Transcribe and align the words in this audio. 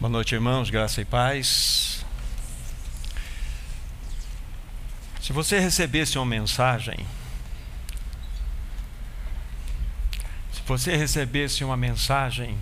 Boa 0.00 0.08
noite, 0.08 0.34
irmãos, 0.34 0.70
graça 0.70 1.02
e 1.02 1.04
paz. 1.04 2.06
Se 5.20 5.30
você 5.30 5.58
recebesse 5.58 6.16
uma 6.16 6.24
mensagem, 6.24 6.96
se 10.54 10.62
você 10.66 10.96
recebesse 10.96 11.62
uma 11.62 11.76
mensagem 11.76 12.56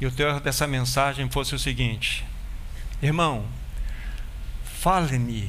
e 0.00 0.06
o 0.06 0.10
teor 0.10 0.40
dessa 0.40 0.66
mensagem 0.66 1.30
fosse 1.30 1.54
o 1.54 1.58
seguinte: 1.58 2.26
Irmão, 3.00 3.46
fale-me, 4.64 5.48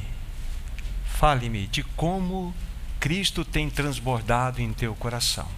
fale-me 1.04 1.66
de 1.66 1.82
como 1.82 2.54
Cristo 3.00 3.44
tem 3.44 3.68
transbordado 3.68 4.62
em 4.62 4.72
teu 4.72 4.94
coração. 4.94 5.48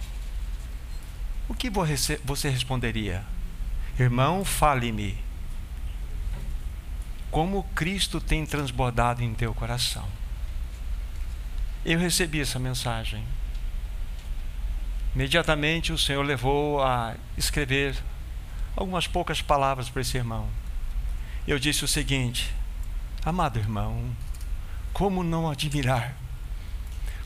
O 1.47 1.53
que 1.53 1.69
você 1.69 2.49
responderia? 2.49 3.23
Irmão, 3.99 4.43
fale-me 4.43 5.23
como 7.35 7.63
Cristo 7.75 8.21
tem 8.21 8.45
transbordado 8.45 9.21
em 9.21 9.33
teu 9.33 9.53
coração. 9.53 10.05
Eu 11.83 11.99
recebi 11.99 12.39
essa 12.39 12.57
mensagem. 12.57 13.25
Imediatamente 15.13 15.91
o 15.91 15.97
Senhor 15.97 16.23
levou 16.23 16.81
a 16.81 17.13
escrever 17.37 17.93
algumas 18.73 19.05
poucas 19.05 19.41
palavras 19.41 19.89
para 19.89 20.01
esse 20.01 20.15
irmão. 20.15 20.47
Eu 21.45 21.59
disse 21.59 21.83
o 21.83 21.89
seguinte: 21.89 22.53
Amado 23.25 23.59
irmão, 23.59 24.15
como 24.93 25.21
não 25.21 25.51
admirar, 25.51 26.15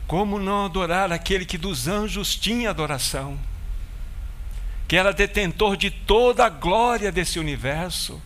como 0.08 0.40
não 0.40 0.64
adorar 0.64 1.12
aquele 1.12 1.44
que 1.46 1.56
dos 1.56 1.86
anjos 1.86 2.34
tinha 2.34 2.70
adoração, 2.70 3.38
que 4.88 4.96
era 4.96 5.12
detentor 5.12 5.76
de 5.76 5.88
toda 5.88 6.46
a 6.46 6.50
glória 6.50 7.12
desse 7.12 7.38
universo, 7.38 8.20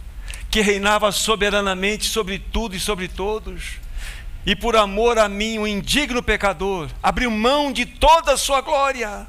que 0.54 0.60
reinava 0.60 1.10
soberanamente 1.10 2.04
sobre 2.04 2.38
tudo 2.38 2.76
e 2.76 2.78
sobre 2.78 3.08
todos, 3.08 3.80
e 4.46 4.54
por 4.54 4.76
amor 4.76 5.18
a 5.18 5.29
mim, 5.29 5.59
o 5.59 5.66
indigno 5.66 6.23
pecador, 6.23 6.88
abriu 7.02 7.29
mão 7.29 7.73
de 7.73 7.84
toda 7.84 8.34
a 8.34 8.37
sua 8.37 8.60
glória 8.60 9.26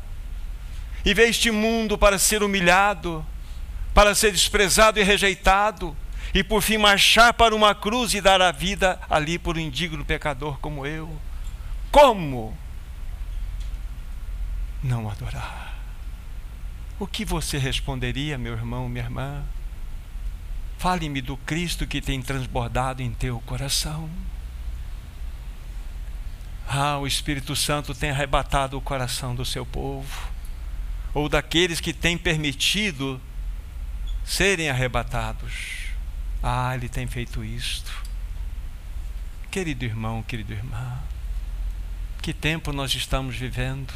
e 1.03 1.16
veio 1.16 1.31
este 1.31 1.50
mundo 1.50 1.97
para 1.97 2.19
ser 2.19 2.44
humilhado, 2.44 3.25
para 3.91 4.13
ser 4.13 4.33
desprezado 4.33 5.00
e 5.00 5.03
rejeitado, 5.03 5.97
e 6.31 6.44
por 6.44 6.61
fim 6.61 6.77
marchar 6.77 7.33
para 7.33 7.55
uma 7.55 7.73
cruz 7.73 8.13
e 8.13 8.22
dar 8.22 8.39
a 8.39 8.52
vida 8.52 9.02
ali 9.09 9.39
por 9.39 9.57
um 9.57 9.61
indigno 9.61 10.05
pecador 10.05 10.59
como 10.59 10.85
eu. 10.85 11.09
Como 11.91 12.55
não 14.83 15.09
adorar? 15.09 15.73
O 17.00 17.07
que 17.07 17.25
você 17.25 17.57
responderia, 17.57 18.38
meu 18.38 18.53
irmão, 18.53 18.88
minha 18.88 19.03
irmã? 19.03 19.44
Fale-me 20.86 21.19
do 21.19 21.36
Cristo 21.36 21.88
que 21.88 22.00
tem 22.00 22.22
transbordado 22.22 23.02
em 23.02 23.11
teu 23.11 23.39
coração. 23.39 24.08
Ah, 26.69 27.00
o 27.00 27.08
Espírito 27.08 27.55
Santo 27.55 27.95
tem 27.95 28.11
arrebatado 28.11 28.78
o 28.78 28.81
coração 28.81 29.33
do 29.33 29.44
seu 29.44 29.66
povo, 29.66 30.30
ou 31.11 31.28
daqueles 31.28 31.80
que 31.80 31.91
têm 31.91 32.19
permitido 32.19 33.19
serem 34.23 34.69
arrebatados. 34.69 35.88
Ah, 36.44 36.75
ele 36.75 36.88
tem 36.88 37.08
feito 37.08 37.44
isto. 37.44 37.91
Querido 39.50 39.86
irmão, 39.86 40.22
querido 40.22 40.53
irmã, 40.53 41.00
que 42.22 42.31
tempo 42.31 42.72
nós 42.72 42.94
estamos 42.94 43.36
vivendo? 43.36 43.91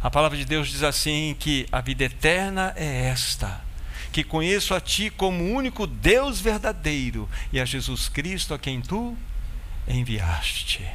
A 0.00 0.08
palavra 0.08 0.38
de 0.38 0.44
Deus 0.44 0.68
diz 0.68 0.84
assim 0.84 1.34
que 1.36 1.66
a 1.72 1.80
vida 1.80 2.04
eterna 2.04 2.72
é 2.76 3.08
esta 3.08 3.71
que 4.12 4.22
conheço 4.22 4.74
a 4.74 4.80
Ti 4.80 5.10
como 5.10 5.42
o 5.42 5.52
único 5.52 5.86
Deus 5.86 6.40
verdadeiro 6.40 7.28
e 7.52 7.58
a 7.58 7.64
Jesus 7.64 8.08
Cristo 8.08 8.52
a 8.52 8.58
quem 8.58 8.80
Tu 8.80 9.16
enviaste. 9.88 10.86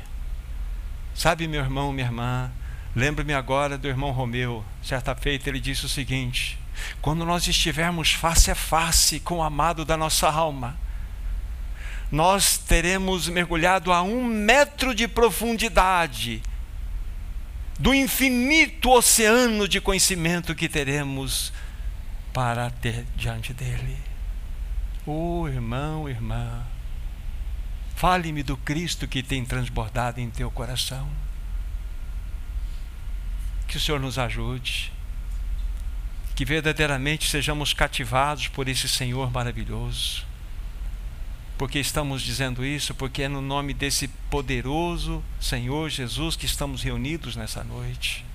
Sabe, 1.16 1.48
meu 1.48 1.62
irmão, 1.62 1.92
minha 1.92 2.06
irmã, 2.06 2.52
lembro-me 2.96 3.34
agora 3.34 3.78
do 3.78 3.88
irmão 3.88 4.12
Romeu. 4.12 4.64
Certa 4.84 5.16
feita 5.16 5.50
ele 5.50 5.60
disse 5.60 5.86
o 5.86 5.90
seguinte: 5.90 6.60
quando 7.02 7.26
nós 7.26 7.48
estivermos 7.48 8.14
face 8.14 8.52
a 8.52 8.56
face 8.56 9.20
com 9.20 9.38
o 9.38 9.44
amado 9.44 9.84
da 9.84 9.98
nossa 9.98 10.30
alma, 10.30 10.78
nós 12.12 12.58
teremos 12.58 13.28
mergulhado 13.28 13.92
a 13.92 14.02
um 14.04 14.24
metro 14.24 14.94
de 14.94 15.08
profundidade 15.08 16.42
do 17.80 17.94
infinito 17.94 18.90
oceano 18.92 19.68
de 19.68 19.82
conhecimento 19.82 20.56
que 20.56 20.70
teremos 20.70 21.52
para 22.38 22.70
ter 22.70 23.04
diante 23.16 23.52
dele. 23.52 23.98
Oh, 25.08 25.48
irmão, 25.48 26.08
irmã, 26.08 26.64
fale-me 27.96 28.44
do 28.44 28.56
Cristo 28.56 29.08
que 29.08 29.24
tem 29.24 29.44
transbordado 29.44 30.22
em 30.22 30.30
teu 30.30 30.52
coração. 30.52 31.10
Que 33.68 33.78
o 33.78 33.80
Senhor 33.80 34.00
nos 34.00 34.20
ajude, 34.20 34.94
que 36.36 36.46
verdadeiramente 36.46 37.28
sejamos 37.28 37.74
cativados 37.74 38.48
por 38.48 38.68
esse 38.68 38.88
Senhor 38.88 39.32
maravilhoso. 39.32 40.24
Porque 41.58 41.80
estamos 41.80 42.22
dizendo 42.22 42.64
isso? 42.64 42.94
Porque 42.94 43.24
é 43.24 43.28
no 43.28 43.42
nome 43.42 43.74
desse 43.74 44.10
poderoso 44.30 45.24
Senhor 45.42 45.90
Jesus 45.90 46.36
que 46.36 46.46
estamos 46.46 46.84
reunidos 46.84 47.36
nessa 47.36 47.64
noite 47.64 48.27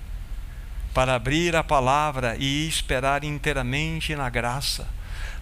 para 0.93 1.15
abrir 1.15 1.55
a 1.55 1.63
palavra 1.63 2.35
e 2.37 2.67
esperar 2.67 3.23
inteiramente 3.23 4.15
na 4.15 4.29
graça, 4.29 4.87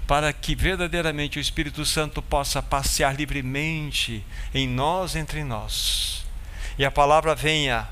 para 0.07 0.31
que 0.31 0.55
verdadeiramente 0.55 1.37
o 1.37 1.41
Espírito 1.41 1.85
Santo 1.85 2.21
possa 2.21 2.61
passear 2.61 3.15
livremente 3.15 4.25
em 4.53 4.67
nós, 4.67 5.15
entre 5.15 5.43
nós, 5.43 6.25
e 6.77 6.85
a 6.85 6.91
palavra 6.91 7.35
venha 7.35 7.87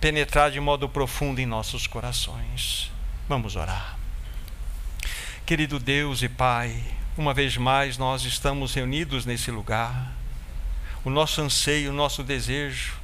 penetrar 0.00 0.50
de 0.50 0.60
modo 0.60 0.88
profundo 0.88 1.40
em 1.40 1.46
nossos 1.46 1.86
corações. 1.86 2.90
Vamos 3.28 3.56
orar. 3.56 3.98
Querido 5.44 5.78
Deus 5.78 6.22
e 6.22 6.28
Pai, 6.28 6.82
uma 7.16 7.34
vez 7.34 7.56
mais 7.56 7.98
nós 7.98 8.22
estamos 8.22 8.74
reunidos 8.74 9.26
nesse 9.26 9.50
lugar. 9.50 10.12
O 11.04 11.10
nosso 11.10 11.40
anseio, 11.40 11.90
o 11.90 11.94
nosso 11.94 12.22
desejo 12.22 12.94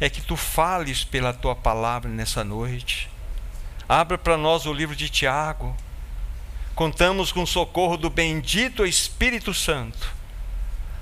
é 0.00 0.08
que 0.08 0.20
tu 0.20 0.36
fales 0.36 1.04
pela 1.04 1.32
tua 1.32 1.54
palavra 1.54 2.10
nessa 2.10 2.42
noite. 2.42 3.08
Abra 3.88 4.18
para 4.18 4.36
nós 4.36 4.66
o 4.66 4.72
livro 4.72 4.96
de 4.96 5.08
Tiago. 5.08 5.76
Contamos 6.74 7.30
com 7.30 7.42
o 7.42 7.46
socorro 7.46 7.96
do 7.96 8.10
bendito 8.10 8.84
Espírito 8.84 9.54
Santo, 9.54 10.12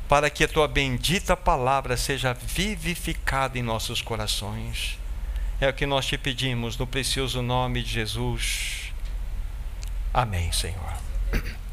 para 0.08 0.28
que 0.28 0.44
a 0.44 0.48
tua 0.48 0.68
bendita 0.68 1.36
palavra 1.36 1.96
seja 1.96 2.34
vivificada 2.34 3.58
em 3.58 3.62
nossos 3.62 4.02
corações. 4.02 4.98
É 5.60 5.68
o 5.68 5.72
que 5.72 5.86
nós 5.86 6.06
te 6.06 6.18
pedimos 6.18 6.76
no 6.76 6.86
precioso 6.86 7.40
nome 7.40 7.82
de 7.82 7.90
Jesus. 7.90 8.92
Amém, 10.12 10.52
Senhor. 10.52 10.92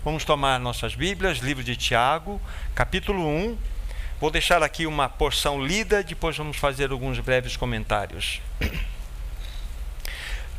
Vamos 0.05 0.23
tomar 0.23 0.59
nossas 0.59 0.95
Bíblias, 0.95 1.39
livro 1.39 1.63
de 1.63 1.75
Tiago, 1.75 2.39
capítulo 2.73 3.27
1 3.27 3.57
Vou 4.19 4.29
deixar 4.29 4.61
aqui 4.61 4.85
uma 4.85 5.07
porção 5.07 5.65
lida, 5.65 6.03
depois 6.03 6.35
vamos 6.35 6.57
fazer 6.57 6.91
alguns 6.91 7.19
breves 7.19 7.55
comentários. 7.55 8.41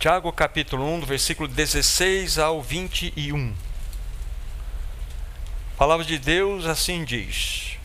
Tiago 0.00 0.32
capítulo 0.32 0.91
1, 0.94 1.00
do 1.00 1.06
versículo 1.06 1.47
16 1.47 2.38
ao 2.38 2.62
21. 2.62 3.53
A 5.75 5.76
palavra 5.76 6.06
de 6.06 6.19
Deus 6.19 6.65
assim 6.65 7.04
diz: 7.04 7.76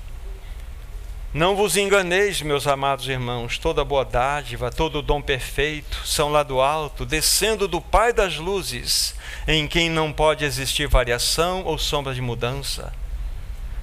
Não 1.34 1.58
vos 1.58 1.75
enganeis, 1.75 2.41
meus 2.41 2.68
amados 2.68 3.09
irmãos, 3.09 3.58
toda 3.58 3.84
boa 3.84 4.06
dádiva, 4.06 4.72
todo 4.72 5.02
dom 5.02 5.22
perfeito 5.22 6.08
são 6.08 6.30
lá 6.30 6.41
do 6.41 6.62
alto, 6.62 7.06
descendo 7.06 7.68
do 7.68 7.81
Pai 7.81 8.14
das 8.14 8.38
luzes, 8.38 9.14
em 9.46 9.68
quem 9.68 9.90
não 9.90 10.14
pode 10.14 10.46
existir 10.46 10.88
variação 10.88 11.66
ou 11.66 11.78
sombra 11.78 12.14
de 12.14 12.22
mudança. 12.22 12.94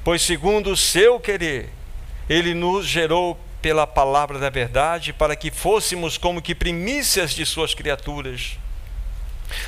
Pois, 0.03 0.23
segundo 0.23 0.71
o 0.71 0.77
seu 0.77 1.21
querer, 1.21 1.71
ele 2.33 2.55
nos 2.55 2.87
gerou 2.87 3.39
pela 3.61 3.87
palavra 3.87 4.39
da 4.39 4.49
verdade, 4.49 5.13
para 5.13 5.37
que 5.37 5.51
fôssemos 5.51 6.17
como 6.17 6.41
que 6.41 6.55
primícias 6.55 7.33
de 7.33 7.45
suas 7.45 7.75
criaturas. 7.75 8.57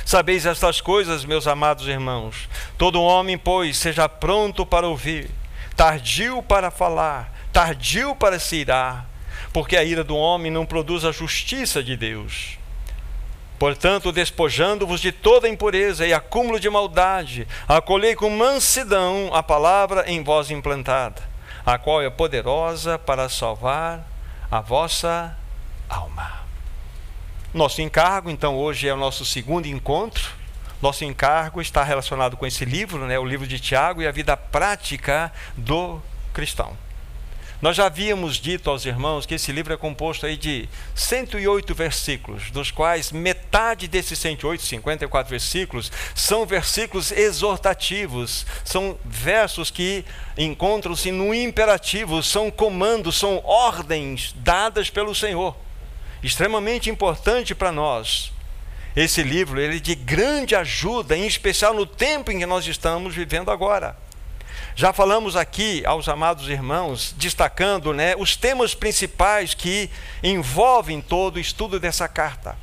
Sabeis 0.03 0.47
estas 0.47 0.81
coisas, 0.81 1.23
meus 1.23 1.45
amados 1.45 1.87
irmãos. 1.87 2.49
Todo 2.75 3.03
homem, 3.03 3.37
pois, 3.37 3.77
seja 3.77 4.09
pronto 4.09 4.65
para 4.65 4.87
ouvir, 4.87 5.29
tardio 5.75 6.41
para 6.41 6.71
falar, 6.71 7.31
tardio 7.53 8.15
para 8.15 8.39
se 8.39 8.55
irar, 8.55 9.07
porque 9.53 9.77
a 9.77 9.83
ira 9.83 10.03
do 10.03 10.17
homem 10.17 10.51
não 10.51 10.65
produz 10.65 11.05
a 11.05 11.11
justiça 11.11 11.83
de 11.83 11.95
Deus. 11.95 12.57
Portanto, 13.59 14.11
despojando-vos 14.11 14.99
de 14.99 15.11
toda 15.11 15.47
impureza 15.47 16.05
e 16.05 16.11
acúmulo 16.11 16.59
de 16.59 16.69
maldade, 16.69 17.47
acolhei 17.67 18.15
com 18.15 18.29
mansidão 18.31 19.29
a 19.33 19.43
palavra 19.43 20.09
em 20.09 20.23
vós 20.23 20.49
implantada 20.49 21.34
a 21.65 21.77
qual 21.77 22.01
é 22.01 22.09
poderosa 22.09 22.99
para 22.99 23.27
salvar 23.27 24.05
a 24.51 24.61
vossa 24.61 25.35
alma. 25.89 26.45
Nosso 27.53 27.81
encargo, 27.81 28.29
então, 28.29 28.55
hoje 28.55 28.87
é 28.87 28.93
o 28.93 28.97
nosso 28.97 29.25
segundo 29.25 29.65
encontro, 29.65 30.29
Nosso 30.81 31.03
encargo 31.05 31.61
está 31.61 31.83
relacionado 31.83 32.37
com 32.37 32.45
esse 32.45 32.65
livro, 32.65 33.05
né, 33.07 33.17
o 33.17 33.25
livro 33.25 33.47
de 33.47 33.59
Tiago, 33.59 34.01
e 34.01 34.07
a 34.07 34.11
vida 34.11 34.35
prática 34.35 35.31
do 35.55 36.01
cristão. 36.33 36.77
Nós 37.61 37.77
já 37.77 37.85
havíamos 37.85 38.35
dito 38.35 38.69
aos 38.69 38.85
irmãos 38.85 39.25
que 39.25 39.35
esse 39.35 39.51
livro 39.51 39.73
é 39.73 39.77
composto 39.77 40.25
aí 40.25 40.35
de 40.35 40.67
108 40.93 41.73
versículos, 41.73 42.51
dos 42.51 42.69
quais 42.69 43.11
metade 43.11 43.87
desses 43.87 44.19
108, 44.19 44.61
54 44.61 45.29
versículos, 45.29 45.91
são 46.13 46.45
versículos 46.45 47.11
exortativos, 47.11 48.45
são 48.63 48.99
versos 49.05 49.71
que 49.71 50.03
encontram-se 50.37 51.11
no 51.11 51.33
imperativo, 51.33 52.21
são 52.21 52.51
comandos, 52.51 53.17
são 53.17 53.41
ordens 53.45 54.35
dadas 54.37 54.89
pelo 54.89 55.15
Senhor. 55.15 55.55
Extremamente 56.21 56.89
importante 56.89 57.55
para 57.55 57.71
nós. 57.71 58.33
Esse 58.95 59.23
livro 59.23 59.59
ele 59.59 59.77
é 59.77 59.79
de 59.79 59.95
grande 59.95 60.55
ajuda, 60.55 61.15
em 61.15 61.25
especial 61.25 61.73
no 61.73 61.85
tempo 61.85 62.31
em 62.31 62.39
que 62.39 62.45
nós 62.45 62.67
estamos 62.67 63.15
vivendo 63.15 63.49
agora. 63.49 64.04
Já 64.75 64.91
falamos 64.91 65.35
aqui 65.35 65.85
aos 65.85 66.09
amados 66.09 66.49
irmãos, 66.49 67.13
destacando 67.17 67.93
né, 67.93 68.15
os 68.17 68.35
temas 68.35 68.75
principais 68.75 69.53
que 69.53 69.89
envolvem 70.23 71.01
todo 71.01 71.37
o 71.37 71.39
estudo 71.39 71.79
dessa 71.79 72.07
carta. 72.07 72.57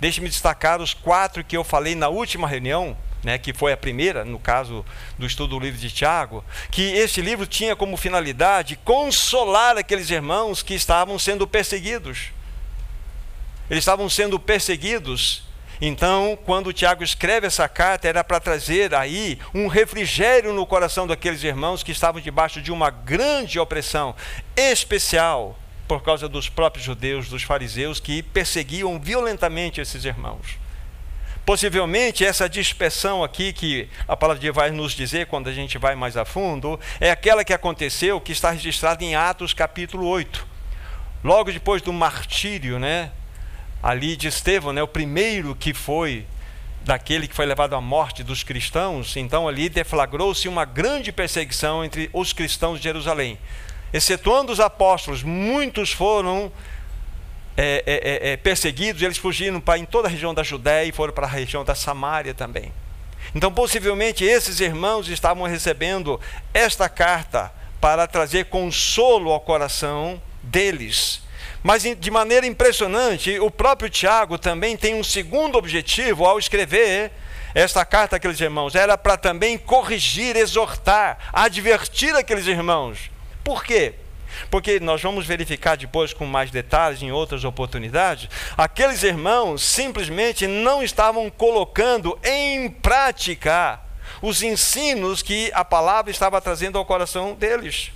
Deixe-me 0.00 0.28
destacar 0.28 0.80
os 0.80 0.94
quatro 0.94 1.44
que 1.44 1.56
eu 1.56 1.62
falei 1.62 1.94
na 1.94 2.08
última 2.08 2.48
reunião, 2.48 2.96
né, 3.22 3.38
que 3.38 3.52
foi 3.52 3.72
a 3.72 3.76
primeira, 3.76 4.24
no 4.24 4.38
caso 4.38 4.84
do 5.18 5.26
estudo 5.26 5.58
do 5.58 5.64
livro 5.64 5.78
de 5.78 5.90
Tiago, 5.90 6.44
que 6.70 6.82
este 6.82 7.20
livro 7.20 7.46
tinha 7.46 7.76
como 7.76 7.96
finalidade 7.96 8.76
consolar 8.84 9.76
aqueles 9.76 10.10
irmãos 10.10 10.62
que 10.62 10.74
estavam 10.74 11.18
sendo 11.18 11.46
perseguidos. 11.46 12.30
Eles 13.70 13.82
estavam 13.82 14.08
sendo 14.10 14.40
perseguidos 14.40 15.44
então, 15.84 16.38
quando 16.44 16.72
Tiago 16.72 17.02
escreve 17.02 17.48
essa 17.48 17.68
carta, 17.68 18.06
era 18.06 18.22
para 18.22 18.38
trazer 18.38 18.94
aí 18.94 19.36
um 19.52 19.66
refrigério 19.66 20.52
no 20.52 20.64
coração 20.64 21.08
daqueles 21.08 21.42
irmãos 21.42 21.82
que 21.82 21.90
estavam 21.90 22.20
debaixo 22.20 22.62
de 22.62 22.70
uma 22.70 22.88
grande 22.88 23.58
opressão 23.58 24.14
especial 24.56 25.58
por 25.88 26.00
causa 26.00 26.28
dos 26.28 26.48
próprios 26.48 26.84
judeus, 26.84 27.28
dos 27.28 27.42
fariseus, 27.42 27.98
que 27.98 28.22
perseguiam 28.22 28.96
violentamente 29.00 29.80
esses 29.80 30.04
irmãos. 30.04 30.56
Possivelmente 31.44 32.24
essa 32.24 32.48
dispersão 32.48 33.24
aqui 33.24 33.52
que 33.52 33.88
a 34.06 34.16
palavra 34.16 34.38
de 34.38 34.46
Deus 34.46 34.54
vai 34.54 34.70
nos 34.70 34.92
dizer 34.92 35.26
quando 35.26 35.48
a 35.48 35.52
gente 35.52 35.78
vai 35.78 35.96
mais 35.96 36.16
a 36.16 36.24
fundo, 36.24 36.78
é 37.00 37.10
aquela 37.10 37.44
que 37.44 37.52
aconteceu, 37.52 38.20
que 38.20 38.30
está 38.30 38.52
registrada 38.52 39.02
em 39.02 39.16
Atos 39.16 39.52
capítulo 39.52 40.06
8. 40.06 40.46
Logo 41.24 41.50
depois 41.50 41.82
do 41.82 41.92
martírio, 41.92 42.78
né, 42.78 43.10
ali 43.82 44.16
de 44.16 44.28
Estevão, 44.28 44.72
né, 44.72 44.82
o 44.82 44.88
primeiro 44.88 45.54
que 45.54 45.74
foi 45.74 46.24
daquele 46.84 47.26
que 47.26 47.34
foi 47.34 47.46
levado 47.46 47.74
à 47.74 47.80
morte 47.80 48.22
dos 48.22 48.42
cristãos, 48.42 49.16
então 49.16 49.48
ali 49.48 49.68
deflagrou-se 49.68 50.48
uma 50.48 50.64
grande 50.64 51.12
perseguição 51.12 51.84
entre 51.84 52.10
os 52.12 52.32
cristãos 52.32 52.78
de 52.78 52.84
Jerusalém. 52.84 53.38
Excetuando 53.92 54.52
os 54.52 54.60
apóstolos, 54.60 55.22
muitos 55.22 55.92
foram 55.92 56.50
é, 57.56 57.84
é, 57.86 58.28
é, 58.30 58.32
é 58.32 58.36
perseguidos, 58.36 59.02
eles 59.02 59.18
fugiram 59.18 59.60
para 59.60 59.78
em 59.78 59.84
toda 59.84 60.08
a 60.08 60.10
região 60.10 60.32
da 60.32 60.42
Judéia 60.42 60.86
e 60.86 60.92
foram 60.92 61.12
para 61.12 61.26
a 61.26 61.30
região 61.30 61.64
da 61.64 61.74
Samária 61.74 62.32
também. 62.34 62.72
Então, 63.34 63.52
possivelmente, 63.52 64.24
esses 64.24 64.60
irmãos 64.60 65.08
estavam 65.08 65.46
recebendo 65.46 66.20
esta 66.52 66.88
carta 66.88 67.52
para 67.80 68.06
trazer 68.06 68.46
consolo 68.46 69.30
ao 69.30 69.40
coração 69.40 70.20
deles 70.42 71.22
mas 71.62 71.82
de 71.82 72.10
maneira 72.10 72.46
impressionante, 72.46 73.38
o 73.38 73.50
próprio 73.50 73.88
Tiago 73.88 74.36
também 74.36 74.76
tem 74.76 74.94
um 74.94 75.04
segundo 75.04 75.56
objetivo 75.56 76.24
ao 76.24 76.38
escrever 76.38 77.12
esta 77.54 77.84
carta 77.84 78.16
àqueles 78.16 78.40
irmãos. 78.40 78.74
Era 78.74 78.98
para 78.98 79.16
também 79.16 79.56
corrigir, 79.56 80.36
exortar, 80.36 81.18
advertir 81.32 82.14
aqueles 82.16 82.46
irmãos. 82.46 83.10
Por 83.44 83.62
quê? 83.62 83.94
Porque 84.50 84.80
nós 84.80 85.00
vamos 85.00 85.26
verificar 85.26 85.76
depois 85.76 86.12
com 86.12 86.26
mais 86.26 86.50
detalhes 86.50 87.02
em 87.02 87.12
outras 87.12 87.44
oportunidades, 87.44 88.28
aqueles 88.56 89.02
irmãos 89.02 89.62
simplesmente 89.62 90.46
não 90.46 90.82
estavam 90.82 91.30
colocando 91.30 92.18
em 92.24 92.70
prática 92.70 93.80
os 94.20 94.42
ensinos 94.42 95.22
que 95.22 95.50
a 95.54 95.64
palavra 95.64 96.10
estava 96.10 96.40
trazendo 96.40 96.78
ao 96.78 96.84
coração 96.84 97.34
deles. 97.34 97.92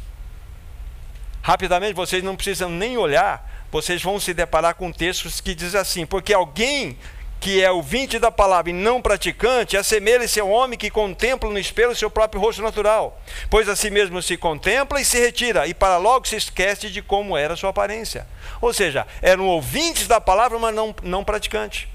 Rapidamente, 1.43 1.95
vocês 1.95 2.23
não 2.23 2.35
precisam 2.35 2.69
nem 2.69 2.99
olhar 2.99 3.56
vocês 3.77 4.03
vão 4.03 4.19
se 4.19 4.33
deparar 4.33 4.75
com 4.75 4.91
textos 4.91 5.39
que 5.39 5.55
diz 5.55 5.75
assim: 5.75 6.07
porque 6.07 6.33
alguém 6.33 6.97
que 7.39 7.63
é 7.63 7.71
ouvinte 7.71 8.19
da 8.19 8.31
palavra 8.31 8.71
e 8.71 8.73
não 8.73 9.03
praticante, 9.03 9.77
assemelha-se 9.77 10.41
ao 10.41 10.49
homem 10.49 10.79
que 10.79 10.89
contempla 10.89 11.51
no 11.51 11.59
espelho 11.59 11.95
seu 11.95 12.11
próprio 12.11 12.41
rosto 12.41 12.63
natural, 12.63 13.21
pois 13.51 13.69
a 13.69 13.77
si 13.77 13.91
mesmo 13.91 14.23
se 14.23 14.39
contempla 14.39 14.99
e 14.99 15.05
se 15.05 15.21
retira, 15.21 15.67
e 15.67 15.75
para 15.75 15.99
logo 15.99 16.27
se 16.27 16.37
esquece 16.37 16.89
de 16.89 17.03
como 17.03 17.37
era 17.37 17.55
sua 17.55 17.69
aparência. 17.69 18.27
Ou 18.63 18.73
seja, 18.73 19.07
eram 19.21 19.47
ouvintes 19.47 20.09
da 20.09 20.19
palavra, 20.23 20.59
mas 20.59 20.75
não, 20.75 20.95
não 21.03 21.23
praticantes. 21.23 21.87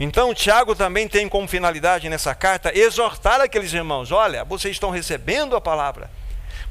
Então, 0.00 0.34
Tiago 0.34 0.74
também 0.74 1.06
tem 1.06 1.28
como 1.28 1.46
finalidade 1.46 2.08
nessa 2.08 2.34
carta 2.34 2.76
exortar 2.76 3.40
aqueles 3.40 3.72
irmãos: 3.72 4.10
olha, 4.10 4.42
vocês 4.42 4.74
estão 4.74 4.90
recebendo 4.90 5.54
a 5.54 5.60
palavra, 5.60 6.10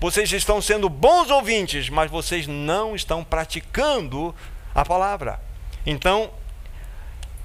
vocês 0.01 0.33
estão 0.33 0.59
sendo 0.59 0.89
bons 0.89 1.29
ouvintes, 1.29 1.87
mas 1.87 2.09
vocês 2.09 2.47
não 2.47 2.95
estão 2.95 3.23
praticando 3.23 4.35
a 4.73 4.83
palavra. 4.83 5.39
Então, 5.85 6.31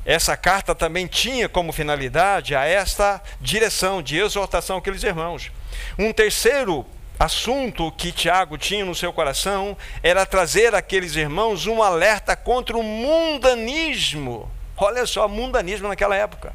essa 0.06 0.38
carta 0.38 0.74
também 0.74 1.06
tinha 1.06 1.50
como 1.50 1.70
finalidade 1.70 2.54
a 2.54 2.64
esta 2.64 3.22
direção 3.42 4.00
de 4.00 4.16
exortação 4.16 4.78
àqueles 4.78 5.02
irmãos. 5.02 5.52
Um 5.98 6.14
terceiro 6.14 6.86
assunto 7.18 7.92
que 7.92 8.10
Tiago 8.10 8.56
tinha 8.56 8.86
no 8.86 8.94
seu 8.94 9.12
coração 9.12 9.76
era 10.02 10.24
trazer 10.24 10.74
àqueles 10.74 11.14
irmãos 11.14 11.66
um 11.66 11.82
alerta 11.82 12.34
contra 12.34 12.74
o 12.74 12.82
mundanismo. 12.82 14.50
Olha 14.78 15.04
só, 15.04 15.28
mundanismo 15.28 15.88
naquela 15.88 16.16
época. 16.16 16.54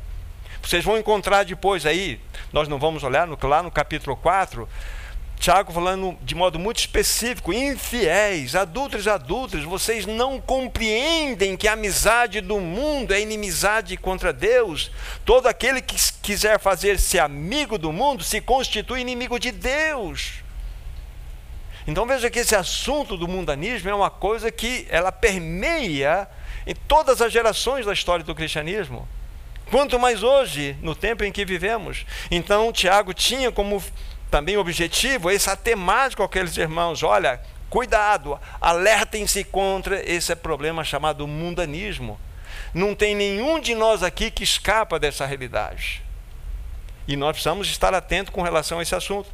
Vocês 0.63 0.83
vão 0.83 0.97
encontrar 0.97 1.45
depois 1.45 1.85
aí, 1.85 2.19
nós 2.51 2.67
não 2.67 2.79
vamos 2.79 3.03
olhar 3.03 3.27
no, 3.27 3.37
lá 3.43 3.61
no 3.61 3.69
capítulo 3.69 4.15
4, 4.15 4.67
Tiago 5.41 5.73
falando 5.73 6.15
de 6.21 6.35
modo 6.35 6.59
muito 6.59 6.77
específico, 6.77 7.51
infiéis, 7.51 8.55
adultos 8.55 9.07
e 9.07 9.09
adultas, 9.09 9.63
vocês 9.63 10.05
não 10.05 10.39
compreendem 10.39 11.57
que 11.57 11.67
a 11.67 11.73
amizade 11.73 12.41
do 12.41 12.59
mundo 12.59 13.11
é 13.11 13.19
inimizade 13.19 13.97
contra 13.97 14.31
Deus. 14.31 14.91
Todo 15.25 15.47
aquele 15.47 15.81
que 15.81 15.95
quiser 16.21 16.59
fazer-se 16.59 17.17
amigo 17.17 17.79
do 17.79 17.91
mundo 17.91 18.23
se 18.23 18.39
constitui 18.39 19.01
inimigo 19.01 19.39
de 19.39 19.51
Deus. 19.51 20.43
Então 21.87 22.05
veja 22.05 22.29
que 22.29 22.37
esse 22.37 22.55
assunto 22.55 23.17
do 23.17 23.27
mundanismo 23.27 23.89
é 23.89 23.95
uma 23.95 24.11
coisa 24.11 24.51
que 24.51 24.85
ela 24.91 25.11
permeia 25.11 26.27
em 26.67 26.75
todas 26.87 27.19
as 27.19 27.33
gerações 27.33 27.83
da 27.83 27.93
história 27.93 28.23
do 28.23 28.35
cristianismo. 28.35 29.07
Quanto 29.71 29.97
mais 29.97 30.21
hoje, 30.21 30.77
no 30.83 30.93
tempo 30.93 31.23
em 31.23 31.31
que 31.31 31.45
vivemos. 31.45 32.05
Então 32.29 32.71
Tiago 32.71 33.11
tinha 33.11 33.51
como 33.51 33.81
também 34.31 34.55
objetivo, 34.55 35.29
essa 35.29 35.57
temática 35.57 36.23
com 36.23 36.23
aqueles 36.23 36.55
irmãos. 36.55 37.03
Olha, 37.03 37.41
cuidado, 37.69 38.39
alertem-se 38.61 39.43
contra 39.43 40.01
esse 40.09 40.33
problema 40.37 40.85
chamado 40.85 41.27
mundanismo. 41.27 42.17
Não 42.73 42.95
tem 42.95 43.13
nenhum 43.13 43.59
de 43.59 43.75
nós 43.75 44.01
aqui 44.01 44.31
que 44.31 44.43
escapa 44.43 44.97
dessa 44.97 45.25
realidade. 45.25 46.01
E 47.05 47.17
nós 47.17 47.33
precisamos 47.33 47.67
estar 47.67 47.93
atentos 47.93 48.33
com 48.33 48.41
relação 48.41 48.79
a 48.79 48.81
esse 48.81 48.95
assunto. 48.95 49.29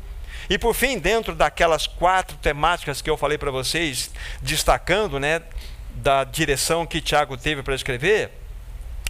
E 0.50 0.58
por 0.58 0.74
fim, 0.74 0.98
dentro 0.98 1.36
daquelas 1.36 1.86
quatro 1.86 2.36
temáticas 2.38 3.00
que 3.02 3.10
eu 3.10 3.18
falei 3.18 3.38
para 3.38 3.52
vocês, 3.52 4.10
destacando, 4.42 5.20
né, 5.20 5.44
da 5.94 6.24
direção 6.24 6.88
que 6.88 7.02
Tiago 7.02 7.38
teve 7.38 7.62
para 7.62 7.76
escrever, 7.76 8.32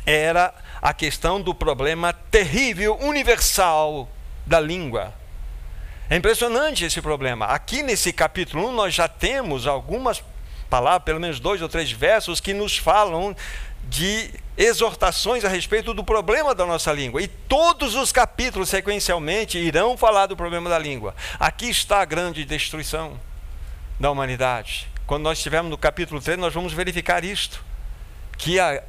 era 0.05 0.53
a 0.81 0.93
questão 0.93 1.41
do 1.41 1.53
problema 1.53 2.11
terrível 2.11 2.97
universal 2.99 4.09
da 4.45 4.59
língua. 4.59 5.13
É 6.09 6.15
impressionante 6.15 6.85
esse 6.85 7.01
problema. 7.01 7.47
Aqui 7.47 7.83
nesse 7.83 8.13
capítulo 8.13 8.69
1 8.69 8.71
nós 8.71 8.93
já 8.93 9.09
temos 9.09 9.67
algumas 9.67 10.23
palavras, 10.69 11.03
pelo 11.03 11.19
menos 11.19 11.37
dois 11.39 11.61
ou 11.61 11.67
três 11.67 11.91
versos, 11.91 12.39
que 12.39 12.53
nos 12.53 12.77
falam 12.77 13.35
de 13.89 14.31
exortações 14.57 15.43
a 15.43 15.49
respeito 15.49 15.93
do 15.93 16.05
problema 16.05 16.55
da 16.55 16.65
nossa 16.65 16.93
língua. 16.93 17.21
E 17.21 17.27
todos 17.27 17.93
os 17.95 18.13
capítulos, 18.13 18.69
sequencialmente, 18.69 19.57
irão 19.57 19.97
falar 19.97 20.27
do 20.27 20.37
problema 20.37 20.69
da 20.69 20.79
língua. 20.79 21.13
Aqui 21.37 21.69
está 21.69 22.01
a 22.01 22.05
grande 22.05 22.45
destruição 22.45 23.19
da 23.99 24.09
humanidade. 24.09 24.87
Quando 25.05 25.23
nós 25.23 25.39
estivermos 25.39 25.69
no 25.69 25.77
capítulo 25.77 26.21
3, 26.21 26.39
nós 26.39 26.53
vamos 26.53 26.71
verificar 26.71 27.25
isto. 27.25 27.63
Que 28.37 28.61
a, 28.61 28.81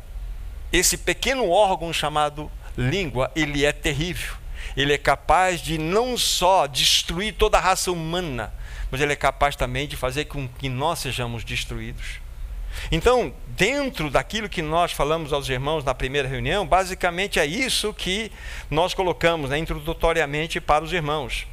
esse 0.73 0.97
pequeno 0.97 1.51
órgão 1.51 1.93
chamado 1.93 2.49
língua, 2.77 3.29
ele 3.35 3.65
é 3.65 3.73
terrível 3.73 4.37
ele 4.77 4.93
é 4.93 4.99
capaz 4.99 5.61
de 5.61 5.79
não 5.79 6.17
só 6.17 6.67
destruir 6.67 7.35
toda 7.35 7.59
a 7.59 7.61
raça 7.61 7.91
humana, 7.91 8.53
mas 8.91 9.01
ele 9.01 9.13
é 9.13 9.17
capaz 9.17 9.57
também 9.57 9.87
de 9.87 9.97
fazer 9.97 10.27
com 10.27 10.49
que 10.49 10.69
nós 10.69 11.01
sejamos 11.01 11.45
destruídos. 11.45 12.21
Então, 12.93 13.33
dentro 13.49 14.11
daquilo 14.11 14.49
que 14.49 14.63
nós 14.63 14.93
falamos 14.93 15.33
aos 15.33 15.49
irmãos 15.49 15.85
na 15.85 15.95
primeira 15.95 16.29
reunião, 16.29 16.67
basicamente 16.67 17.41
é 17.41 17.47
isso 17.47 17.93
que 17.93 18.31
nós 18.71 18.95
colocamos 18.95 19.51
né, 19.51 19.59
introdutoriamente 19.59 20.61
para 20.61 20.85
os 20.85 20.93
irmãos. 20.93 21.47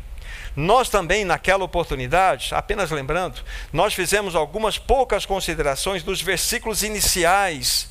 Nós 0.56 0.88
também, 0.88 1.26
naquela 1.26 1.66
oportunidade, 1.66 2.54
apenas 2.54 2.92
lembrando, 2.92 3.42
nós 3.74 3.94
fizemos 3.94 4.36
algumas 4.36 4.78
poucas 4.78 5.26
considerações 5.26 6.04
dos 6.04 6.22
versículos 6.22 6.84
iniciais 6.84 7.90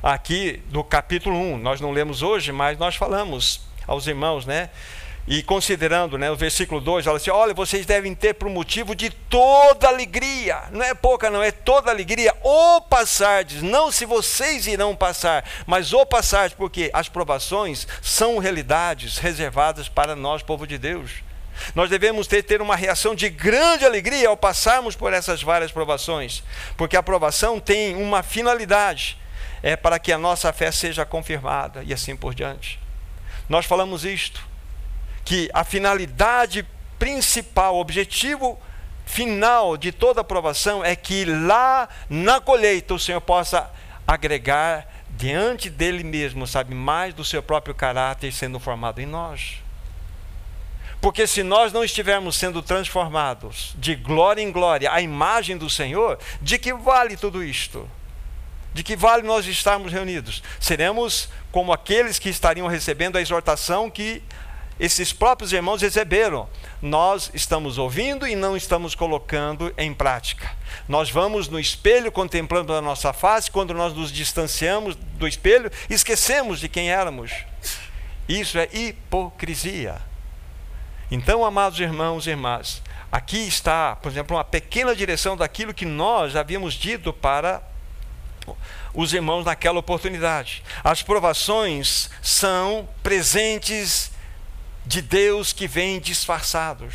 aqui 0.00 0.62
do 0.68 0.84
capítulo 0.84 1.36
1. 1.36 1.58
Nós 1.58 1.80
não 1.80 1.90
lemos 1.90 2.22
hoje, 2.22 2.52
mas 2.52 2.78
nós 2.78 2.94
falamos 2.94 3.62
aos 3.86 4.06
irmãos, 4.06 4.46
né? 4.46 4.70
E 5.26 5.42
considerando 5.42 6.18
né, 6.18 6.30
o 6.30 6.36
versículo 6.36 6.82
2, 6.82 7.06
ela 7.06 7.18
diz: 7.18 7.28
Olha, 7.28 7.54
vocês 7.54 7.86
devem 7.86 8.14
ter 8.14 8.34
por 8.34 8.50
motivo 8.50 8.94
de 8.94 9.08
toda 9.08 9.88
alegria, 9.88 10.64
não 10.70 10.84
é 10.84 10.92
pouca, 10.92 11.30
não, 11.30 11.42
é 11.42 11.50
toda 11.50 11.90
alegria, 11.90 12.34
ou 12.42 12.82
passardes, 12.82 13.62
não 13.62 13.90
se 13.90 14.04
vocês 14.04 14.66
irão 14.66 14.94
passar, 14.94 15.42
mas 15.66 15.94
ou 15.94 16.04
passardes, 16.04 16.54
porque 16.54 16.90
as 16.92 17.08
provações 17.08 17.88
são 18.02 18.36
realidades 18.36 19.16
reservadas 19.16 19.88
para 19.88 20.14
nós, 20.14 20.42
povo 20.42 20.66
de 20.66 20.76
Deus. 20.76 21.10
Nós 21.74 21.88
devemos 21.88 22.26
ter, 22.26 22.42
ter 22.42 22.60
uma 22.60 22.76
reação 22.76 23.14
de 23.14 23.30
grande 23.30 23.86
alegria 23.86 24.28
ao 24.28 24.36
passarmos 24.36 24.94
por 24.94 25.14
essas 25.14 25.42
várias 25.42 25.72
provações, 25.72 26.42
porque 26.76 26.98
a 26.98 27.02
provação 27.02 27.58
tem 27.58 27.96
uma 27.96 28.22
finalidade, 28.22 29.16
é 29.62 29.74
para 29.74 29.98
que 29.98 30.12
a 30.12 30.18
nossa 30.18 30.52
fé 30.52 30.70
seja 30.70 31.06
confirmada 31.06 31.82
e 31.82 31.94
assim 31.94 32.14
por 32.14 32.34
diante. 32.34 32.83
Nós 33.48 33.66
falamos 33.66 34.04
isto 34.04 34.42
que 35.24 35.50
a 35.54 35.64
finalidade 35.64 36.66
principal, 36.98 37.76
o 37.76 37.80
objetivo 37.80 38.58
final 39.06 39.76
de 39.76 39.92
toda 39.92 40.20
aprovação 40.20 40.84
é 40.84 40.94
que 40.96 41.24
lá 41.24 41.88
na 42.08 42.40
colheita 42.40 42.94
o 42.94 42.98
Senhor 42.98 43.20
possa 43.20 43.70
agregar 44.06 44.86
diante 45.10 45.70
dele 45.70 46.02
mesmo, 46.02 46.46
sabe, 46.46 46.74
mais 46.74 47.14
do 47.14 47.24
seu 47.24 47.42
próprio 47.42 47.74
caráter 47.74 48.32
sendo 48.32 48.58
formado 48.58 49.00
em 49.00 49.06
nós. 49.06 49.62
Porque 51.00 51.26
se 51.26 51.42
nós 51.42 51.72
não 51.72 51.84
estivermos 51.84 52.36
sendo 52.36 52.62
transformados 52.62 53.74
de 53.76 53.94
glória 53.94 54.40
em 54.40 54.50
glória 54.50 54.90
à 54.90 55.00
imagem 55.00 55.56
do 55.56 55.68
Senhor, 55.68 56.18
de 56.40 56.58
que 56.58 56.72
vale 56.72 57.16
tudo 57.16 57.44
isto? 57.44 57.88
De 58.74 58.82
que 58.82 58.96
vale 58.96 59.22
nós 59.22 59.46
estarmos 59.46 59.92
reunidos? 59.92 60.42
Seremos 60.58 61.28
como 61.52 61.72
aqueles 61.72 62.18
que 62.18 62.28
estariam 62.28 62.66
recebendo 62.66 63.16
a 63.16 63.22
exortação 63.22 63.88
que 63.88 64.20
esses 64.78 65.12
próprios 65.12 65.52
irmãos 65.52 65.80
receberam. 65.80 66.48
Nós 66.82 67.30
estamos 67.32 67.78
ouvindo 67.78 68.26
e 68.26 68.34
não 68.34 68.56
estamos 68.56 68.96
colocando 68.96 69.72
em 69.78 69.94
prática. 69.94 70.50
Nós 70.88 71.08
vamos 71.08 71.46
no 71.46 71.60
espelho 71.60 72.10
contemplando 72.10 72.74
a 72.74 72.82
nossa 72.82 73.12
face, 73.12 73.48
quando 73.48 73.72
nós 73.72 73.94
nos 73.94 74.10
distanciamos 74.10 74.96
do 74.96 75.28
espelho, 75.28 75.70
esquecemos 75.88 76.58
de 76.58 76.68
quem 76.68 76.90
éramos. 76.90 77.30
Isso 78.28 78.58
é 78.58 78.68
hipocrisia. 78.72 80.02
Então, 81.10 81.44
amados 81.44 81.78
irmãos 81.78 82.26
e 82.26 82.30
irmãs, 82.30 82.82
aqui 83.12 83.38
está, 83.46 83.94
por 83.94 84.10
exemplo, 84.10 84.36
uma 84.36 84.42
pequena 84.42 84.96
direção 84.96 85.36
daquilo 85.36 85.72
que 85.72 85.86
nós 85.86 86.34
havíamos 86.34 86.74
dito 86.74 87.12
para 87.12 87.62
os 88.92 89.12
irmãos 89.12 89.44
naquela 89.44 89.78
oportunidade. 89.78 90.62
As 90.82 91.02
provações 91.02 92.10
são 92.22 92.88
presentes 93.02 94.10
de 94.86 95.00
Deus 95.00 95.52
que 95.52 95.66
vêm 95.66 96.00
disfarçados. 96.00 96.94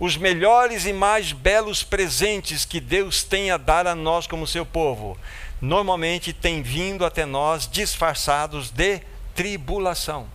Os 0.00 0.16
melhores 0.16 0.84
e 0.84 0.92
mais 0.92 1.32
belos 1.32 1.82
presentes 1.82 2.64
que 2.64 2.80
Deus 2.80 3.22
tem 3.22 3.50
a 3.50 3.56
dar 3.56 3.86
a 3.86 3.94
nós 3.94 4.26
como 4.26 4.46
seu 4.46 4.66
povo, 4.66 5.16
normalmente 5.60 6.32
têm 6.32 6.60
vindo 6.60 7.04
até 7.04 7.24
nós 7.24 7.68
disfarçados 7.68 8.70
de 8.70 9.00
tribulação. 9.34 10.26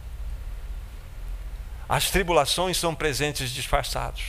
As 1.90 2.10
tribulações 2.10 2.78
são 2.78 2.96
presentes 2.96 3.52
disfarçados. 3.52 4.24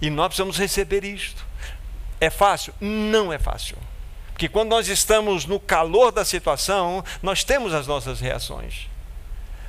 E 0.00 0.10
nós 0.10 0.28
precisamos 0.28 0.56
receber 0.56 1.04
isto. 1.04 1.44
É 2.20 2.30
fácil? 2.30 2.74
Não 2.80 3.32
é 3.32 3.38
fácil. 3.38 3.76
Porque 4.34 4.48
quando 4.48 4.70
nós 4.70 4.88
estamos 4.88 5.46
no 5.46 5.60
calor 5.60 6.10
da 6.10 6.24
situação, 6.24 7.04
nós 7.22 7.44
temos 7.44 7.72
as 7.72 7.86
nossas 7.86 8.20
reações. 8.20 8.88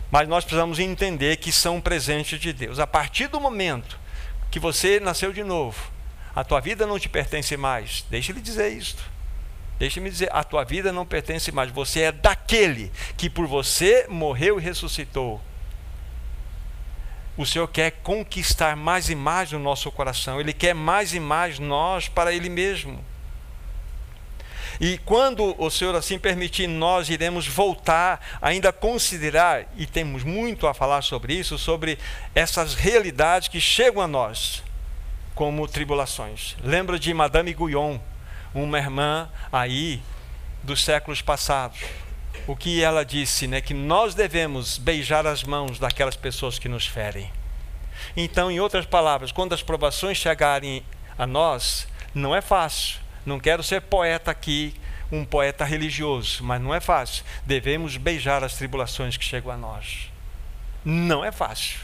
Mas 0.09 0.27
nós 0.27 0.43
precisamos 0.43 0.79
entender 0.79 1.37
que 1.37 1.51
são 1.51 1.79
presentes 1.79 2.39
de 2.39 2.51
Deus. 2.51 2.79
A 2.79 2.87
partir 2.87 3.27
do 3.27 3.39
momento 3.39 3.99
que 4.49 4.59
você 4.59 4.99
nasceu 4.99 5.31
de 5.31 5.43
novo, 5.43 5.79
a 6.35 6.43
tua 6.43 6.59
vida 6.59 6.87
não 6.87 6.97
te 6.97 7.07
pertence 7.07 7.55
mais. 7.55 8.05
Deixe-lhe 8.09 8.41
dizer 8.41 8.73
isto. 8.73 9.03
Deixe-me 9.77 10.09
dizer, 10.09 10.29
a 10.33 10.43
tua 10.43 10.63
vida 10.63 10.91
não 10.91 11.05
pertence 11.05 11.51
mais. 11.51 11.69
Você 11.69 12.01
é 12.01 12.11
daquele 12.11 12.91
que 13.15 13.29
por 13.29 13.45
você 13.45 14.07
morreu 14.09 14.59
e 14.59 14.63
ressuscitou. 14.63 15.39
O 17.37 17.45
Senhor 17.45 17.67
quer 17.67 17.91
conquistar 18.01 18.75
mais 18.75 19.11
e 19.11 19.15
mais 19.15 19.51
no 19.51 19.59
nosso 19.59 19.91
coração. 19.91 20.39
Ele 20.39 20.53
quer 20.53 20.73
mais 20.73 21.13
e 21.13 21.19
mais 21.19 21.59
nós 21.59 22.07
para 22.07 22.33
Ele 22.33 22.49
mesmo. 22.49 23.03
E 24.79 24.97
quando 24.99 25.55
o 25.57 25.69
Senhor 25.69 25.95
assim 25.95 26.19
permitir, 26.19 26.67
nós 26.67 27.09
iremos 27.09 27.47
voltar 27.47 28.37
ainda 28.41 28.69
a 28.69 28.73
considerar, 28.73 29.65
e 29.77 29.85
temos 29.85 30.23
muito 30.23 30.67
a 30.67 30.73
falar 30.73 31.01
sobre 31.01 31.33
isso, 31.33 31.57
sobre 31.57 31.97
essas 32.33 32.73
realidades 32.73 33.47
que 33.47 33.61
chegam 33.61 34.01
a 34.01 34.07
nós 34.07 34.63
como 35.33 35.67
tribulações. 35.67 36.55
Lembro 36.63 36.97
de 36.97 37.13
Madame 37.13 37.53
Guyon, 37.53 37.99
uma 38.53 38.77
irmã 38.77 39.29
aí 39.51 40.01
dos 40.63 40.83
séculos 40.83 41.21
passados. 41.21 41.79
O 42.47 42.55
que 42.55 42.81
ela 42.81 43.03
disse, 43.03 43.47
né, 43.47 43.59
que 43.59 43.73
nós 43.73 44.13
devemos 44.13 44.77
beijar 44.77 45.25
as 45.25 45.43
mãos 45.43 45.79
daquelas 45.79 46.15
pessoas 46.15 46.59
que 46.59 46.69
nos 46.69 46.85
ferem. 46.85 47.31
Então, 48.15 48.51
em 48.51 48.59
outras 48.59 48.85
palavras, 48.85 49.31
quando 49.31 49.53
as 49.53 49.63
provações 49.63 50.17
chegarem 50.17 50.83
a 51.17 51.25
nós, 51.25 51.87
não 52.13 52.35
é 52.35 52.41
fácil, 52.41 52.84
não 53.25 53.39
quero 53.39 53.63
ser 53.63 53.81
poeta 53.81 54.31
aqui, 54.31 54.75
um 55.11 55.25
poeta 55.25 55.63
religioso, 55.63 56.43
mas 56.43 56.61
não 56.61 56.73
é 56.73 56.79
fácil. 56.79 57.23
Devemos 57.45 57.97
beijar 57.97 58.43
as 58.43 58.55
tribulações 58.55 59.17
que 59.17 59.23
chegam 59.23 59.51
a 59.51 59.57
nós. 59.57 60.11
Não 60.83 61.23
é 61.23 61.31
fácil. 61.31 61.79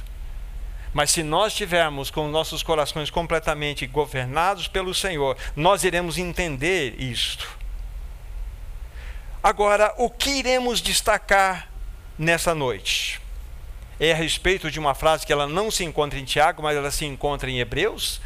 Mas 0.93 1.12
se 1.12 1.24
nós 1.24 1.53
tivermos 1.53 2.12
com 2.12 2.27
nossos 2.27 2.62
corações 2.62 3.10
completamente 3.10 3.88
governados 3.88 4.67
pelo 4.67 4.93
Senhor, 4.93 5.38
nós 5.55 5.83
iremos 5.83 6.17
entender 6.17 7.01
isto. 7.01 7.48
Agora, 9.41 9.93
o 9.98 10.10
que 10.10 10.29
iremos 10.29 10.81
destacar 10.81 11.69
nessa 12.17 12.53
noite? 12.53 13.21
É 14.00 14.12
a 14.12 14.15
respeito 14.15 14.69
de 14.69 14.79
uma 14.79 14.93
frase 14.93 15.25
que 15.25 15.31
ela 15.31 15.48
não 15.48 15.71
se 15.71 15.83
encontra 15.83 16.19
em 16.19 16.25
Tiago, 16.25 16.62
mas 16.62 16.75
ela 16.75 16.91
se 16.91 17.05
encontra 17.05 17.50
em 17.50 17.60
Hebreus, 17.60 18.21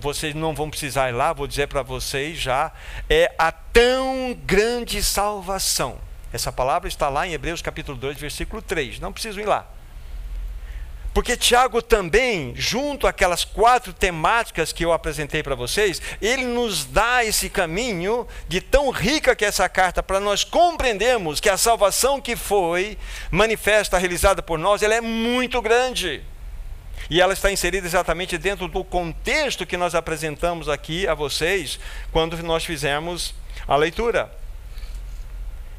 vocês 0.00 0.34
não 0.34 0.54
vão 0.54 0.70
precisar 0.70 1.08
ir 1.08 1.12
lá, 1.12 1.32
vou 1.32 1.46
dizer 1.46 1.68
para 1.68 1.82
vocês 1.82 2.38
já, 2.38 2.72
é 3.08 3.32
a 3.38 3.50
tão 3.50 4.36
grande 4.44 5.02
salvação. 5.02 5.98
Essa 6.32 6.50
palavra 6.50 6.88
está 6.88 7.08
lá 7.08 7.26
em 7.26 7.32
Hebreus 7.32 7.60
capítulo 7.60 7.98
2, 7.98 8.18
versículo 8.18 8.62
3. 8.62 9.00
Não 9.00 9.12
preciso 9.12 9.40
ir 9.40 9.46
lá. 9.46 9.66
Porque 11.14 11.36
Tiago 11.36 11.82
também, 11.82 12.54
junto 12.56 13.06
àquelas 13.06 13.44
quatro 13.44 13.92
temáticas 13.92 14.72
que 14.72 14.82
eu 14.82 14.92
apresentei 14.92 15.42
para 15.42 15.54
vocês, 15.54 16.00
ele 16.22 16.44
nos 16.44 16.86
dá 16.86 17.22
esse 17.22 17.50
caminho 17.50 18.26
de 18.48 18.62
tão 18.62 18.88
rica 18.90 19.36
que 19.36 19.44
é 19.44 19.48
essa 19.48 19.68
carta 19.68 20.02
para 20.02 20.18
nós 20.18 20.42
compreendermos 20.42 21.38
que 21.38 21.50
a 21.50 21.58
salvação 21.58 22.18
que 22.18 22.34
foi 22.34 22.96
manifesta, 23.30 23.98
realizada 23.98 24.42
por 24.42 24.58
nós, 24.58 24.82
ela 24.82 24.94
é 24.94 25.02
muito 25.02 25.60
grande. 25.60 26.22
E 27.10 27.20
ela 27.20 27.32
está 27.32 27.50
inserida 27.50 27.86
exatamente 27.86 28.38
dentro 28.38 28.68
do 28.68 28.84
contexto 28.84 29.66
que 29.66 29.76
nós 29.76 29.94
apresentamos 29.94 30.68
aqui 30.68 31.06
a 31.06 31.14
vocês 31.14 31.78
quando 32.10 32.40
nós 32.42 32.64
fizemos 32.64 33.34
a 33.66 33.76
leitura. 33.76 34.30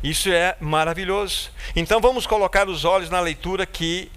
Isso 0.04 0.30
é 0.30 0.56
maravilhoso. 0.60 1.50
Então 1.76 2.02
vamos 2.02 2.28
colocar 2.28 2.68
os 2.68 2.84
olhos 2.84 3.10
na 3.10 3.22
leitura 3.22 3.66
que 3.66 4.12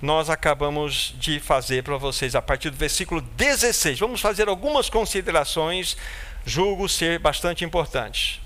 nós 0.00 0.30
acabamos 0.30 1.14
de 1.18 1.40
fazer 1.40 1.82
para 1.82 1.96
vocês 1.96 2.34
a 2.34 2.40
partir 2.40 2.70
do 2.70 2.76
versículo 2.76 3.20
16. 3.20 3.98
Vamos 3.98 4.20
fazer 4.20 4.48
algumas 4.48 4.88
considerações, 4.88 5.96
julgo 6.46 6.88
ser 6.88 7.18
bastante 7.18 7.64
importantes. 7.64 8.40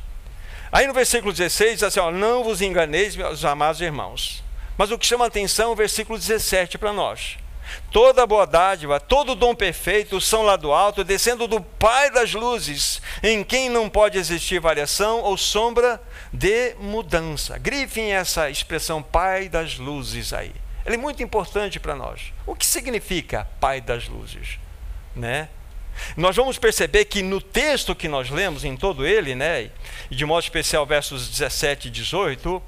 Aí 0.72 0.86
no 0.86 0.94
versículo 0.94 1.32
16 1.32 1.74
diz 1.74 1.82
assim: 1.84 2.00
ó, 2.00 2.10
Não 2.10 2.42
vos 2.42 2.60
enganeis, 2.60 3.14
meus 3.14 3.44
amados 3.44 3.80
irmãos. 3.80 4.42
Mas 4.76 4.90
o 4.90 4.98
que 4.98 5.06
chama 5.06 5.26
atenção 5.26 5.68
é 5.68 5.72
o 5.72 5.76
versículo 5.76 6.18
17 6.18 6.78
para 6.78 6.92
nós. 6.92 7.36
Toda 7.90 8.26
boa 8.26 8.47
dádiva, 8.47 8.99
todo 8.99 9.35
dom 9.35 9.54
perfeito 9.54 10.21
são 10.21 10.42
lá 10.42 10.56
do 10.56 10.73
alto, 10.73 11.04
descendo 11.04 11.47
do 11.47 11.61
Pai 11.61 12.11
das 12.11 12.33
luzes, 12.33 13.00
em 13.23 13.44
quem 13.44 13.68
não 13.68 13.88
pode 13.88 14.18
existir 14.18 14.61
variação 14.61 15.21
ou 15.21 15.37
sombra 15.37 16.00
de 16.33 16.75
mudança. 16.78 17.59
Grifem 17.59 18.12
essa 18.12 18.50
expressão 18.50 19.02
Pai 19.02 19.49
das 19.49 19.78
luzes 19.78 20.33
aí. 20.33 20.52
Ela 20.85 20.97
é 20.97 20.99
muito 20.99 21.23
importante 21.23 21.80
para 21.80 21.94
nós. 21.94 22.33
O 22.47 22.54
que 22.54 22.66
significa 22.66 23.49
Pai 23.59 23.80
das 23.80 24.09
luzes? 24.09 24.59
Né? 25.16 25.49
Nós 26.16 26.36
vamos 26.36 26.58
perceber 26.58 27.04
que 27.06 27.22
no 27.22 27.40
texto 27.40 27.94
que 27.94 28.08
nós 28.08 28.30
lemos, 28.30 28.64
em 28.64 28.76
todo 28.76 29.06
ele, 29.06 29.34
né, 29.34 29.70
e 30.10 30.14
de 30.14 30.24
modo 30.24 30.42
especial 30.42 30.84
versos 30.86 31.28
17 31.28 31.88
e 31.88 31.90
18, 31.90 32.62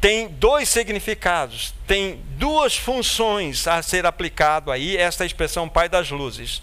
tem 0.00 0.28
dois 0.28 0.68
significados, 0.68 1.74
tem 1.86 2.20
duas 2.36 2.76
funções 2.76 3.66
a 3.66 3.82
ser 3.82 4.06
aplicado 4.06 4.70
aí 4.70 4.96
esta 4.96 5.24
expressão 5.24 5.68
Pai 5.68 5.88
das 5.88 6.10
Luzes. 6.10 6.62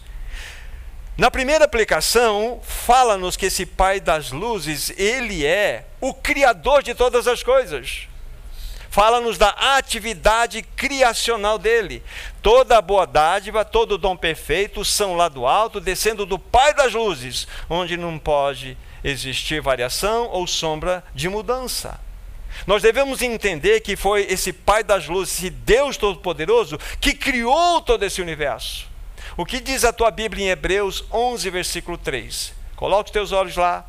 Na 1.17 1.29
primeira 1.29 1.65
aplicação, 1.65 2.61
fala-nos 2.63 3.35
que 3.35 3.47
esse 3.47 3.65
Pai 3.65 3.99
das 3.99 4.31
Luzes, 4.31 4.93
ele 4.97 5.45
é 5.45 5.85
o 5.99 6.13
Criador 6.13 6.81
de 6.81 6.95
todas 6.95 7.27
as 7.27 7.43
coisas 7.43 8.07
fala-nos 8.99 9.37
da 9.37 9.51
atividade 9.77 10.61
criacional 10.61 11.57
dele. 11.57 12.03
Toda 12.41 12.81
boa 12.81 13.07
dádiva, 13.07 13.63
todo 13.63 13.97
dom 13.97 14.13
perfeito 14.13 14.83
são 14.83 15.15
lá 15.15 15.29
do 15.29 15.47
alto, 15.47 15.79
descendo 15.79 16.25
do 16.25 16.37
Pai 16.37 16.73
das 16.73 16.91
luzes, 16.91 17.47
onde 17.69 17.95
não 17.95 18.19
pode 18.19 18.77
existir 19.01 19.61
variação 19.61 20.27
ou 20.27 20.45
sombra 20.45 21.01
de 21.15 21.29
mudança. 21.29 21.97
Nós 22.67 22.81
devemos 22.81 23.21
entender 23.21 23.79
que 23.79 23.95
foi 23.95 24.23
esse 24.29 24.51
Pai 24.51 24.83
das 24.83 25.07
luzes, 25.07 25.37
esse 25.37 25.49
Deus 25.49 25.95
Todo-Poderoso, 25.95 26.77
que 26.99 27.13
criou 27.13 27.79
todo 27.79 28.03
esse 28.03 28.21
universo. 28.21 28.85
O 29.37 29.45
que 29.45 29.61
diz 29.61 29.85
a 29.85 29.93
tua 29.93 30.11
Bíblia 30.11 30.47
em 30.47 30.49
Hebreus 30.49 31.05
11, 31.09 31.49
versículo 31.49 31.97
3? 31.97 32.53
Coloque 32.75 33.11
os 33.11 33.13
teus 33.13 33.31
olhos 33.31 33.55
lá. 33.55 33.85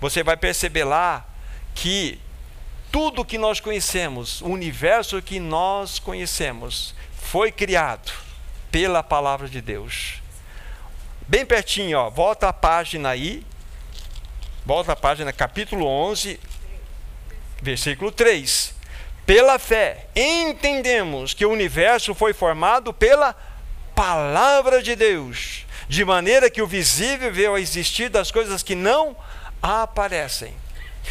Você 0.00 0.22
vai 0.22 0.36
perceber 0.36 0.84
lá 0.84 1.26
que 1.74 2.20
tudo 2.94 3.24
que 3.24 3.36
nós 3.36 3.58
conhecemos, 3.58 4.40
o 4.40 4.46
universo 4.46 5.20
que 5.20 5.40
nós 5.40 5.98
conhecemos, 5.98 6.94
foi 7.12 7.50
criado 7.50 8.12
pela 8.70 9.02
palavra 9.02 9.48
de 9.48 9.60
Deus. 9.60 10.22
Bem 11.26 11.44
pertinho, 11.44 11.98
ó, 11.98 12.08
volta 12.08 12.48
a 12.48 12.52
página 12.52 13.08
aí. 13.08 13.44
Volta 14.64 14.92
a 14.92 14.96
página, 14.96 15.32
capítulo 15.32 15.84
11, 15.84 16.38
versículo 17.60 18.12
3. 18.12 18.72
Pela 19.26 19.58
fé, 19.58 20.06
entendemos 20.14 21.34
que 21.34 21.44
o 21.44 21.50
universo 21.50 22.14
foi 22.14 22.32
formado 22.32 22.94
pela 22.94 23.34
palavra 23.92 24.80
de 24.80 24.94
Deus, 24.94 25.66
de 25.88 26.04
maneira 26.04 26.48
que 26.48 26.62
o 26.62 26.66
visível 26.68 27.32
veio 27.32 27.56
a 27.56 27.60
existir 27.60 28.08
das 28.08 28.30
coisas 28.30 28.62
que 28.62 28.76
não 28.76 29.16
aparecem. 29.60 30.54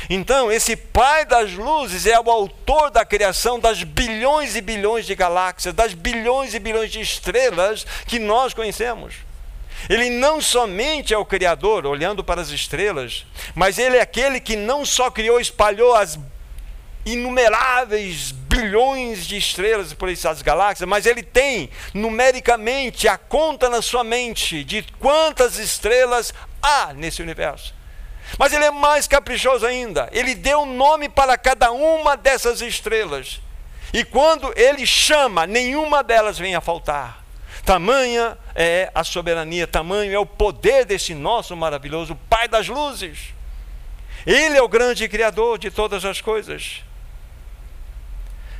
Então, 0.09 0.51
esse 0.51 0.75
Pai 0.75 1.25
das 1.25 1.51
luzes 1.53 2.05
é 2.05 2.19
o 2.19 2.29
autor 2.29 2.91
da 2.91 3.05
criação 3.05 3.59
das 3.59 3.83
bilhões 3.83 4.55
e 4.55 4.61
bilhões 4.61 5.05
de 5.05 5.15
galáxias, 5.15 5.73
das 5.73 5.93
bilhões 5.93 6.53
e 6.53 6.59
bilhões 6.59 6.91
de 6.91 7.01
estrelas 7.01 7.85
que 8.07 8.19
nós 8.19 8.53
conhecemos. 8.53 9.15
Ele 9.89 10.09
não 10.09 10.41
somente 10.41 11.13
é 11.13 11.17
o 11.17 11.25
Criador, 11.25 11.85
olhando 11.85 12.23
para 12.23 12.41
as 12.41 12.49
estrelas, 12.49 13.25
mas 13.53 13.77
ele 13.77 13.97
é 13.97 14.01
aquele 14.01 14.39
que 14.39 14.55
não 14.55 14.85
só 14.85 15.11
criou, 15.11 15.39
espalhou 15.39 15.93
as 15.93 16.17
inumeráveis 17.05 18.31
bilhões 18.31 19.25
de 19.25 19.35
estrelas 19.35 19.93
por 19.93 20.09
essas 20.09 20.41
galáxias, 20.41 20.87
mas 20.87 21.05
ele 21.05 21.21
tem 21.21 21.69
numericamente 21.93 23.07
a 23.07 23.17
conta 23.17 23.67
na 23.67 23.81
sua 23.81 24.03
mente 24.03 24.63
de 24.63 24.83
quantas 24.99 25.57
estrelas 25.57 26.33
há 26.61 26.93
nesse 26.93 27.21
universo. 27.21 27.73
Mas 28.37 28.53
ele 28.53 28.65
é 28.65 28.71
mais 28.71 29.07
caprichoso 29.07 29.65
ainda. 29.65 30.09
Ele 30.11 30.33
deu 30.33 30.65
nome 30.65 31.09
para 31.09 31.37
cada 31.37 31.71
uma 31.71 32.15
dessas 32.15 32.61
estrelas. 32.61 33.41
E 33.93 34.03
quando 34.03 34.51
ele 34.57 34.85
chama, 34.87 35.45
nenhuma 35.45 36.03
delas 36.03 36.39
vem 36.39 36.55
a 36.55 36.61
faltar. 36.61 37.23
Tamanha 37.63 38.37
é 38.55 38.91
a 38.93 39.03
soberania, 39.03 39.67
tamanho 39.67 40.13
é 40.13 40.19
o 40.19 40.25
poder 40.25 40.83
desse 40.83 41.13
nosso 41.13 41.55
maravilhoso 41.55 42.15
Pai 42.29 42.47
das 42.47 42.67
luzes. 42.67 43.33
Ele 44.25 44.57
é 44.57 44.61
o 44.61 44.67
grande 44.67 45.07
Criador 45.07 45.57
de 45.57 45.69
todas 45.69 46.03
as 46.03 46.19
coisas. 46.19 46.81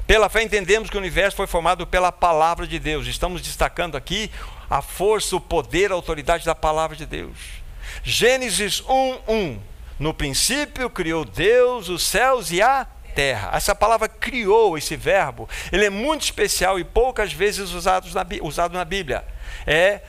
Pela 0.06 0.30
fé 0.30 0.44
entendemos 0.44 0.90
que 0.90 0.98
o 0.98 1.00
universo 1.00 1.38
foi 1.38 1.48
formado 1.48 1.88
pela 1.88 2.12
palavra 2.12 2.68
de 2.68 2.78
Deus. 2.78 3.08
Estamos 3.08 3.42
destacando 3.42 3.96
aqui 3.96 4.30
a 4.70 4.82
força, 4.82 5.36
o 5.36 5.42
poder, 5.42 5.92
a 5.92 5.96
autoridade 5.96 6.46
da 6.46 6.54
palavra 6.54 6.96
de 6.96 7.06
Deus. 7.06 7.63
Gênesis 8.04 8.82
1:1. 8.82 9.60
No 10.00 10.14
princípio 10.14 10.90
criou 10.90 11.24
Deus 11.24 11.90
os 11.90 12.04
céus 12.04 12.52
e 12.52 12.62
a 12.62 12.86
terra. 13.14 13.52
Essa 13.54 13.76
palavra 13.76 14.08
criou, 14.08 14.78
esse 14.78 14.96
verbo, 14.96 15.48
ele 15.72 15.86
é 15.86 15.90
muito 15.90 16.24
especial 16.24 16.80
e 16.80 16.84
poucas 16.84 17.32
vezes 17.32 17.72
usado 17.72 18.08
na, 18.14 18.26
usado 18.42 18.74
na 18.74 18.84
Bíblia. 18.84 19.24
É 19.66 20.02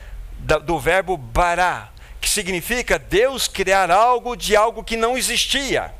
do 0.63 0.77
verbo 0.77 1.15
bará, 1.17 1.89
que 2.19 2.29
significa 2.29 2.99
Deus 2.99 3.47
criar 3.47 3.89
algo 3.89 4.35
de 4.35 4.55
algo 4.55 4.83
que 4.83 4.97
não 4.97 5.17
existia. 5.17 5.93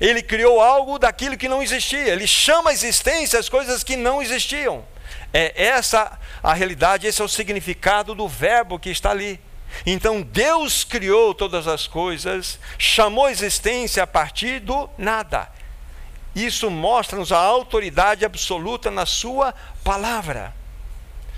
Ele 0.00 0.22
criou 0.22 0.60
algo 0.60 0.98
daquilo 0.98 1.36
que 1.36 1.48
não 1.48 1.62
existia. 1.62 2.12
Ele 2.12 2.26
chama 2.26 2.70
a 2.70 2.72
existência 2.72 3.38
as 3.38 3.48
coisas 3.48 3.82
que 3.82 3.96
não 3.96 4.22
existiam. 4.22 4.84
É 5.32 5.66
essa 5.66 6.18
a 6.42 6.54
realidade, 6.54 7.06
esse 7.06 7.20
é 7.20 7.24
o 7.24 7.28
significado 7.28 8.14
do 8.14 8.28
verbo 8.28 8.78
que 8.78 8.90
está 8.90 9.10
ali. 9.10 9.40
Então 9.84 10.22
Deus 10.22 10.84
criou 10.84 11.34
todas 11.34 11.66
as 11.66 11.86
coisas, 11.86 12.58
chamou 12.78 13.26
a 13.26 13.30
existência 13.30 14.02
a 14.02 14.06
partir 14.06 14.60
do 14.60 14.88
nada. 14.98 15.48
Isso 16.34 16.70
mostra-nos 16.70 17.32
a 17.32 17.38
autoridade 17.38 18.24
absoluta 18.24 18.90
na 18.90 19.06
Sua 19.06 19.54
palavra. 19.82 20.54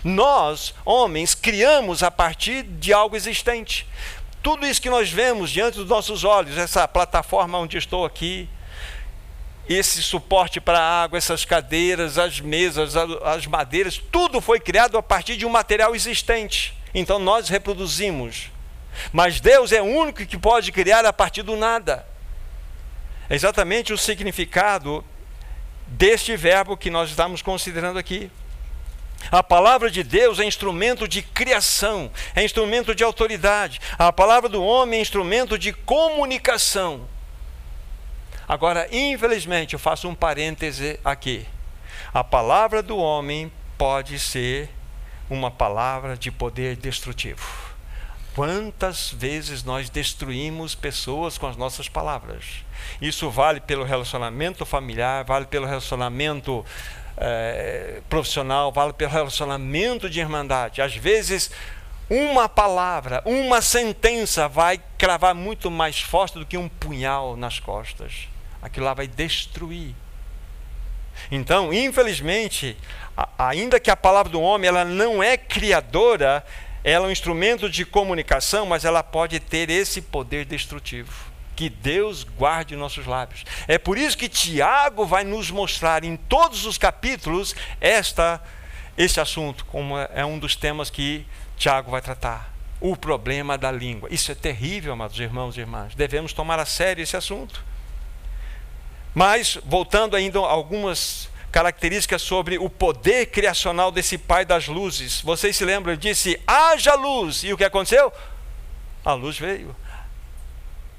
Nós, 0.02 0.74
homens, 0.84 1.34
criamos 1.34 2.02
a 2.02 2.10
partir 2.10 2.62
de 2.62 2.92
algo 2.92 3.16
existente. 3.16 3.86
Tudo 4.42 4.66
isso 4.66 4.80
que 4.80 4.88
nós 4.88 5.10
vemos 5.10 5.50
diante 5.50 5.76
dos 5.76 5.88
nossos 5.88 6.24
olhos, 6.24 6.56
essa 6.56 6.88
plataforma 6.88 7.58
onde 7.58 7.76
estou 7.76 8.06
aqui, 8.06 8.48
esse 9.68 10.02
suporte 10.02 10.60
para 10.60 10.80
a 10.80 11.02
água, 11.02 11.18
essas 11.18 11.44
cadeiras, 11.44 12.18
as 12.18 12.40
mesas, 12.40 12.96
as 12.96 13.46
madeiras, 13.46 13.98
tudo 14.10 14.40
foi 14.40 14.58
criado 14.58 14.96
a 14.96 15.02
partir 15.02 15.36
de 15.36 15.44
um 15.44 15.50
material 15.50 15.94
existente. 15.94 16.74
Então 16.94 17.18
nós 17.18 17.48
reproduzimos. 17.48 18.50
Mas 19.12 19.40
Deus 19.40 19.72
é 19.72 19.80
o 19.80 19.86
único 19.86 20.26
que 20.26 20.38
pode 20.38 20.72
criar 20.72 21.04
a 21.04 21.12
partir 21.12 21.42
do 21.42 21.56
nada. 21.56 22.06
É 23.28 23.34
exatamente 23.34 23.92
o 23.92 23.98
significado 23.98 25.04
deste 25.86 26.36
verbo 26.36 26.76
que 26.76 26.90
nós 26.90 27.10
estamos 27.10 27.42
considerando 27.42 27.98
aqui. 27.98 28.30
A 29.30 29.42
palavra 29.42 29.90
de 29.90 30.02
Deus 30.02 30.40
é 30.40 30.44
instrumento 30.44 31.06
de 31.06 31.22
criação, 31.22 32.10
é 32.34 32.42
instrumento 32.42 32.94
de 32.94 33.04
autoridade. 33.04 33.80
A 33.98 34.12
palavra 34.12 34.48
do 34.48 34.62
homem 34.64 34.98
é 34.98 35.02
instrumento 35.02 35.58
de 35.58 35.72
comunicação. 35.72 37.06
Agora, 38.48 38.88
infelizmente, 38.90 39.74
eu 39.74 39.78
faço 39.78 40.08
um 40.08 40.14
parêntese 40.14 40.98
aqui. 41.04 41.46
A 42.12 42.24
palavra 42.24 42.82
do 42.82 42.96
homem 42.96 43.52
pode 43.78 44.18
ser 44.18 44.70
uma 45.30 45.50
palavra 45.50 46.16
de 46.16 46.30
poder 46.30 46.76
destrutivo. 46.76 47.70
Quantas 48.34 49.10
vezes 49.10 49.64
nós 49.64 49.88
destruímos 49.88 50.74
pessoas 50.74 51.38
com 51.38 51.46
as 51.46 51.56
nossas 51.56 51.88
palavras? 51.88 52.64
Isso 53.00 53.30
vale 53.30 53.60
pelo 53.60 53.84
relacionamento 53.84 54.66
familiar, 54.66 55.24
vale 55.24 55.46
pelo 55.46 55.66
relacionamento 55.66 56.64
é, 57.16 58.00
profissional, 58.08 58.70
vale 58.70 58.92
pelo 58.92 59.10
relacionamento 59.10 60.08
de 60.08 60.20
irmandade. 60.20 60.80
Às 60.80 60.94
vezes, 60.94 61.50
uma 62.08 62.48
palavra, 62.48 63.22
uma 63.24 63.60
sentença 63.62 64.48
vai 64.48 64.80
cravar 64.98 65.34
muito 65.34 65.70
mais 65.70 66.00
forte 66.00 66.38
do 66.38 66.46
que 66.46 66.56
um 66.56 66.68
punhal 66.68 67.36
nas 67.36 67.58
costas. 67.58 68.28
Aquilo 68.62 68.86
lá 68.86 68.94
vai 68.94 69.06
destruir. 69.06 69.94
Então, 71.30 71.72
infelizmente, 71.72 72.76
ainda 73.38 73.80
que 73.80 73.90
a 73.90 73.96
palavra 73.96 74.30
do 74.30 74.40
homem 74.40 74.68
ela 74.68 74.84
não 74.84 75.22
é 75.22 75.36
criadora, 75.36 76.44
ela 76.82 77.06
é 77.06 77.08
um 77.08 77.12
instrumento 77.12 77.68
de 77.68 77.84
comunicação, 77.84 78.66
mas 78.66 78.84
ela 78.84 79.02
pode 79.02 79.38
ter 79.40 79.70
esse 79.70 80.00
poder 80.00 80.44
destrutivo. 80.44 81.30
Que 81.54 81.68
Deus 81.68 82.24
guarde 82.24 82.74
nossos 82.74 83.06
lábios. 83.06 83.44
É 83.68 83.76
por 83.76 83.98
isso 83.98 84.16
que 84.16 84.28
Tiago 84.28 85.04
vai 85.04 85.24
nos 85.24 85.50
mostrar 85.50 86.04
em 86.04 86.16
todos 86.16 86.64
os 86.64 86.78
capítulos 86.78 87.54
esta 87.80 88.40
esse 88.96 89.20
assunto, 89.20 89.64
como 89.66 89.96
é 89.96 90.24
um 90.26 90.38
dos 90.38 90.54
temas 90.54 90.90
que 90.90 91.24
Tiago 91.56 91.90
vai 91.90 92.02
tratar. 92.02 92.52
O 92.80 92.96
problema 92.96 93.56
da 93.56 93.70
língua. 93.70 94.08
Isso 94.10 94.32
é 94.32 94.34
terrível, 94.34 94.92
amados 94.92 95.18
irmãos 95.18 95.56
e 95.56 95.60
irmãs. 95.60 95.94
Devemos 95.94 96.32
tomar 96.32 96.58
a 96.58 96.66
sério 96.66 97.02
esse 97.02 97.16
assunto. 97.16 97.62
Mas, 99.14 99.58
voltando 99.64 100.16
ainda 100.16 100.38
a 100.40 100.50
algumas 100.50 101.28
características 101.50 102.22
sobre 102.22 102.58
o 102.58 102.70
poder 102.70 103.26
criacional 103.26 103.90
desse 103.90 104.16
Pai 104.16 104.44
das 104.44 104.68
luzes. 104.68 105.20
Vocês 105.20 105.56
se 105.56 105.64
lembram? 105.64 105.92
Ele 105.92 106.00
disse: 106.00 106.40
haja 106.46 106.94
luz. 106.94 107.42
E 107.42 107.52
o 107.52 107.56
que 107.56 107.64
aconteceu? 107.64 108.12
A 109.04 109.12
luz 109.12 109.38
veio. 109.38 109.74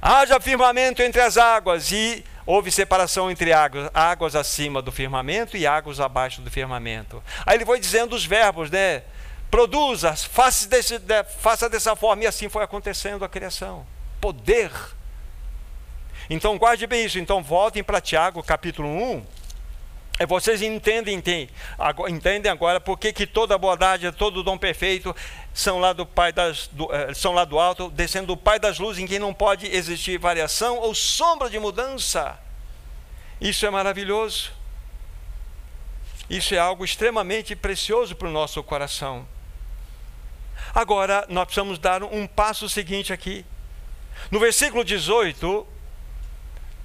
Haja 0.01 0.39
firmamento 0.39 1.01
entre 1.01 1.21
as 1.21 1.37
águas. 1.37 1.91
E 1.91 2.25
houve 2.45 2.71
separação 2.71 3.31
entre 3.31 3.53
águas, 3.53 3.89
águas 3.93 4.35
acima 4.35 4.81
do 4.81 4.91
firmamento 4.91 5.55
e 5.55 5.65
águas 5.65 5.99
abaixo 5.99 6.41
do 6.41 6.51
firmamento. 6.51 7.23
Aí 7.45 7.55
ele 7.55 7.65
foi 7.65 7.79
dizendo 7.79 8.15
os 8.15 8.25
verbos, 8.25 8.69
né? 8.69 9.03
produza, 9.51 10.15
faça, 10.15 10.67
desse, 10.67 10.99
faça 11.39 11.69
dessa 11.69 11.93
forma. 11.95 12.23
E 12.23 12.27
assim 12.27 12.47
foi 12.47 12.63
acontecendo 12.63 13.25
a 13.25 13.29
criação. 13.29 13.85
Poder. 14.21 14.71
Então 16.29 16.57
guarde 16.57 16.87
bem 16.87 17.05
isso. 17.05 17.19
Então 17.19 17.43
voltem 17.43 17.83
para 17.83 18.01
Tiago 18.01 18.41
capítulo 18.43 18.87
1. 18.87 19.25
E 20.19 20.25
vocês 20.27 20.61
entendem, 20.61 21.15
entendem, 22.07 22.51
agora 22.51 22.79
por 22.79 22.99
que 22.99 23.25
toda 23.25 23.57
bondade, 23.57 24.11
todo 24.11 24.43
dom 24.43 24.55
perfeito 24.55 25.15
são 25.51 25.79
lá 25.79 25.93
do 25.93 26.05
Pai 26.05 26.31
das, 26.31 26.67
do, 26.67 26.93
eh, 26.93 27.11
são 27.15 27.33
lá 27.33 27.43
do 27.43 27.57
alto, 27.57 27.89
descendo 27.89 28.27
do 28.27 28.37
Pai 28.37 28.59
das 28.59 28.77
luzes, 28.77 29.01
em 29.01 29.07
quem 29.07 29.17
não 29.17 29.33
pode 29.33 29.65
existir 29.65 30.19
variação 30.19 30.77
ou 30.77 30.93
sombra 30.93 31.49
de 31.49 31.57
mudança. 31.57 32.39
Isso 33.39 33.65
é 33.65 33.71
maravilhoso. 33.71 34.51
Isso 36.29 36.53
é 36.53 36.59
algo 36.59 36.85
extremamente 36.85 37.55
precioso 37.55 38.15
para 38.15 38.27
o 38.27 38.31
nosso 38.31 38.61
coração. 38.61 39.27
Agora, 40.73 41.25
nós 41.29 41.45
precisamos 41.45 41.79
dar 41.79 42.03
um 42.03 42.27
passo 42.27 42.69
seguinte 42.69 43.11
aqui. 43.11 43.43
No 44.29 44.39
versículo 44.39 44.83
18, 44.83 45.67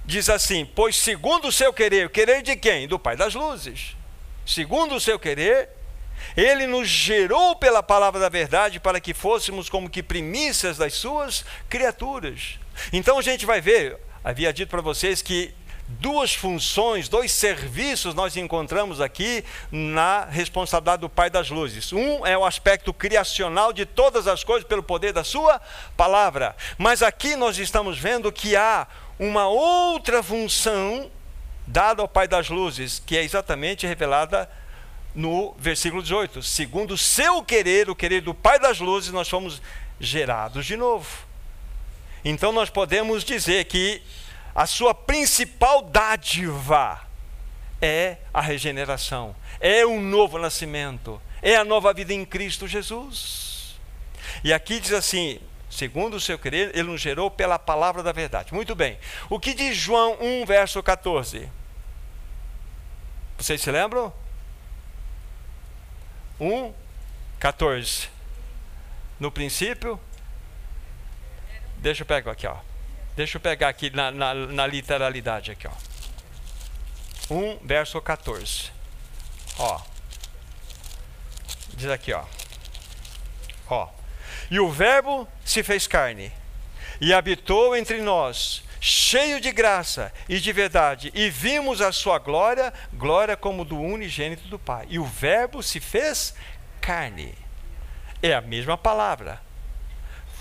diz 0.07 0.29
assim: 0.29 0.65
Pois 0.65 0.95
segundo 0.95 1.49
o 1.49 1.51
seu 1.51 1.71
querer, 1.73 2.09
querer 2.09 2.41
de 2.41 2.55
quem? 2.55 2.87
Do 2.87 2.97
Pai 2.97 3.15
das 3.15 3.35
luzes. 3.35 3.95
Segundo 4.45 4.95
o 4.95 4.99
seu 4.99 5.19
querer, 5.19 5.69
ele 6.35 6.65
nos 6.65 6.87
gerou 6.87 7.55
pela 7.57 7.83
palavra 7.83 8.19
da 8.19 8.29
verdade 8.29 8.79
para 8.79 8.99
que 8.99 9.13
fôssemos 9.13 9.69
como 9.69 9.89
que 9.89 10.01
primícias 10.01 10.77
das 10.77 10.93
suas 10.93 11.45
criaturas. 11.69 12.57
Então 12.93 13.19
a 13.19 13.21
gente 13.21 13.45
vai 13.45 13.59
ver, 13.59 13.97
havia 14.23 14.53
dito 14.53 14.69
para 14.69 14.81
vocês 14.81 15.21
que 15.21 15.53
duas 15.87 16.33
funções, 16.33 17.07
dois 17.07 17.31
serviços 17.31 18.13
nós 18.13 18.35
encontramos 18.35 18.99
aqui 18.99 19.43
na 19.71 20.25
responsabilidade 20.25 21.01
do 21.01 21.09
Pai 21.09 21.29
das 21.29 21.49
Luzes. 21.49 21.93
Um 21.93 22.25
é 22.25 22.37
o 22.37 22.45
aspecto 22.45 22.93
criacional 22.93 23.71
de 23.71 23.85
todas 23.85 24.27
as 24.27 24.43
coisas 24.43 24.67
pelo 24.67 24.83
poder 24.83 25.13
da 25.13 25.23
Sua 25.23 25.61
palavra. 25.95 26.55
Mas 26.77 27.01
aqui 27.01 27.35
nós 27.35 27.57
estamos 27.57 27.97
vendo 27.97 28.31
que 28.31 28.55
há 28.55 28.87
uma 29.19 29.47
outra 29.47 30.21
função 30.21 31.09
dada 31.65 32.01
ao 32.01 32.07
Pai 32.07 32.27
das 32.27 32.49
Luzes, 32.49 33.01
que 33.05 33.17
é 33.17 33.23
exatamente 33.23 33.85
revelada 33.85 34.49
no 35.13 35.53
versículo 35.57 36.01
18. 36.01 36.43
Segundo 36.43 36.93
o 36.93 36.97
seu 36.97 37.43
querer, 37.43 37.89
o 37.89 37.95
querer 37.95 38.21
do 38.21 38.33
Pai 38.33 38.59
das 38.59 38.79
Luzes, 38.79 39.11
nós 39.11 39.27
fomos 39.27 39.61
gerados 39.99 40.65
de 40.65 40.77
novo. 40.77 41.07
Então 42.23 42.51
nós 42.51 42.69
podemos 42.69 43.23
dizer 43.23 43.65
que 43.65 44.01
a 44.53 44.65
sua 44.65 44.93
principal 44.93 45.81
dádiva 45.81 47.01
é 47.81 48.17
a 48.33 48.41
regeneração, 48.41 49.35
é 49.59 49.85
o 49.85 49.99
novo 49.99 50.39
nascimento, 50.39 51.21
é 51.41 51.55
a 51.55 51.63
nova 51.63 51.93
vida 51.93 52.13
em 52.13 52.25
Cristo 52.25 52.67
Jesus. 52.67 53.75
E 54.43 54.53
aqui 54.53 54.79
diz 54.79 54.93
assim: 54.93 55.39
segundo 55.69 56.15
o 56.15 56.19
seu 56.19 56.37
querer, 56.39 56.71
ele 56.73 56.89
nos 56.89 57.01
gerou 57.01 57.29
pela 57.29 57.59
palavra 57.59 58.01
da 58.01 58.11
verdade. 58.11 58.53
Muito 58.53 58.75
bem. 58.75 58.97
O 59.29 59.39
que 59.39 59.53
diz 59.53 59.75
João 59.75 60.17
1, 60.21 60.45
verso 60.45 60.81
14? 60.81 61.49
Vocês 63.37 63.61
se 63.61 63.71
lembram? 63.71 64.13
1, 66.39 66.73
14. 67.39 68.09
No 69.19 69.31
princípio, 69.31 69.99
deixa 71.77 72.03
eu 72.03 72.05
pegar 72.05 72.31
aqui, 72.31 72.47
ó. 72.47 72.57
Deixa 73.15 73.37
eu 73.37 73.41
pegar 73.41 73.69
aqui 73.69 73.89
na, 73.89 74.11
na, 74.11 74.33
na 74.33 74.67
literalidade 74.67 75.51
aqui, 75.51 75.67
ó. 75.67 77.33
1 77.33 77.59
verso 77.65 78.01
14. 78.01 78.71
Ó. 79.59 79.81
Diz 81.73 81.89
aqui, 81.89 82.13
ó. 82.13 82.23
Ó. 83.69 83.96
E 84.49 84.59
o 84.59 84.69
verbo 84.69 85.27
se 85.43 85.63
fez 85.63 85.87
carne 85.87 86.31
e 86.99 87.13
habitou 87.13 87.75
entre 87.75 88.01
nós, 88.01 88.63
cheio 88.79 89.41
de 89.41 89.51
graça 89.51 90.11
e 90.27 90.39
de 90.39 90.51
verdade, 90.51 91.11
e 91.13 91.29
vimos 91.29 91.81
a 91.81 91.91
sua 91.91 92.17
glória, 92.17 92.73
glória 92.93 93.35
como 93.35 93.65
do 93.65 93.79
unigênito 93.79 94.47
do 94.47 94.57
Pai. 94.57 94.87
E 94.89 94.99
o 94.99 95.05
verbo 95.05 95.61
se 95.61 95.79
fez 95.79 96.33
carne. 96.79 97.35
É 98.21 98.33
a 98.33 98.41
mesma 98.41 98.77
palavra 98.77 99.47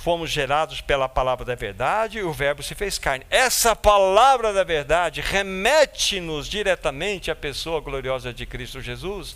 fomos 0.06 0.30
gerados 0.30 0.80
pela 0.80 1.08
palavra 1.08 1.44
da 1.44 1.56
verdade 1.56 2.18
e 2.18 2.22
o 2.22 2.32
Verbo 2.32 2.62
se 2.62 2.76
fez 2.76 2.96
carne. 2.96 3.26
Essa 3.28 3.74
palavra 3.74 4.52
da 4.52 4.62
verdade 4.62 5.20
remete-nos 5.20 6.46
diretamente 6.46 7.28
à 7.28 7.34
pessoa 7.34 7.80
gloriosa 7.80 8.32
de 8.32 8.46
Cristo 8.46 8.80
Jesus. 8.80 9.34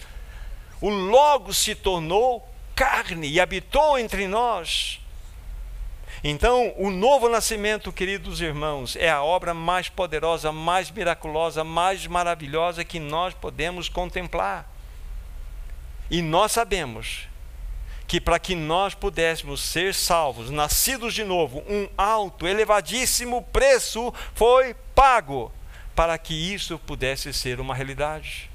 O 0.81 0.89
Logo 0.89 1.53
se 1.53 1.75
tornou 1.75 2.49
carne 2.75 3.29
e 3.29 3.41
habitou 3.41 3.99
entre 3.99 4.27
nós. 4.27 5.01
Então, 6.23 6.75
o 6.77 6.91
novo 6.91 7.29
nascimento, 7.29 7.93
queridos 7.93 8.43
irmãos, 8.43 8.95
é 8.97 9.09
a 9.09 9.23
obra 9.23 9.55
mais 9.55 9.89
poderosa, 9.89 10.53
mais 10.53 10.91
miraculosa, 10.91 11.65
mais 11.65 12.07
maravilhosa 12.07 12.85
que 12.85 13.01
nós 13.01 13.33
podemos 13.33 13.89
contemplar. 13.89 14.69
E 16.11 16.21
nós 16.21 16.53
sabemos 16.53 17.29
que 18.07 18.21
para 18.21 18.39
que 18.39 18.55
nós 18.57 18.93
pudéssemos 18.93 19.63
ser 19.63 19.95
salvos, 19.95 20.51
nascidos 20.51 21.15
de 21.15 21.25
novo, 21.25 21.63
um 21.69 21.89
alto, 21.97 22.47
elevadíssimo 22.47 23.41
preço 23.45 24.13
foi 24.35 24.75
pago 24.95 25.53
para 25.95 26.19
que 26.19 26.35
isso 26.35 26.79
pudesse 26.79 27.33
ser 27.33 27.61
uma 27.61 27.75
realidade. 27.75 28.50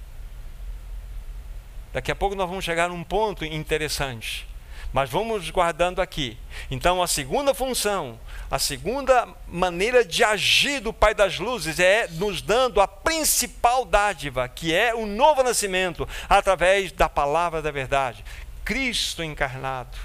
Daqui 1.96 2.12
a 2.12 2.16
pouco 2.16 2.36
nós 2.36 2.50
vamos 2.50 2.66
chegar 2.66 2.90
num 2.90 3.06
ponto 3.06 3.46
interessante, 3.46 4.46
mas 4.92 5.10
vamos 5.10 5.50
guardando 5.50 6.02
aqui. 6.02 6.38
Então, 6.70 7.02
a 7.02 7.08
segunda 7.08 7.54
função, 7.54 8.20
a 8.52 8.60
segunda 8.60 9.26
maneira 9.48 10.04
de 10.04 10.22
agir 10.22 10.82
do 10.82 10.92
Pai 10.92 11.16
das 11.16 11.40
Luzes 11.40 11.80
é 11.80 12.10
nos 12.10 12.42
dando 12.42 12.82
a 12.82 12.88
principal 12.88 13.86
dádiva, 13.86 14.46
que 14.50 14.76
é 14.76 14.94
o 14.94 15.06
novo 15.06 15.42
nascimento, 15.42 16.06
através 16.28 16.92
da 16.92 17.08
palavra 17.08 17.62
da 17.62 17.72
verdade, 17.72 18.26
Cristo 18.66 19.24
encarnado. 19.24 19.98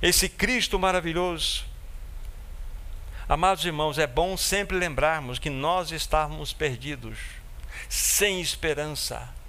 Esse 0.00 0.28
Cristo 0.28 0.78
maravilhoso. 0.78 1.64
Amados 3.28 3.64
irmãos, 3.64 3.98
é 3.98 4.06
bom 4.06 4.36
sempre 4.36 4.78
lembrarmos 4.78 5.40
que 5.40 5.50
nós 5.50 5.90
estávamos 5.90 6.52
perdidos, 6.52 7.18
sem 7.88 8.40
esperança. 8.40 9.41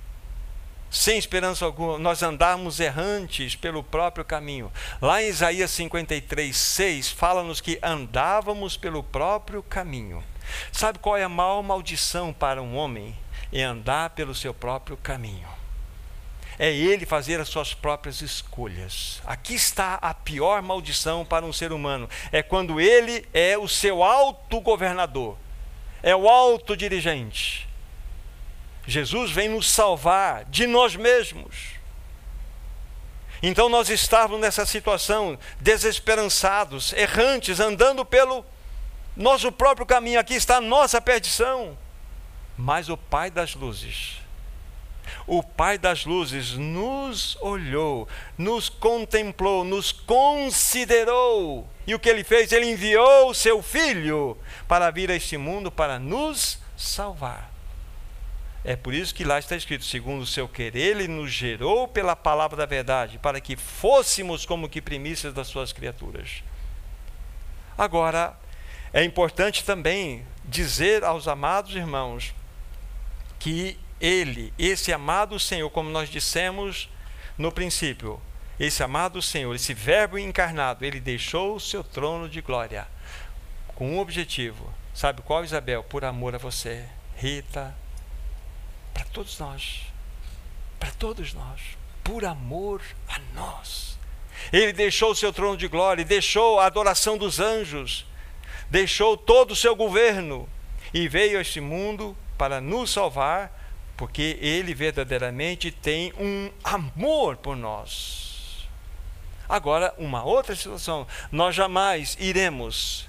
Sem 0.94 1.18
esperança 1.18 1.66
alguma, 1.66 1.98
nós 1.98 2.22
andávamos 2.22 2.80
errantes 2.80 3.56
pelo 3.56 3.84
próprio 3.84 4.24
caminho. 4.24 4.72
Lá 5.02 5.24
em 5.24 5.28
Isaías 5.28 5.72
53, 5.72 6.56
6, 6.56 7.10
fala-nos 7.10 7.60
que 7.60 7.80
andávamos 7.82 8.78
pelo 8.78 9.02
próprio 9.02 9.64
caminho. 9.64 10.24
Sabe 10.72 11.00
qual 11.00 11.18
é 11.18 11.24
a 11.24 11.30
maior 11.30 11.64
maldição 11.64 12.32
para 12.32 12.62
um 12.62 12.76
homem? 12.76 13.18
É 13.52 13.64
andar 13.64 14.12
pelo 14.12 14.36
seu 14.36 14.54
próprio 14.54 14.96
caminho 14.96 15.48
é 16.60 16.72
ele 16.72 17.04
fazer 17.04 17.40
as 17.40 17.50
suas 17.50 17.74
próprias 17.74 18.22
escolhas. 18.22 19.20
Aqui 19.26 19.56
está 19.56 19.96
a 19.96 20.14
pior 20.14 20.62
maldição 20.62 21.26
para 21.26 21.44
um 21.44 21.52
ser 21.52 21.72
humano: 21.72 22.08
é 22.32 22.44
quando 22.44 22.80
ele 22.80 23.28
é 23.34 23.58
o 23.58 23.68
seu 23.68 24.04
autogovernador, 24.04 25.36
é 26.04 26.16
o 26.16 26.30
autodirigente. 26.30 27.68
Jesus 28.86 29.32
vem 29.32 29.50
nos 29.50 29.70
salvar 29.70 30.46
de 30.46 30.68
nós 30.68 30.96
mesmos. 30.96 31.74
Então 33.42 33.68
nós 33.68 33.90
estávamos 33.90 34.42
nessa 34.42 34.66
situação, 34.66 35.38
desesperançados, 35.60 36.94
errantes, 36.94 37.60
andando 37.60 38.06
pelo 38.06 38.46
nosso 39.16 39.52
próprio 39.52 39.86
caminho. 39.86 40.20
Aqui 40.20 40.36
está 40.36 40.58
a 40.58 40.62
nossa 40.62 41.02
perdição. 41.02 41.78
Mas 42.58 42.88
o 42.88 42.96
Pai 42.96 43.30
das 43.32 43.56
luzes 43.56 44.24
o 45.26 45.42
Pai 45.42 45.78
das 45.78 46.06
luzes 46.06 46.54
nos 46.54 47.38
olhou, 47.42 48.08
nos 48.38 48.70
contemplou, 48.70 49.64
nos 49.64 49.92
considerou. 49.92 51.68
E 51.88 51.96
o 51.96 52.00
que 52.00 52.10
ele 52.10 52.24
fez? 52.24 52.52
Ele 52.52 52.72
enviou 52.72 53.30
o 53.30 53.34
seu 53.34 53.62
filho 53.62 54.38
para 54.68 54.92
vir 54.92 55.10
a 55.12 55.16
este 55.16 55.38
mundo 55.38 55.72
para 55.72 56.00
nos 56.00 56.60
salvar. 56.78 57.53
É 58.66 58.76
por 58.76 58.94
isso 58.94 59.14
que 59.14 59.24
lá 59.24 59.38
está 59.40 59.56
escrito: 59.56 59.84
segundo 59.84 60.22
o 60.22 60.28
seu 60.28 60.48
querer, 60.48 60.80
ele 60.80 61.08
nos 61.08 61.32
gerou 61.32 61.88
pela 61.88 62.16
palavra 62.16 62.58
da 62.58 62.66
verdade, 62.66 63.20
para 63.20 63.42
que 63.42 63.56
fôssemos 63.56 64.46
como 64.46 64.70
que 64.70 64.82
primícias 64.82 65.34
das 65.34 65.48
suas 65.48 65.74
criaturas. 65.74 66.44
Agora, 67.78 68.38
é 68.94 69.04
importante 69.04 69.64
também 69.64 70.26
dizer 70.46 71.04
aos 71.04 71.28
amados 71.28 71.76
irmãos 71.76 72.34
que 73.40 73.78
ele, 74.00 74.54
esse 74.58 74.94
amado 74.94 75.40
Senhor, 75.40 75.70
como 75.70 75.90
nós 75.90 76.10
dissemos 76.10 76.90
no 77.38 77.52
princípio, 77.52 78.22
esse 78.60 78.84
amado 78.84 79.22
Senhor, 79.22 79.54
esse 79.56 79.74
Verbo 79.74 80.18
encarnado, 80.18 80.86
ele 80.86 81.00
deixou 81.00 81.56
o 81.56 81.60
seu 81.60 81.84
trono 81.84 82.30
de 82.30 82.40
glória 82.40 82.88
com 83.76 83.96
um 83.96 84.00
objetivo. 84.00 84.72
Sabe 84.94 85.22
qual, 85.22 85.44
Isabel? 85.44 85.84
Por 85.84 86.06
amor 86.06 86.36
a 86.36 86.38
você, 86.38 86.86
Rita, 87.16 87.76
para 88.94 89.04
todos 89.06 89.40
nós. 89.40 89.82
Para 90.80 90.92
todos 90.92 91.34
nós. 91.34 91.62
por 92.04 92.26
amor 92.26 92.82
a 93.08 93.18
nós. 93.34 93.98
Ele 94.52 94.74
deixou 94.74 95.12
o 95.12 95.16
seu 95.16 95.32
trono 95.32 95.56
de 95.56 95.68
glória, 95.68 96.04
deixou 96.04 96.60
a 96.60 96.66
adoração 96.66 97.18
dos 97.18 97.40
anjos, 97.40 98.06
deixou 98.70 99.16
todo 99.16 99.52
o 99.52 99.56
seu 99.56 99.76
governo 99.76 100.50
e 100.94 101.08
veio 101.08 101.38
a 101.38 101.42
este 101.42 101.62
mundo 101.62 102.16
para 102.38 102.60
nos 102.60 102.92
salvar, 102.92 103.58
porque 103.96 104.38
ele 104.42 104.74
verdadeiramente 104.74 105.72
tem 105.72 106.12
um 106.20 106.52
amor 106.64 107.38
por 107.38 107.56
nós. 107.56 108.68
Agora, 109.48 109.94
uma 109.98 110.24
outra 110.24 110.56
situação: 110.56 111.08
nós 111.32 111.56
jamais 111.56 112.18
iremos, 112.20 113.06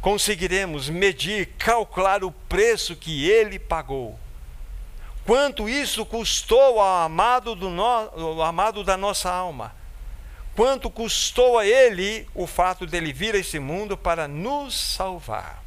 conseguiremos 0.00 0.90
medir, 0.90 1.46
calcular 1.58 2.22
o 2.22 2.30
preço 2.30 2.94
que 2.94 3.28
ele 3.28 3.58
pagou 3.58 4.18
quanto 5.28 5.68
isso 5.68 6.06
custou 6.06 6.80
ao 6.80 7.04
amado, 7.04 7.54
do 7.54 7.68
no, 7.68 7.82
ao 7.82 8.42
amado 8.42 8.82
da 8.82 8.96
nossa 8.96 9.30
alma. 9.30 9.74
Quanto 10.56 10.88
custou 10.88 11.58
a 11.58 11.66
ele 11.66 12.26
o 12.34 12.46
fato 12.46 12.86
dele 12.86 13.12
vir 13.12 13.34
a 13.34 13.38
este 13.38 13.58
mundo 13.58 13.94
para 13.94 14.26
nos 14.26 14.74
salvar. 14.74 15.62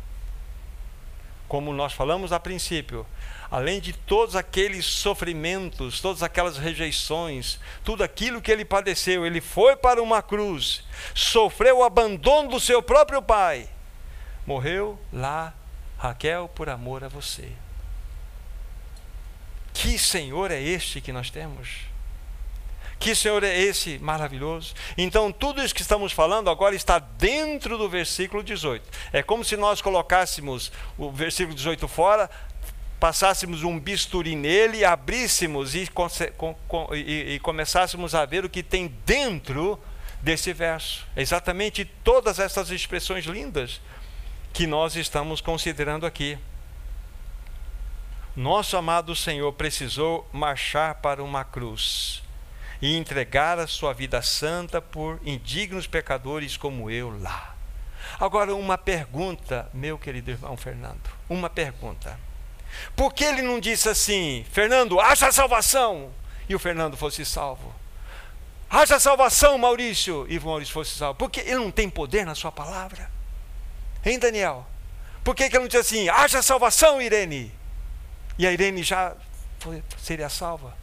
Como 1.48 1.72
nós 1.74 1.94
falamos 1.94 2.34
a 2.34 2.40
princípio, 2.40 3.06
além 3.52 3.80
de 3.80 3.94
todos 3.94 4.36
aqueles 4.36 4.84
sofrimentos, 4.84 6.02
todas 6.02 6.24
aquelas 6.24 6.58
rejeições, 6.58 7.60
tudo 7.84 8.04
aquilo 8.04 8.42
que 8.42 8.52
ele 8.52 8.66
padeceu, 8.66 9.28
ele 9.28 9.42
foi 9.42 9.76
para 9.76 10.02
uma 10.02 10.24
cruz, 10.24 10.84
sofreu 11.14 11.78
o 11.78 11.84
abandono 11.84 12.50
do 12.50 12.60
seu 12.60 12.82
próprio 12.82 13.22
pai, 13.22 13.70
morreu 14.44 15.00
lá, 15.14 15.54
Raquel, 16.00 16.50
por 16.50 16.68
amor 16.68 17.04
a 17.04 17.08
você. 17.08 17.61
Que 19.74 19.98
Senhor 19.98 20.52
é 20.52 20.62
este 20.62 21.02
que 21.02 21.14
nós 21.14 21.30
temos? 21.30 21.92
Que 23.00 23.16
Senhor 23.16 23.44
é 23.44 23.60
esse 23.60 23.98
maravilhoso? 23.98 24.76
Então, 24.96 25.32
tudo 25.32 25.64
isso 25.64 25.74
que 25.74 25.82
estamos 25.82 26.12
falando 26.12 26.52
agora 26.52 26.76
está 26.76 27.00
dentro 27.00 27.76
do 27.76 27.90
versículo 27.90 28.44
18. 28.44 28.88
É 29.12 29.24
como 29.24 29.44
se 29.44 29.58
nós 29.58 29.82
colocássemos 29.82 30.72
o 31.00 31.12
versículo 31.12 31.56
18 31.56 31.88
fora, 31.88 32.30
passássemos 33.00 33.64
um 33.64 33.80
bisturi 33.80 34.36
nele, 34.36 34.86
abríssemos 34.86 35.74
e, 35.74 35.90
e, 36.94 37.34
e 37.34 37.40
começássemos 37.40 38.14
a 38.14 38.24
ver 38.24 38.46
o 38.46 38.50
que 38.50 38.62
tem 38.62 38.96
dentro 39.04 39.80
desse 40.22 40.54
verso. 40.54 41.04
Exatamente 41.18 41.84
todas 42.04 42.38
essas 42.38 42.70
expressões 42.70 43.26
lindas 43.26 43.82
que 44.54 44.68
nós 44.68 44.96
estamos 44.96 45.42
considerando 45.42 46.06
aqui. 46.06 46.38
Nosso 48.36 48.78
amado 48.78 49.14
Senhor 49.14 49.52
precisou 49.52 50.26
marchar 50.32 50.96
para 50.96 51.22
uma 51.22 51.44
cruz 51.44 52.24
e 52.82 52.96
entregar 52.96 53.60
a 53.60 53.68
sua 53.68 53.94
vida 53.94 54.22
santa 54.22 54.82
por 54.82 55.20
indignos 55.26 55.86
pecadores 55.86 56.56
como 56.56 56.90
eu 56.90 57.20
lá. 57.20 57.56
Agora, 58.18 58.56
uma 58.56 58.78
pergunta, 58.78 59.70
meu 59.74 59.98
querido 59.98 60.32
irmão 60.32 60.56
Fernando, 60.56 61.10
uma 61.30 61.50
pergunta. 61.50 62.18
Por 62.96 63.14
que 63.14 63.26
ele 63.26 63.42
não 63.42 63.60
disse 63.60 63.90
assim, 63.90 64.46
Fernando, 64.50 65.00
haja 65.02 65.30
salvação, 65.30 66.10
e 66.48 66.56
o 66.56 66.60
Fernando 66.60 66.96
fosse 66.96 67.26
salvo? 67.26 67.76
Haja 68.70 68.98
salvação, 68.98 69.58
Maurício, 69.58 70.26
e 70.30 70.40
Maurício 70.40 70.74
fosse 70.74 70.98
salvo. 70.98 71.20
Porque 71.20 71.42
ele 71.42 71.56
não 71.56 71.70
tem 71.70 71.90
poder 71.90 72.26
na 72.26 72.34
sua 72.34 72.52
palavra? 72.52 73.12
Hein, 74.06 74.18
Daniel? 74.18 74.66
Por 75.22 75.36
que, 75.36 75.50
que 75.50 75.58
ele 75.58 75.64
não 75.64 75.68
disse 75.68 75.96
assim, 75.96 76.08
haja 76.08 76.42
salvação, 76.42 77.02
Irene? 77.02 77.52
E 78.42 78.48
a 78.48 78.52
Irene 78.52 78.82
já 78.82 79.16
foi, 79.60 79.84
seria 80.00 80.28
salva? 80.28 80.76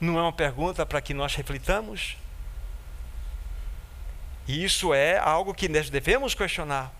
Não 0.00 0.18
é 0.18 0.22
uma 0.22 0.32
pergunta 0.32 0.84
para 0.84 1.00
que 1.00 1.14
nós 1.14 1.36
reflitamos? 1.36 2.16
E 4.48 4.64
isso 4.64 4.92
é 4.92 5.18
algo 5.18 5.54
que 5.54 5.68
nós 5.68 5.88
devemos 5.88 6.34
questionar. 6.34 6.92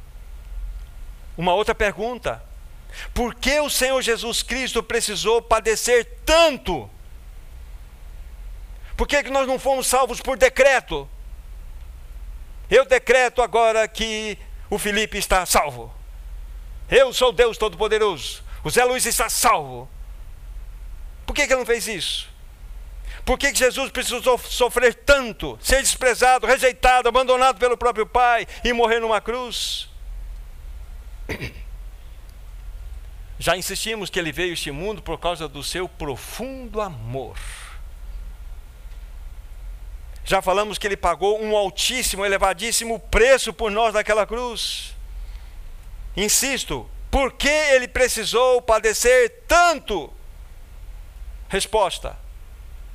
Uma 1.36 1.52
outra 1.54 1.74
pergunta: 1.74 2.40
por 3.12 3.34
que 3.34 3.58
o 3.58 3.68
Senhor 3.68 4.00
Jesus 4.00 4.44
Cristo 4.44 4.80
precisou 4.80 5.42
padecer 5.42 6.18
tanto? 6.24 6.88
Por 8.96 9.08
que, 9.08 9.24
que 9.24 9.30
nós 9.30 9.48
não 9.48 9.58
fomos 9.58 9.88
salvos 9.88 10.20
por 10.20 10.38
decreto? 10.38 11.10
Eu 12.70 12.84
decreto 12.84 13.42
agora 13.42 13.88
que 13.88 14.38
o 14.70 14.78
Felipe 14.78 15.18
está 15.18 15.44
salvo. 15.46 15.92
Eu 16.88 17.12
sou 17.12 17.32
Deus 17.32 17.58
Todo-Poderoso. 17.58 18.51
O 18.64 18.70
Zé 18.70 18.84
Luiz 18.84 19.04
está 19.06 19.28
salvo. 19.28 19.88
Por 21.26 21.34
que, 21.34 21.46
que 21.46 21.52
ele 21.52 21.60
não 21.60 21.66
fez 21.66 21.86
isso? 21.86 22.28
Por 23.24 23.38
que, 23.38 23.52
que 23.52 23.58
Jesus 23.58 23.90
precisou 23.90 24.36
sofrer 24.38 24.94
tanto, 24.94 25.58
ser 25.60 25.80
desprezado, 25.80 26.46
rejeitado, 26.46 27.08
abandonado 27.08 27.58
pelo 27.58 27.76
próprio 27.76 28.06
Pai 28.06 28.46
e 28.64 28.72
morrer 28.72 29.00
numa 29.00 29.20
cruz? 29.20 29.88
Já 33.38 33.56
insistimos 33.56 34.10
que 34.10 34.18
ele 34.18 34.32
veio 34.32 34.50
a 34.50 34.52
este 34.52 34.70
mundo 34.70 35.02
por 35.02 35.18
causa 35.18 35.48
do 35.48 35.62
seu 35.62 35.88
profundo 35.88 36.80
amor. 36.80 37.36
Já 40.24 40.40
falamos 40.40 40.78
que 40.78 40.86
ele 40.86 40.96
pagou 40.96 41.42
um 41.42 41.56
altíssimo, 41.56 42.24
elevadíssimo 42.24 43.00
preço 43.00 43.52
por 43.52 43.70
nós 43.70 43.94
naquela 43.94 44.26
cruz. 44.26 44.94
Insisto, 46.16 46.88
por 47.12 47.34
que 47.34 47.48
ele 47.48 47.86
precisou 47.86 48.60
padecer 48.60 49.44
tanto? 49.46 50.12
Resposta: 51.48 52.18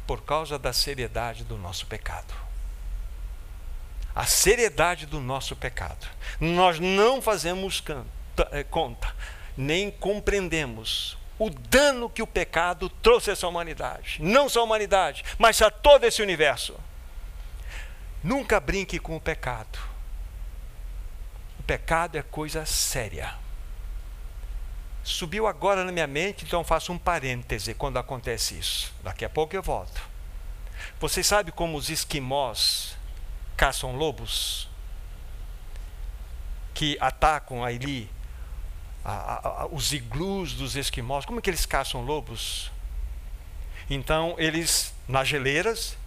por 0.06 0.23
causa 0.23 0.60
da 0.60 0.73
seriedade 0.73 1.45
do 1.45 1.58
nosso 1.58 1.86
pecado. 1.86 2.34
A 4.13 4.25
seriedade 4.25 5.06
do 5.06 5.21
nosso 5.21 5.56
pecado. 5.56 6.08
Nós 6.39 6.80
não 6.80 7.21
fazemos 7.21 7.82
eh, 8.51 8.63
conta, 8.63 9.15
nem 9.56 9.89
compreendemos 9.89 11.17
o 11.39 11.49
dano 11.49 12.10
que 12.10 12.23
o 12.23 12.27
pecado 12.27 12.89
trouxe 12.89 13.30
a 13.30 13.34
essa 13.34 13.47
humanidade. 13.47 14.17
Não 14.19 14.49
só 14.49 14.62
a 14.62 14.63
humanidade, 14.63 15.23
mas 15.38 15.62
a 15.62 15.69
todo 15.69 16.03
esse 16.03 16.21
universo. 16.21 16.75
Nunca 18.21 18.60
brinque 18.60 18.97
com 18.97 19.15
o 19.15 19.21
pecado 19.21 19.80
pecado 21.67 22.17
é 22.17 22.21
coisa 22.23 22.65
séria. 22.65 23.36
Subiu 25.07 25.47
agora 25.47 25.85
na 25.85 25.91
minha 25.93 26.05
mente, 26.05 26.43
então 26.43 26.65
faço 26.65 26.91
um 26.91 26.97
parêntese 26.97 27.73
quando 27.73 27.97
acontece 27.97 28.59
isso. 28.59 28.93
Daqui 29.01 29.23
a 29.23 29.29
pouco 29.29 29.55
eu 29.55 29.63
volto. 29.63 30.01
Vocês 30.99 31.25
sabem 31.25 31.53
como 31.53 31.77
os 31.77 31.89
esquimós 31.89 32.97
caçam 33.55 33.95
lobos? 33.95 34.67
Que 36.73 36.97
atacam 36.99 37.63
ali 37.63 38.11
a, 39.05 39.61
a, 39.61 39.67
os 39.67 39.93
iglus 39.93 40.51
dos 40.51 40.75
esquimós. 40.75 41.25
Como 41.25 41.39
é 41.39 41.41
que 41.41 41.49
eles 41.49 41.65
caçam 41.65 42.01
lobos? 42.01 42.69
Então, 43.89 44.35
eles, 44.37 44.93
nas 45.07 45.25
geleiras, 45.25 45.97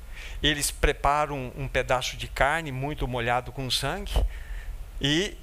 eles 0.42 0.70
preparam 0.70 1.50
um 1.56 1.66
pedaço 1.66 2.18
de 2.18 2.28
carne 2.28 2.70
muito 2.70 3.08
molhado 3.08 3.50
com 3.50 3.70
sangue 3.70 4.12
e 5.00 5.38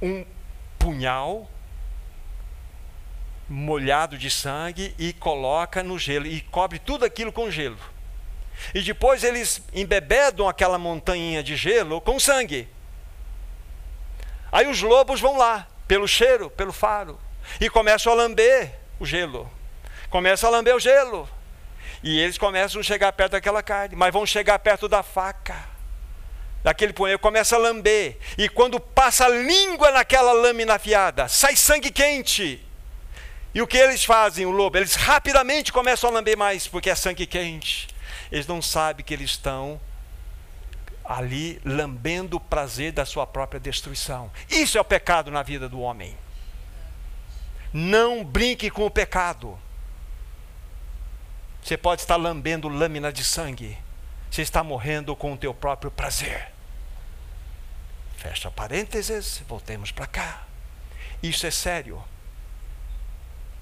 um 0.00 0.24
punhal 0.78 1.50
molhado 3.48 4.18
de 4.18 4.30
sangue 4.30 4.94
e 4.98 5.12
coloca 5.12 5.82
no 5.82 5.98
gelo 5.98 6.26
e 6.26 6.40
cobre 6.40 6.78
tudo 6.78 7.04
aquilo 7.04 7.32
com 7.32 7.50
gelo. 7.50 7.78
E 8.74 8.82
depois 8.82 9.22
eles 9.22 9.62
embebedam 9.72 10.48
aquela 10.48 10.78
montanha 10.78 11.42
de 11.42 11.56
gelo 11.56 12.00
com 12.00 12.18
sangue. 12.18 12.68
Aí 14.50 14.66
os 14.66 14.80
lobos 14.80 15.20
vão 15.20 15.36
lá, 15.36 15.66
pelo 15.86 16.08
cheiro, 16.08 16.48
pelo 16.50 16.72
faro, 16.72 17.20
e 17.60 17.68
começam 17.68 18.12
a 18.12 18.16
lamber 18.16 18.72
o 18.98 19.04
gelo. 19.04 19.50
Começam 20.08 20.48
a 20.48 20.52
lamber 20.52 20.74
o 20.74 20.80
gelo. 20.80 21.28
E 22.02 22.18
eles 22.20 22.38
começam 22.38 22.80
a 22.80 22.84
chegar 22.84 23.12
perto 23.12 23.32
daquela 23.32 23.62
carne, 23.62 23.96
mas 23.96 24.12
vão 24.12 24.24
chegar 24.24 24.58
perto 24.58 24.88
da 24.88 25.02
faca 25.02 25.76
daquele 26.66 26.92
punhal, 26.92 27.16
começa 27.20 27.54
a 27.54 27.60
lamber. 27.60 28.18
E 28.36 28.48
quando 28.48 28.80
passa 28.80 29.26
a 29.26 29.28
língua 29.28 29.92
naquela 29.92 30.32
lâmina 30.32 30.74
afiada, 30.74 31.28
sai 31.28 31.54
sangue 31.54 31.92
quente. 31.92 32.65
E 33.56 33.62
o 33.62 33.66
que 33.66 33.78
eles 33.78 34.04
fazem, 34.04 34.44
o 34.44 34.50
lobo? 34.50 34.76
Eles 34.76 34.96
rapidamente 34.96 35.72
começam 35.72 36.10
a 36.10 36.12
lamber 36.12 36.36
mais, 36.36 36.68
porque 36.68 36.90
é 36.90 36.94
sangue 36.94 37.26
quente. 37.26 37.88
Eles 38.30 38.46
não 38.46 38.60
sabem 38.60 39.02
que 39.02 39.14
eles 39.14 39.30
estão 39.30 39.80
ali 41.02 41.58
lambendo 41.64 42.36
o 42.36 42.40
prazer 42.40 42.92
da 42.92 43.06
sua 43.06 43.26
própria 43.26 43.58
destruição. 43.58 44.30
Isso 44.50 44.76
é 44.76 44.80
o 44.82 44.84
pecado 44.84 45.30
na 45.30 45.42
vida 45.42 45.70
do 45.70 45.80
homem. 45.80 46.14
Não 47.72 48.22
brinque 48.22 48.68
com 48.68 48.84
o 48.84 48.90
pecado. 48.90 49.58
Você 51.62 51.78
pode 51.78 52.02
estar 52.02 52.16
lambendo 52.16 52.68
lâmina 52.68 53.10
de 53.10 53.24
sangue. 53.24 53.78
Você 54.30 54.42
está 54.42 54.62
morrendo 54.62 55.16
com 55.16 55.32
o 55.32 55.38
teu 55.38 55.54
próprio 55.54 55.90
prazer. 55.90 56.52
Fecha 58.18 58.50
parênteses, 58.50 59.42
voltemos 59.48 59.90
para 59.90 60.06
cá. 60.06 60.42
Isso 61.22 61.46
é 61.46 61.50
sério. 61.50 62.04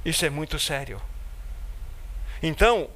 Isso 0.04 0.24
é 0.24 0.30
muito 0.30 0.58
sério. 0.58 1.00
Então, 2.42 2.90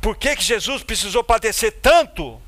Por 0.00 0.16
que, 0.16 0.34
que 0.34 0.42
Jesus 0.42 0.82
precisou 0.82 1.22
padecer 1.22 1.72
tanto? 1.72 2.40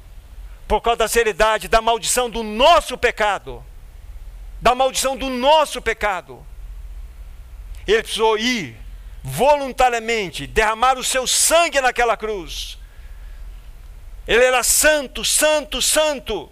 Por 0.66 0.80
causa 0.80 0.98
da 0.98 1.08
seriedade, 1.08 1.68
da 1.68 1.82
maldição 1.82 2.30
do 2.30 2.42
nosso 2.42 2.96
pecado. 2.96 3.62
Da 4.60 4.74
maldição 4.74 5.16
do 5.16 5.28
nosso 5.28 5.82
pecado. 5.82 6.44
Ele 7.86 8.02
precisou 8.02 8.38
ir 8.38 8.76
voluntariamente, 9.22 10.46
derramar 10.46 10.96
o 10.96 11.04
seu 11.04 11.26
sangue 11.26 11.80
naquela 11.80 12.16
cruz. 12.16 12.78
Ele 14.26 14.44
era 14.44 14.62
santo, 14.62 15.24
santo, 15.24 15.82
santo. 15.82 16.50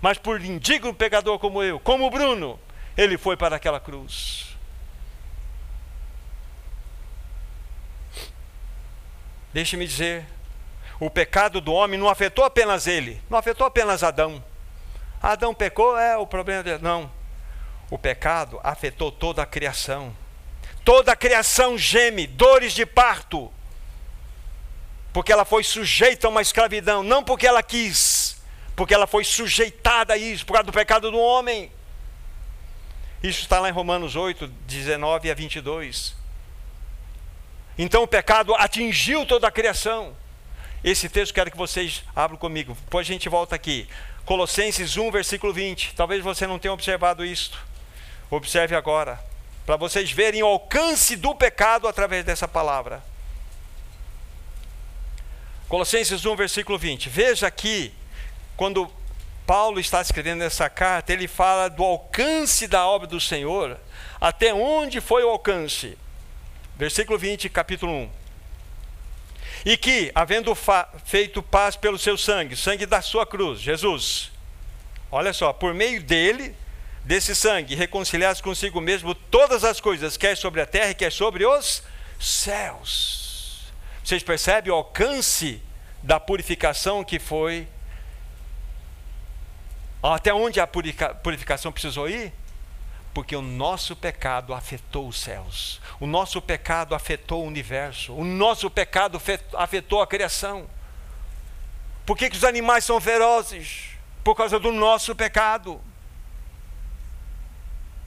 Mas 0.00 0.16
por 0.18 0.40
indigno 0.40 0.94
pecador 0.94 1.38
como 1.38 1.62
eu, 1.62 1.78
como 1.80 2.08
Bruno, 2.08 2.58
ele 2.96 3.18
foi 3.18 3.36
para 3.36 3.56
aquela 3.56 3.80
cruz. 3.80 4.45
Deixe-me 9.56 9.86
dizer, 9.86 10.26
o 11.00 11.08
pecado 11.08 11.62
do 11.62 11.72
homem 11.72 11.98
não 11.98 12.10
afetou 12.10 12.44
apenas 12.44 12.86
ele, 12.86 13.22
não 13.30 13.38
afetou 13.38 13.66
apenas 13.66 14.02
Adão. 14.02 14.44
Adão 15.22 15.54
pecou, 15.54 15.96
é 15.96 16.14
o 16.14 16.26
problema 16.26 16.62
dele. 16.62 16.82
Não. 16.82 17.10
O 17.90 17.96
pecado 17.96 18.60
afetou 18.62 19.10
toda 19.10 19.42
a 19.42 19.46
criação. 19.46 20.14
Toda 20.84 21.10
a 21.10 21.16
criação 21.16 21.78
geme, 21.78 22.26
dores 22.26 22.74
de 22.74 22.84
parto. 22.84 23.50
Porque 25.10 25.32
ela 25.32 25.46
foi 25.46 25.64
sujeita 25.64 26.26
a 26.26 26.30
uma 26.30 26.42
escravidão, 26.42 27.02
não 27.02 27.24
porque 27.24 27.46
ela 27.46 27.62
quis, 27.62 28.36
porque 28.76 28.92
ela 28.92 29.06
foi 29.06 29.24
sujeitada 29.24 30.12
a 30.12 30.18
isso, 30.18 30.44
por 30.44 30.52
causa 30.52 30.66
do 30.66 30.72
pecado 30.72 31.10
do 31.10 31.18
homem. 31.18 31.72
Isso 33.22 33.40
está 33.40 33.58
lá 33.58 33.70
em 33.70 33.72
Romanos 33.72 34.16
8, 34.16 34.48
19 34.66 35.30
a 35.30 35.34
22. 35.34 36.25
Então 37.78 38.02
o 38.02 38.08
pecado 38.08 38.54
atingiu 38.54 39.26
toda 39.26 39.48
a 39.48 39.50
criação. 39.50 40.16
Esse 40.82 41.08
texto 41.08 41.34
quero 41.34 41.50
que 41.50 41.56
vocês 41.56 42.04
abram 42.14 42.38
comigo. 42.38 42.76
Depois 42.84 43.06
a 43.06 43.12
gente 43.12 43.28
volta 43.28 43.54
aqui. 43.54 43.88
Colossenses 44.24 44.96
1, 44.96 45.10
versículo 45.10 45.52
20. 45.52 45.94
Talvez 45.94 46.22
você 46.22 46.46
não 46.46 46.58
tenha 46.58 46.72
observado 46.72 47.24
isto. 47.24 47.58
Observe 48.30 48.74
agora. 48.74 49.18
Para 49.64 49.76
vocês 49.76 50.10
verem 50.10 50.42
o 50.42 50.46
alcance 50.46 51.16
do 51.16 51.34
pecado 51.34 51.88
através 51.88 52.24
dessa 52.24 52.46
palavra. 52.46 53.02
Colossenses 55.68 56.24
1, 56.24 56.36
versículo 56.36 56.78
20. 56.78 57.08
Veja 57.08 57.46
aqui, 57.48 57.92
quando 58.56 58.90
Paulo 59.44 59.78
está 59.80 60.00
escrevendo 60.00 60.42
essa 60.42 60.70
carta, 60.70 61.12
ele 61.12 61.28
fala 61.28 61.68
do 61.68 61.84
alcance 61.84 62.66
da 62.66 62.86
obra 62.86 63.06
do 63.06 63.20
Senhor, 63.20 63.78
até 64.20 64.54
onde 64.54 65.00
foi 65.00 65.24
o 65.24 65.28
alcance. 65.28 65.98
Versículo 66.76 67.18
20, 67.18 67.48
capítulo 67.48 67.92
1. 67.92 68.10
E 69.64 69.76
que, 69.76 70.12
havendo 70.14 70.54
feito 71.06 71.42
paz 71.42 71.74
pelo 71.74 71.98
seu 71.98 72.18
sangue, 72.18 72.54
sangue 72.54 72.84
da 72.84 73.00
sua 73.00 73.26
cruz, 73.26 73.60
Jesus, 73.60 74.30
olha 75.10 75.32
só, 75.32 75.52
por 75.52 75.72
meio 75.72 76.02
dele, 76.02 76.54
desse 77.02 77.34
sangue, 77.34 77.74
reconciliasse 77.74 78.42
consigo 78.42 78.80
mesmo 78.80 79.14
todas 79.14 79.64
as 79.64 79.80
coisas, 79.80 80.16
quer 80.16 80.36
sobre 80.36 80.60
a 80.60 80.66
terra, 80.66 80.92
quer 80.92 81.10
sobre 81.10 81.46
os 81.46 81.82
céus. 82.20 83.72
Vocês 84.04 84.22
percebem 84.22 84.70
o 84.70 84.76
alcance 84.76 85.62
da 86.02 86.20
purificação 86.20 87.02
que 87.02 87.18
foi? 87.18 87.66
Até 90.02 90.32
onde 90.32 90.60
a 90.60 90.66
purificação 90.66 91.72
precisou 91.72 92.08
ir? 92.08 92.32
Porque 93.16 93.34
o 93.34 93.40
nosso 93.40 93.96
pecado 93.96 94.52
afetou 94.52 95.08
os 95.08 95.18
céus, 95.18 95.80
o 95.98 96.06
nosso 96.06 96.42
pecado 96.42 96.94
afetou 96.94 97.42
o 97.42 97.46
universo, 97.46 98.12
o 98.12 98.22
nosso 98.22 98.70
pecado 98.70 99.18
afetou 99.54 100.02
a 100.02 100.06
criação. 100.06 100.68
Por 102.04 102.14
que, 102.14 102.28
que 102.28 102.36
os 102.36 102.44
animais 102.44 102.84
são 102.84 103.00
ferozes? 103.00 103.92
Por 104.22 104.34
causa 104.34 104.58
do 104.58 104.70
nosso 104.70 105.16
pecado. 105.16 105.80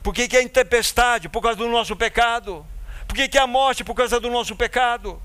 Por 0.03 0.13
que, 0.13 0.27
que 0.27 0.37
a 0.37 0.47
tempestade? 0.47 1.27
Por 1.27 1.41
causa 1.41 1.57
do 1.57 1.67
nosso 1.67 1.95
pecado. 1.95 2.63
Por 3.07 3.15
que, 3.15 3.27
que 3.27 3.39
a 3.39 3.47
morte? 3.47 3.83
Por 3.83 3.95
causa 3.95 4.19
do 4.19 4.29
nosso 4.29 4.55
pecado. 4.55 5.19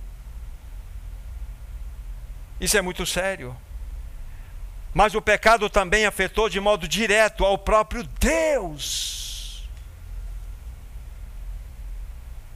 Isso 2.58 2.78
é 2.78 2.80
muito 2.80 3.04
sério. 3.04 3.54
Mas 4.94 5.14
o 5.14 5.20
pecado 5.20 5.68
também 5.68 6.06
afetou 6.06 6.48
de 6.48 6.58
modo 6.58 6.88
direto 6.88 7.44
ao 7.44 7.58
próprio 7.58 8.02
Deus. 8.18 9.23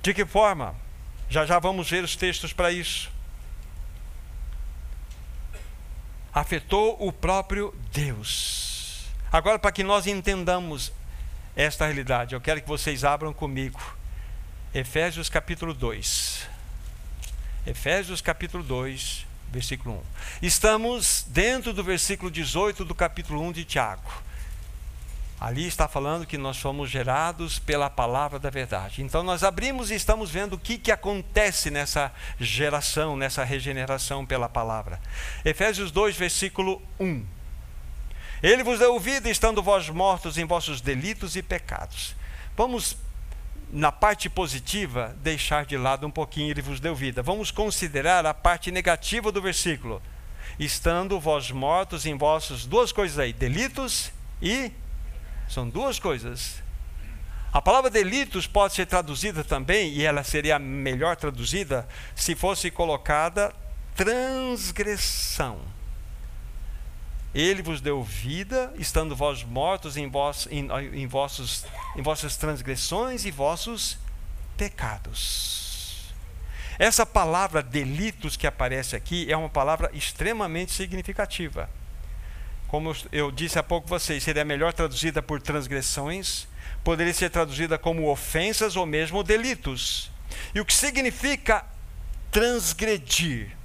De 0.09 0.15
que 0.15 0.25
forma? 0.25 0.75
Já 1.29 1.45
já 1.45 1.59
vamos 1.59 1.91
ver 1.91 2.03
os 2.03 2.17
textos 2.17 2.51
para 2.51 2.73
isso. 2.73 3.11
Afetou 6.33 6.97
o 6.99 7.13
próprio 7.13 7.75
Deus. 7.93 9.05
Agora, 9.31 9.59
para 9.59 9.71
que 9.71 9.85
nós 9.85 10.07
entendamos 10.07 10.91
esta 11.55 11.85
realidade, 11.85 12.35
eu 12.35 12.41
quero 12.41 12.63
que 12.63 12.67
vocês 12.67 13.05
abram 13.05 13.35
comigo 13.35 13.79
Efésios 14.73 15.29
capítulo 15.29 15.75
2. 15.75 16.49
Efésios 17.67 18.23
capítulo 18.23 18.65
2, 18.65 19.27
versículo 19.53 19.97
1. 19.97 20.03
Estamos 20.41 21.27
dentro 21.29 21.75
do 21.75 21.85
versículo 21.85 22.31
18 22.31 22.83
do 22.83 22.95
capítulo 22.95 23.43
1 23.43 23.53
de 23.53 23.65
Tiago. 23.67 24.11
Ali 25.41 25.67
está 25.67 25.87
falando 25.87 26.27
que 26.27 26.37
nós 26.37 26.57
somos 26.57 26.91
gerados 26.91 27.61
pela 27.61 27.89
palavra 27.89 28.41
da 28.41 28.51
verdade. 28.51 29.03
Então 29.03 29.23
nós 29.23 29.45
abrimos 29.45 29.89
e 29.91 29.95
estamos 29.95 30.31
vendo 30.31 30.55
o 30.55 30.59
que, 30.59 30.77
que 30.77 30.91
acontece 30.91 31.71
nessa 31.71 32.13
geração, 32.41 33.17
nessa 33.17 33.45
regeneração 33.45 34.27
pela 34.27 34.49
palavra. 34.49 35.01
Efésios 35.45 35.93
2, 35.93 36.17
versículo 36.17 36.83
1. 36.99 37.25
Ele 38.43 38.65
vos 38.65 38.81
deu 38.81 38.99
vida 38.99 39.31
estando 39.31 39.63
vós 39.63 39.89
mortos 39.89 40.39
em 40.39 40.45
vossos 40.45 40.81
delitos 40.81 41.37
e 41.37 41.43
pecados. 41.43 42.17
Vamos, 42.57 42.97
na 43.73 43.93
parte 43.93 44.29
positiva, 44.29 45.17
deixar 45.23 45.65
de 45.65 45.77
lado 45.77 46.05
um 46.05 46.11
pouquinho, 46.11 46.51
ele 46.51 46.63
vos 46.63 46.81
deu 46.81 46.97
vida. 46.97 47.23
Vamos 47.23 47.53
considerar 47.53 48.27
a 48.27 48.35
parte 48.35 48.73
negativa 48.73 49.31
do 49.31 49.41
versículo. 49.41 50.03
Estando 50.59 51.21
vós 51.21 51.53
mortos 51.53 52.07
em 52.07 52.19
vossos, 52.19 52.67
duas 52.67 52.91
coisas 52.91 53.21
aí, 53.21 53.33
delitos 53.33 54.11
e 54.43 54.73
pecados 54.73 54.88
são 55.49 55.69
duas 55.69 55.99
coisas. 55.99 56.63
A 57.53 57.63
palavra 57.63 57.91
delitos 57.91 58.47
pode 58.47 58.75
ser 58.75 58.87
traduzida 58.87 59.43
também, 59.43 59.93
e 59.95 60.05
ela 60.05 60.23
seria 60.23 60.59
melhor 60.59 61.17
traduzida 61.17 61.89
se 62.15 62.35
fosse 62.35 62.71
colocada 62.71 63.55
transgressão. 63.97 65.59
Ele 67.35 67.63
vos 67.63 67.81
deu 67.81 68.03
vida, 68.03 68.73
estando 68.77 69.17
vós 69.17 69.43
mortos 69.43 69.97
em, 69.97 70.09
vos, 70.09 70.47
em, 70.51 70.69
em, 70.93 71.07
vossos, 71.07 71.65
em 71.97 72.03
vossas 72.03 72.37
transgressões 72.37 73.25
e 73.25 73.31
vossos 73.31 73.99
pecados. 74.57 76.13
Essa 76.79 77.05
palavra 77.05 77.63
delitos 77.63 78.37
que 78.37 78.47
aparece 78.47 78.95
aqui 78.95 79.31
é 79.31 79.37
uma 79.37 79.49
palavra 79.49 79.91
extremamente 79.95 80.73
significativa 80.73 81.69
como 82.69 82.95
eu 83.11 83.31
disse 83.31 83.59
há 83.59 83.63
pouco 83.63 83.89
vocês, 83.89 84.23
seria 84.23 84.45
melhor 84.45 84.75
traduzida 84.75 85.23
por 85.23 85.41
transgressões, 85.41 86.47
poderia 86.85 87.15
ser 87.15 87.31
traduzida 87.31 87.79
como 87.79 88.11
ofensas 88.11 88.77
ou 88.77 88.85
mesmo 88.85 89.25
delitos. 89.25 90.11
E 90.55 90.61
o 90.61 90.65
que 90.65 90.75
significa 90.75 91.65
transgredir? 92.31 93.57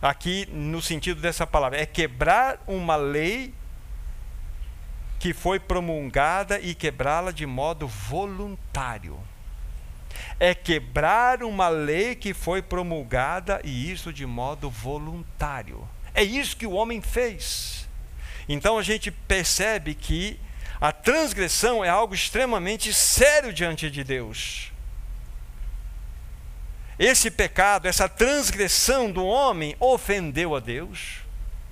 Aqui, 0.00 0.48
no 0.52 0.80
sentido 0.80 1.20
dessa 1.20 1.46
palavra, 1.46 1.80
é 1.80 1.86
quebrar 1.86 2.60
uma 2.66 2.96
lei 2.96 3.52
que 5.18 5.32
foi 5.32 5.60
promulgada 5.60 6.58
e 6.60 6.74
quebrá-la 6.74 7.30
de 7.30 7.46
modo 7.46 7.86
voluntário. 7.86 9.18
É 10.38 10.54
quebrar 10.54 11.42
uma 11.42 11.68
lei 11.68 12.14
que 12.14 12.34
foi 12.34 12.62
promulgada 12.62 13.60
e 13.64 13.90
isso 13.90 14.12
de 14.12 14.26
modo 14.26 14.68
voluntário. 14.70 15.88
É 16.14 16.22
isso 16.22 16.56
que 16.56 16.66
o 16.66 16.72
homem 16.72 17.00
fez. 17.00 17.81
Então 18.48 18.78
a 18.78 18.82
gente 18.82 19.10
percebe 19.10 19.94
que 19.94 20.38
a 20.80 20.90
transgressão 20.90 21.84
é 21.84 21.88
algo 21.88 22.14
extremamente 22.14 22.92
sério 22.92 23.52
diante 23.52 23.90
de 23.90 24.02
Deus. 24.02 24.72
Esse 26.98 27.30
pecado, 27.30 27.86
essa 27.86 28.08
transgressão 28.08 29.10
do 29.10 29.24
homem 29.24 29.76
ofendeu 29.80 30.54
a 30.54 30.60
Deus. 30.60 31.22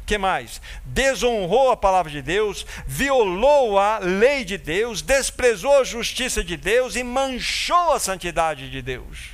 Que 0.06 0.18
mais? 0.18 0.60
Desonrou 0.84 1.70
a 1.70 1.76
palavra 1.76 2.10
de 2.10 2.20
Deus, 2.20 2.66
violou 2.86 3.78
a 3.78 3.98
lei 3.98 4.44
de 4.44 4.58
Deus, 4.58 5.02
desprezou 5.02 5.78
a 5.78 5.84
justiça 5.84 6.42
de 6.42 6.56
Deus 6.56 6.96
e 6.96 7.04
manchou 7.04 7.92
a 7.92 8.00
santidade 8.00 8.70
de 8.70 8.82
Deus. 8.82 9.30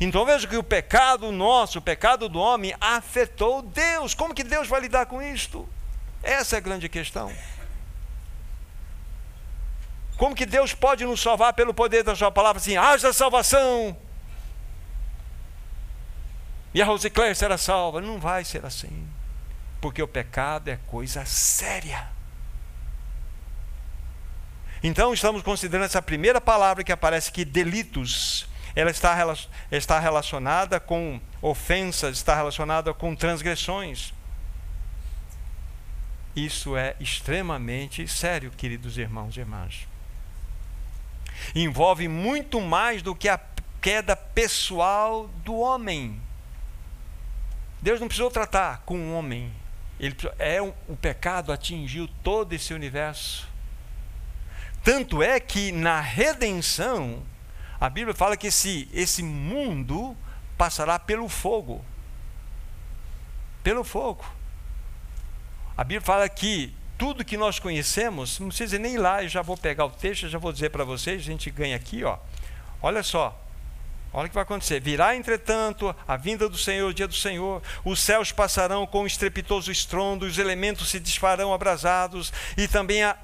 Então 0.00 0.24
veja 0.24 0.46
que 0.46 0.56
o 0.56 0.62
pecado 0.62 1.32
nosso, 1.32 1.78
o 1.78 1.82
pecado 1.82 2.28
do 2.28 2.38
homem, 2.38 2.74
afetou 2.80 3.62
Deus. 3.62 4.14
Como 4.14 4.34
que 4.34 4.44
Deus 4.44 4.68
vai 4.68 4.80
lidar 4.80 5.06
com 5.06 5.20
isto? 5.20 5.68
Essa 6.22 6.56
é 6.56 6.58
a 6.58 6.60
grande 6.60 6.88
questão. 6.88 7.32
Como 10.16 10.36
que 10.36 10.46
Deus 10.46 10.72
pode 10.72 11.04
nos 11.04 11.20
salvar 11.20 11.52
pelo 11.52 11.74
poder 11.74 12.04
da 12.04 12.14
Sua 12.14 12.30
palavra 12.30 12.60
assim? 12.60 12.76
Haja 12.76 13.12
salvação. 13.12 13.96
E 16.72 16.80
a 16.80 16.84
Rosicléia 16.84 17.34
será 17.34 17.58
salva. 17.58 18.00
Não 18.00 18.20
vai 18.20 18.44
ser 18.44 18.64
assim. 18.64 19.08
Porque 19.80 20.02
o 20.02 20.08
pecado 20.08 20.68
é 20.68 20.78
coisa 20.86 21.24
séria. 21.24 22.08
Então, 24.82 25.12
estamos 25.12 25.42
considerando 25.42 25.86
essa 25.86 26.02
primeira 26.02 26.40
palavra 26.40 26.82
que 26.82 26.92
aparece 26.92 27.30
aqui, 27.30 27.44
delitos. 27.44 28.48
Ela 28.74 28.90
está, 28.90 29.16
está 29.70 29.98
relacionada 29.98 30.80
com 30.80 31.20
ofensas, 31.40 32.16
está 32.16 32.34
relacionada 32.34 32.94
com 32.94 33.14
transgressões. 33.14 34.14
Isso 36.34 36.76
é 36.76 36.96
extremamente 36.98 38.06
sério, 38.08 38.50
queridos 38.50 38.96
irmãos 38.96 39.36
e 39.36 39.40
irmãs. 39.40 39.86
Envolve 41.54 42.08
muito 42.08 42.60
mais 42.60 43.02
do 43.02 43.14
que 43.14 43.28
a 43.28 43.38
queda 43.80 44.16
pessoal 44.16 45.28
do 45.44 45.56
homem. 45.56 46.20
Deus 47.82 48.00
não 48.00 48.06
precisou 48.06 48.30
tratar 48.30 48.82
com 48.86 48.94
o 48.94 48.98
um 48.98 49.14
homem. 49.14 49.52
Ele, 50.00 50.16
é 50.38 50.62
um, 50.62 50.72
o 50.88 50.96
pecado 50.96 51.52
atingiu 51.52 52.08
todo 52.22 52.52
esse 52.52 52.72
universo. 52.72 53.48
Tanto 54.82 55.22
é 55.22 55.38
que 55.38 55.70
na 55.70 56.00
redenção, 56.00 57.22
a 57.78 57.90
Bíblia 57.90 58.14
fala 58.14 58.36
que 58.36 58.46
esse, 58.46 58.88
esse 58.92 59.22
mundo 59.22 60.16
passará 60.56 60.98
pelo 60.98 61.28
fogo. 61.28 61.84
Pelo 63.62 63.84
fogo. 63.84 64.24
A 65.76 65.84
Bíblia 65.84 66.00
fala 66.00 66.28
que 66.28 66.74
tudo 66.98 67.24
que 67.24 67.36
nós 67.36 67.58
conhecemos, 67.58 68.38
não 68.38 68.48
precisa 68.48 68.78
nem 68.78 68.94
ir 68.94 68.98
lá, 68.98 69.22
eu 69.22 69.28
já 69.28 69.42
vou 69.42 69.56
pegar 69.56 69.86
o 69.86 69.90
texto, 69.90 70.28
já 70.28 70.38
vou 70.38 70.52
dizer 70.52 70.70
para 70.70 70.84
vocês, 70.84 71.20
a 71.20 71.24
gente 71.24 71.50
ganha 71.50 71.74
aqui, 71.74 72.04
ó. 72.04 72.18
Olha 72.80 73.02
só. 73.02 73.38
Olha 74.12 74.26
o 74.26 74.28
que 74.28 74.34
vai 74.34 74.42
acontecer. 74.42 74.78
Virá, 74.78 75.16
entretanto, 75.16 75.94
a 76.06 76.16
vinda 76.16 76.48
do 76.48 76.58
Senhor, 76.58 76.90
o 76.90 76.94
dia 76.94 77.08
do 77.08 77.14
Senhor. 77.14 77.62
Os 77.82 77.98
céus 77.98 78.30
passarão 78.30 78.86
com 78.86 79.02
um 79.02 79.06
estrepitoso 79.06 79.72
estrondo, 79.72 80.26
os 80.26 80.36
elementos 80.36 80.90
se 80.90 81.00
desfarão 81.00 81.52
abrasados, 81.52 82.32
e 82.56 82.68
também 82.68 83.02
a 83.02 83.16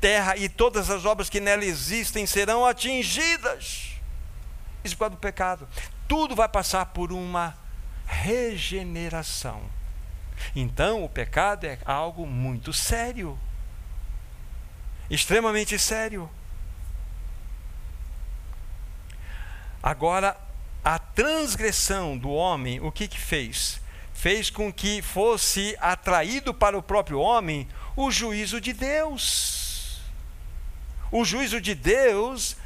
terra 0.00 0.36
e 0.36 0.48
todas 0.48 0.88
as 0.88 1.04
obras 1.04 1.28
que 1.28 1.40
nela 1.40 1.64
existem 1.64 2.26
serão 2.26 2.64
atingidas. 2.64 3.90
Isso 4.82 4.96
causa 4.96 5.10
do 5.10 5.18
pecado. 5.18 5.68
Tudo 6.08 6.34
vai 6.34 6.48
passar 6.48 6.86
por 6.86 7.12
uma 7.12 7.54
regeneração. 8.06 9.60
Então, 10.54 11.04
o 11.04 11.08
pecado 11.08 11.64
é 11.66 11.78
algo 11.84 12.26
muito 12.26 12.72
sério. 12.72 13.38
Extremamente 15.08 15.78
sério. 15.78 16.30
Agora, 19.82 20.36
a 20.84 20.98
transgressão 20.98 22.16
do 22.16 22.30
homem, 22.30 22.80
o 22.80 22.92
que 22.92 23.08
que 23.08 23.18
fez? 23.18 23.80
Fez 24.14 24.50
com 24.50 24.72
que 24.72 25.00
fosse 25.00 25.76
atraído 25.80 26.52
para 26.52 26.76
o 26.76 26.82
próprio 26.82 27.18
homem 27.18 27.66
o 27.96 28.10
juízo 28.10 28.60
de 28.60 28.72
Deus. 28.72 30.00
O 31.10 31.24
juízo 31.24 31.60
de 31.60 31.74
Deus 31.74 32.56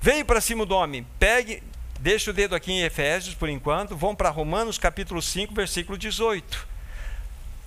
veio 0.00 0.24
para 0.24 0.40
cima 0.40 0.66
do 0.66 0.74
homem. 0.74 1.06
Pegue, 1.18 1.62
Deixa 2.06 2.30
o 2.30 2.32
dedo 2.32 2.54
aqui 2.54 2.70
em 2.70 2.82
Efésios 2.84 3.34
por 3.34 3.48
enquanto. 3.48 3.96
Vão 3.96 4.14
para 4.14 4.30
Romanos 4.30 4.78
capítulo 4.78 5.20
5, 5.20 5.52
versículo 5.52 5.98
18. 5.98 6.64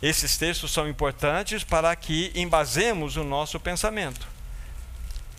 Esses 0.02 0.38
textos 0.38 0.72
são 0.72 0.88
importantes 0.88 1.62
para 1.62 1.94
que 1.94 2.32
embasemos 2.34 3.18
o 3.18 3.24
nosso 3.26 3.60
pensamento. 3.60 4.26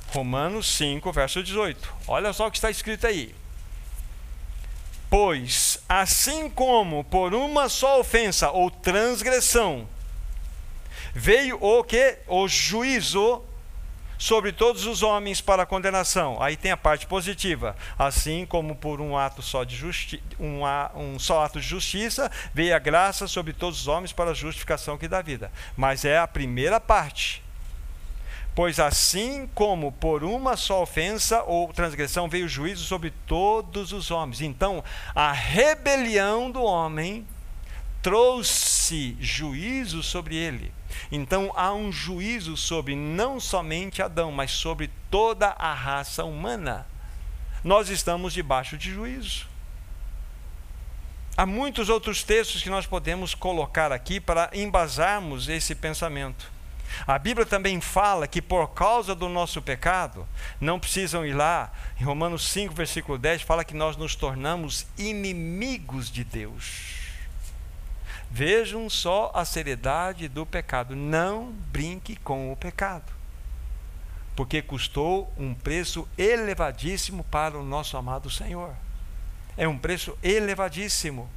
Romanos 0.08 0.70
5, 0.76 1.10
verso 1.12 1.42
18. 1.42 1.94
Olha 2.06 2.30
só 2.34 2.46
o 2.46 2.50
que 2.50 2.58
está 2.58 2.70
escrito 2.70 3.06
aí. 3.06 3.34
Pois, 5.08 5.82
assim 5.88 6.50
como 6.50 7.02
por 7.02 7.32
uma 7.32 7.70
só 7.70 8.00
ofensa 8.00 8.50
ou 8.50 8.70
transgressão 8.70 9.88
veio 11.14 11.56
o 11.58 11.82
que? 11.82 12.18
O 12.26 12.46
juízo 12.46 13.42
sobre 14.20 14.52
todos 14.52 14.84
os 14.84 15.02
homens 15.02 15.40
para 15.40 15.64
condenação. 15.64 16.40
Aí 16.42 16.54
tem 16.54 16.70
a 16.70 16.76
parte 16.76 17.06
positiva. 17.06 17.74
Assim 17.98 18.44
como 18.44 18.76
por 18.76 19.00
um 19.00 19.16
ato 19.16 19.40
só 19.40 19.64
de 19.64 19.74
justi 19.74 20.22
um, 20.38 20.60
um 20.94 21.18
só 21.18 21.42
ato 21.42 21.58
de 21.58 21.66
justiça 21.66 22.30
veio 22.52 22.76
a 22.76 22.78
graça 22.78 23.26
sobre 23.26 23.54
todos 23.54 23.80
os 23.80 23.88
homens 23.88 24.12
para 24.12 24.32
a 24.32 24.34
justificação 24.34 24.98
que 24.98 25.08
dá 25.08 25.22
vida. 25.22 25.50
Mas 25.74 26.04
é 26.04 26.18
a 26.18 26.28
primeira 26.28 26.78
parte. 26.78 27.42
Pois 28.54 28.78
assim 28.78 29.48
como 29.54 29.90
por 29.90 30.22
uma 30.22 30.54
só 30.54 30.82
ofensa 30.82 31.42
ou 31.44 31.72
transgressão 31.72 32.28
veio 32.28 32.44
o 32.44 32.48
juízo 32.48 32.84
sobre 32.84 33.10
todos 33.26 33.90
os 33.90 34.10
homens. 34.10 34.42
Então, 34.42 34.84
a 35.14 35.32
rebelião 35.32 36.50
do 36.50 36.62
homem 36.62 37.26
trouxe 38.02 38.69
juízo 39.20 40.02
sobre 40.02 40.36
ele. 40.36 40.72
Então 41.10 41.52
há 41.56 41.72
um 41.72 41.90
juízo 41.92 42.56
sobre 42.56 42.94
não 42.94 43.38
somente 43.38 44.02
Adão, 44.02 44.30
mas 44.32 44.50
sobre 44.50 44.90
toda 45.10 45.48
a 45.48 45.72
raça 45.72 46.24
humana. 46.24 46.86
Nós 47.62 47.88
estamos 47.88 48.32
debaixo 48.32 48.76
de 48.76 48.90
juízo. 48.90 49.46
Há 51.36 51.46
muitos 51.46 51.88
outros 51.88 52.22
textos 52.22 52.62
que 52.62 52.70
nós 52.70 52.86
podemos 52.86 53.34
colocar 53.34 53.92
aqui 53.92 54.20
para 54.20 54.50
embasarmos 54.52 55.48
esse 55.48 55.74
pensamento. 55.74 56.50
A 57.06 57.18
Bíblia 57.18 57.46
também 57.46 57.80
fala 57.80 58.26
que 58.26 58.42
por 58.42 58.68
causa 58.68 59.14
do 59.14 59.28
nosso 59.28 59.62
pecado, 59.62 60.26
não 60.60 60.80
precisam 60.80 61.24
ir 61.24 61.32
lá, 61.32 61.72
em 62.00 62.04
Romanos 62.04 62.48
5, 62.48 62.74
versículo 62.74 63.16
10, 63.16 63.42
fala 63.42 63.64
que 63.64 63.74
nós 63.74 63.96
nos 63.96 64.14
tornamos 64.14 64.86
inimigos 64.98 66.10
de 66.10 66.24
Deus. 66.24 66.99
Vejam 68.30 68.88
só 68.88 69.32
a 69.34 69.44
seriedade 69.44 70.28
do 70.28 70.46
pecado. 70.46 70.94
Não 70.94 71.50
brinque 71.72 72.14
com 72.16 72.52
o 72.52 72.56
pecado. 72.56 73.12
Porque 74.36 74.62
custou 74.62 75.32
um 75.36 75.52
preço 75.52 76.08
elevadíssimo 76.16 77.24
para 77.24 77.58
o 77.58 77.64
nosso 77.64 77.96
amado 77.96 78.30
Senhor. 78.30 78.74
É 79.56 79.66
um 79.66 79.76
preço 79.76 80.16
elevadíssimo. 80.22 81.28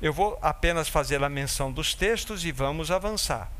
Eu 0.00 0.12
vou 0.12 0.38
apenas 0.42 0.88
fazer 0.88 1.22
a 1.22 1.28
menção 1.28 1.72
dos 1.72 1.94
textos 1.94 2.44
e 2.44 2.52
vamos 2.52 2.90
avançar. 2.90 3.50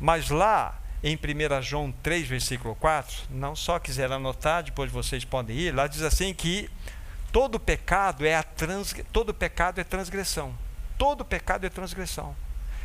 Mas 0.00 0.30
lá 0.30 0.78
em 1.02 1.16
1 1.16 1.62
João 1.62 1.92
3, 2.02 2.26
versículo 2.26 2.74
4, 2.74 3.24
não 3.30 3.54
só 3.54 3.78
quiser 3.78 4.10
anotar, 4.10 4.62
depois 4.62 4.90
vocês 4.90 5.24
podem 5.24 5.56
ir, 5.56 5.74
lá 5.74 5.86
diz 5.86 6.02
assim 6.02 6.32
que 6.32 6.70
Todo 7.32 7.58
pecado 7.58 8.26
é 8.26 8.36
a 8.36 8.42
trans, 8.42 8.94
todo 9.10 9.32
pecado 9.32 9.80
é 9.80 9.84
transgressão. 9.84 10.54
Todo 10.98 11.24
pecado 11.24 11.66
é 11.66 11.70
transgressão. 11.70 12.36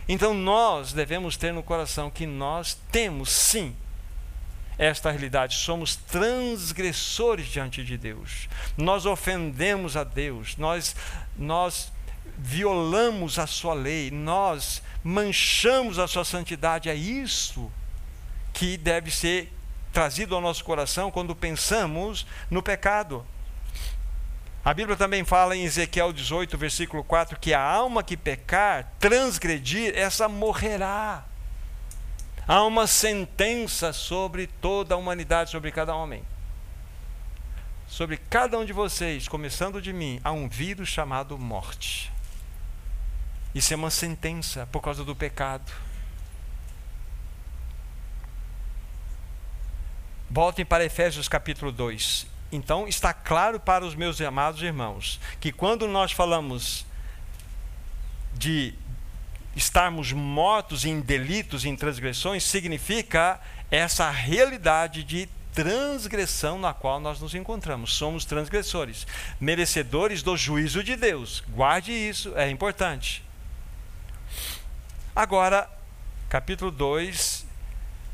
Então 0.08 0.34
nós 0.34 0.94
devemos 0.94 1.36
ter 1.36 1.52
no 1.52 1.62
coração 1.62 2.10
que 2.10 2.26
nós 2.26 2.80
temos 2.92 3.30
sim 3.30 3.76
esta 4.78 5.10
realidade, 5.10 5.56
somos 5.56 5.96
transgressores 5.96 7.48
diante 7.48 7.84
de 7.84 7.98
Deus. 7.98 8.48
Nós 8.78 9.06
ofendemos 9.06 9.98
a 9.98 10.04
Deus, 10.04 10.56
nós 10.56 10.96
nós 11.36 11.92
violamos 12.38 13.40
a 13.40 13.48
sua 13.48 13.74
lei, 13.74 14.12
nós 14.12 14.84
manchamos 15.04 15.98
a 15.98 16.08
sua 16.08 16.24
santidade. 16.24 16.90
É 16.90 16.96
isso 16.96 17.72
que 18.54 18.78
deve 18.78 19.10
ser 19.10 19.52
trazido 19.92 20.36
ao 20.36 20.42
nosso 20.42 20.64
coração 20.64 21.10
quando 21.10 21.36
pensamos 21.36 22.26
no 22.50 22.62
pecado. 22.62 23.26
A 24.68 24.74
Bíblia 24.74 24.98
também 24.98 25.24
fala 25.24 25.56
em 25.56 25.64
Ezequiel 25.64 26.12
18, 26.12 26.58
versículo 26.58 27.02
4, 27.02 27.40
que 27.40 27.54
a 27.54 27.62
alma 27.62 28.04
que 28.04 28.18
pecar, 28.18 28.92
transgredir, 29.00 29.94
essa 29.96 30.28
morrerá. 30.28 31.24
Há 32.46 32.62
uma 32.64 32.86
sentença 32.86 33.94
sobre 33.94 34.46
toda 34.46 34.94
a 34.94 34.98
humanidade, 34.98 35.52
sobre 35.52 35.72
cada 35.72 35.96
homem. 35.96 36.22
Sobre 37.88 38.18
cada 38.18 38.60
um 38.60 38.66
de 38.66 38.74
vocês, 38.74 39.26
começando 39.26 39.82
de 39.82 39.94
mim, 39.94 40.20
há 40.22 40.34
um 40.34 40.50
vírus 40.50 40.90
chamado 40.90 41.38
morte. 41.38 42.12
Isso 43.56 43.72
é 43.72 43.78
uma 43.78 43.90
sentença 43.90 44.68
por 44.70 44.82
causa 44.82 45.06
do 45.06 45.16
pecado. 45.16 45.72
Voltem 50.30 50.66
para 50.66 50.84
Efésios 50.84 51.30
capítulo 51.30 51.72
2. 51.72 52.36
Então, 52.52 52.88
está 52.88 53.14
claro 53.14 53.60
para 53.60 53.86
os 53.86 53.96
meus 53.96 54.22
amados 54.22 54.62
irmãos 54.62 55.20
que 55.40 55.52
quando 55.52 55.88
nós 55.88 56.12
falamos 56.12 56.86
de 58.34 58.74
estarmos 59.56 60.14
mortos 60.14 60.86
em 60.86 61.02
delitos, 61.02 61.66
em 61.66 61.76
transgressões, 61.76 62.44
significa 62.44 63.40
essa 63.70 64.10
realidade 64.10 65.04
de 65.04 65.28
transgressão 65.52 66.60
na 66.60 66.74
qual 66.74 67.00
nós 67.00 67.20
nos 67.20 67.34
encontramos. 67.34 67.96
Somos 67.96 68.24
transgressores, 68.24 69.08
merecedores 69.40 70.22
do 70.22 70.38
juízo 70.38 70.84
de 70.84 70.96
Deus. 70.96 71.44
Guarde 71.50 71.92
isso, 71.92 72.32
é 72.38 72.50
importante. 72.50 73.24
Agora, 75.16 75.68
capítulo 76.30 76.70
2, 76.70 77.48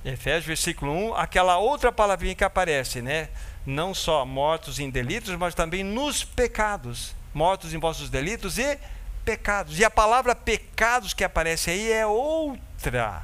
Efésios, 0.06 0.46
versículo 0.46 0.94
1, 1.10 1.16
aquela 1.16 1.58
outra 1.58 1.92
palavrinha 1.92 2.34
que 2.34 2.46
aparece, 2.46 3.02
né? 3.02 3.28
Não 3.66 3.94
só 3.94 4.26
mortos 4.26 4.80
em 4.80 4.90
delitos, 4.90 5.36
mas 5.36 5.56
também 5.56 5.84
nos 5.84 6.24
pecados, 6.24 7.16
mortos 7.34 7.74
em 7.74 7.80
vossos 7.80 8.10
delitos 8.10 8.58
e 8.58 8.78
pecados. 9.24 9.80
E 9.80 9.86
a 9.86 9.90
palavra 9.90 10.36
pecados 10.36 11.14
que 11.14 11.24
aparece 11.24 11.70
aí 11.70 11.92
é 11.92 12.06
outra. 12.06 13.24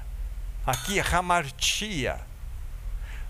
Aqui, 0.65 0.99
ramartia. 0.99 2.19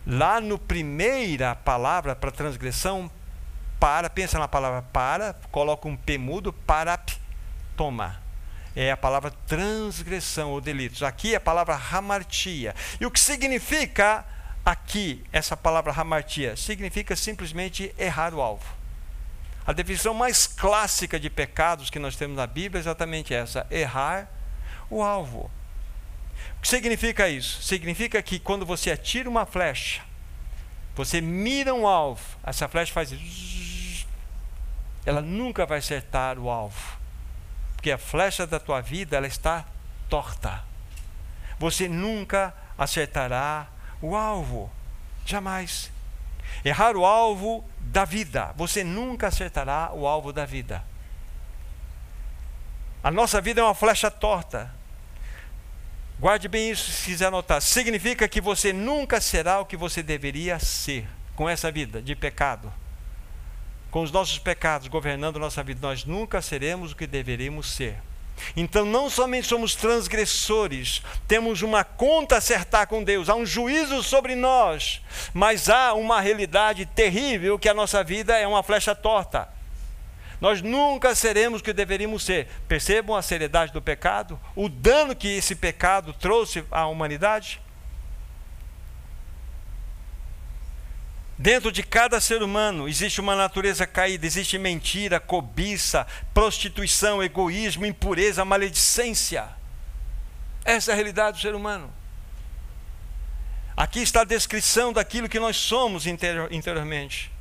Lá 0.05 0.39
no 0.39 0.57
primeira 0.57 1.55
palavra 1.55 2.15
para 2.15 2.31
transgressão, 2.31 3.11
para, 3.79 4.09
pensa 4.09 4.39
na 4.39 4.47
palavra 4.47 4.81
para, 4.81 5.35
coloca 5.51 5.87
um 5.87 5.95
P 5.95 6.17
mudo, 6.17 6.51
para 6.51 6.99
toma. 7.75 8.21
É 8.75 8.91
a 8.91 8.97
palavra 8.97 9.31
transgressão 9.47 10.51
ou 10.51 10.61
delitos. 10.61 11.03
Aqui 11.03 11.33
é 11.33 11.37
a 11.37 11.41
palavra 11.41 11.79
hamartia. 11.91 12.75
E 12.99 13.05
o 13.05 13.11
que 13.11 13.19
significa 13.19 14.25
aqui 14.71 15.23
essa 15.31 15.57
palavra 15.57 15.91
hamartia? 15.91 16.55
Significa 16.55 17.15
simplesmente 17.15 17.93
errar 17.97 18.33
o 18.33 18.41
alvo. 18.41 18.65
A 19.65 19.73
definição 19.73 20.13
mais 20.13 20.47
clássica 20.47 21.19
de 21.19 21.29
pecados 21.29 21.89
que 21.89 21.99
nós 21.99 22.15
temos 22.15 22.37
na 22.37 22.47
Bíblia 22.47 22.79
é 22.79 22.81
exatamente 22.81 23.33
essa: 23.33 23.65
errar 23.69 24.29
o 24.89 25.01
alvo. 25.01 25.51
O 26.57 26.61
que 26.61 26.67
significa 26.67 27.27
isso? 27.27 27.61
Significa 27.61 28.21
que 28.21 28.39
quando 28.39 28.65
você 28.65 28.91
atira 28.91 29.29
uma 29.29 29.45
flecha, 29.45 30.01
você 30.95 31.21
mira 31.21 31.73
um 31.73 31.87
alvo, 31.87 32.21
essa 32.43 32.67
flecha 32.67 32.93
faz 32.93 33.11
ela 35.05 35.21
nunca 35.21 35.65
vai 35.65 35.79
acertar 35.79 36.37
o 36.37 36.49
alvo. 36.49 36.99
Porque 37.75 37.91
a 37.91 37.97
flecha 37.97 38.45
da 38.45 38.59
tua 38.59 38.81
vida 38.81 39.17
ela 39.17 39.25
está 39.25 39.65
torta. 40.09 40.63
Você 41.57 41.87
nunca 41.87 42.53
acertará 42.77 43.67
o 44.01 44.15
alvo. 44.15 44.69
Jamais. 45.25 45.91
Errar 46.63 46.95
o 46.95 47.05
alvo 47.05 47.63
da 47.79 48.05
vida. 48.05 48.53
Você 48.55 48.83
nunca 48.83 49.27
acertará 49.27 49.91
o 49.93 50.07
alvo 50.07 50.33
da 50.33 50.45
vida. 50.45 50.83
A 53.03 53.11
nossa 53.11 53.39
vida 53.39 53.61
é 53.61 53.63
uma 53.63 53.75
flecha 53.75 54.11
torta. 54.11 54.73
Guarde 56.19 56.47
bem 56.47 56.71
isso 56.71 56.91
se 56.91 57.05
quiser 57.05 57.27
anotar. 57.27 57.61
Significa 57.61 58.27
que 58.27 58.41
você 58.41 58.73
nunca 58.73 59.21
será 59.21 59.59
o 59.59 59.65
que 59.65 59.77
você 59.77 60.03
deveria 60.03 60.59
ser 60.59 61.07
com 61.35 61.47
essa 61.47 61.71
vida 61.71 62.01
de 62.01 62.15
pecado 62.15 62.73
com 63.91 64.03
os 64.03 64.11
nossos 64.11 64.37
pecados 64.37 64.87
governando 64.87 65.39
nossa 65.39 65.63
vida, 65.63 65.79
nós 65.81 66.05
nunca 66.05 66.41
seremos 66.41 66.91
o 66.91 66.95
que 66.95 67.07
deveríamos 67.07 67.71
ser. 67.71 67.97
Então, 68.55 68.85
não 68.85 69.09
somente 69.09 69.47
somos 69.47 69.75
transgressores, 69.75 71.01
temos 71.27 71.61
uma 71.61 71.83
conta 71.83 72.35
a 72.35 72.37
acertar 72.37 72.87
com 72.87 73.03
Deus, 73.03 73.29
há 73.29 73.35
um 73.35 73.45
juízo 73.45 74.01
sobre 74.03 74.35
nós, 74.35 75.01
mas 75.33 75.69
há 75.69 75.93
uma 75.93 76.21
realidade 76.21 76.85
terrível 76.85 77.59
que 77.59 77.69
a 77.69 77.73
nossa 77.73 78.03
vida 78.03 78.37
é 78.37 78.47
uma 78.47 78.63
flecha 78.63 78.95
torta. 78.95 79.47
Nós 80.41 80.61
nunca 80.61 81.13
seremos 81.15 81.59
o 81.59 81.63
que 81.63 81.73
deveríamos 81.73 82.23
ser. 82.23 82.47
Percebam 82.67 83.15
a 83.15 83.21
seriedade 83.21 83.73
do 83.73 83.81
pecado, 83.81 84.39
o 84.55 84.69
dano 84.69 85.15
que 85.15 85.27
esse 85.27 85.53
pecado 85.53 86.13
trouxe 86.13 86.63
à 86.71 86.87
humanidade? 86.87 87.59
Dentro 91.41 91.71
de 91.71 91.81
cada 91.81 92.19
ser 92.19 92.43
humano 92.43 92.85
existe 92.85 93.21
uma 93.21 93.33
natureza 93.33 93.87
caída, 93.87 94.25
existe 94.25 94.57
mentira, 94.57 95.21
cobiça, 95.21 96.05
prostituição, 96.33 97.23
egoísmo, 97.23 97.85
impureza, 97.85 98.43
maledicência. 98.43 99.47
Essa 100.65 100.91
é 100.91 100.93
a 100.93 100.95
realidade 100.95 101.37
do 101.37 101.41
ser 101.41 101.55
humano. 101.55 101.93
Aqui 103.75 104.01
está 104.01 104.19
a 104.19 104.25
descrição 104.25 104.91
daquilo 104.91 105.29
que 105.29 105.39
nós 105.39 105.55
somos 105.55 106.05
interior, 106.05 106.51
interiormente. 106.51 107.31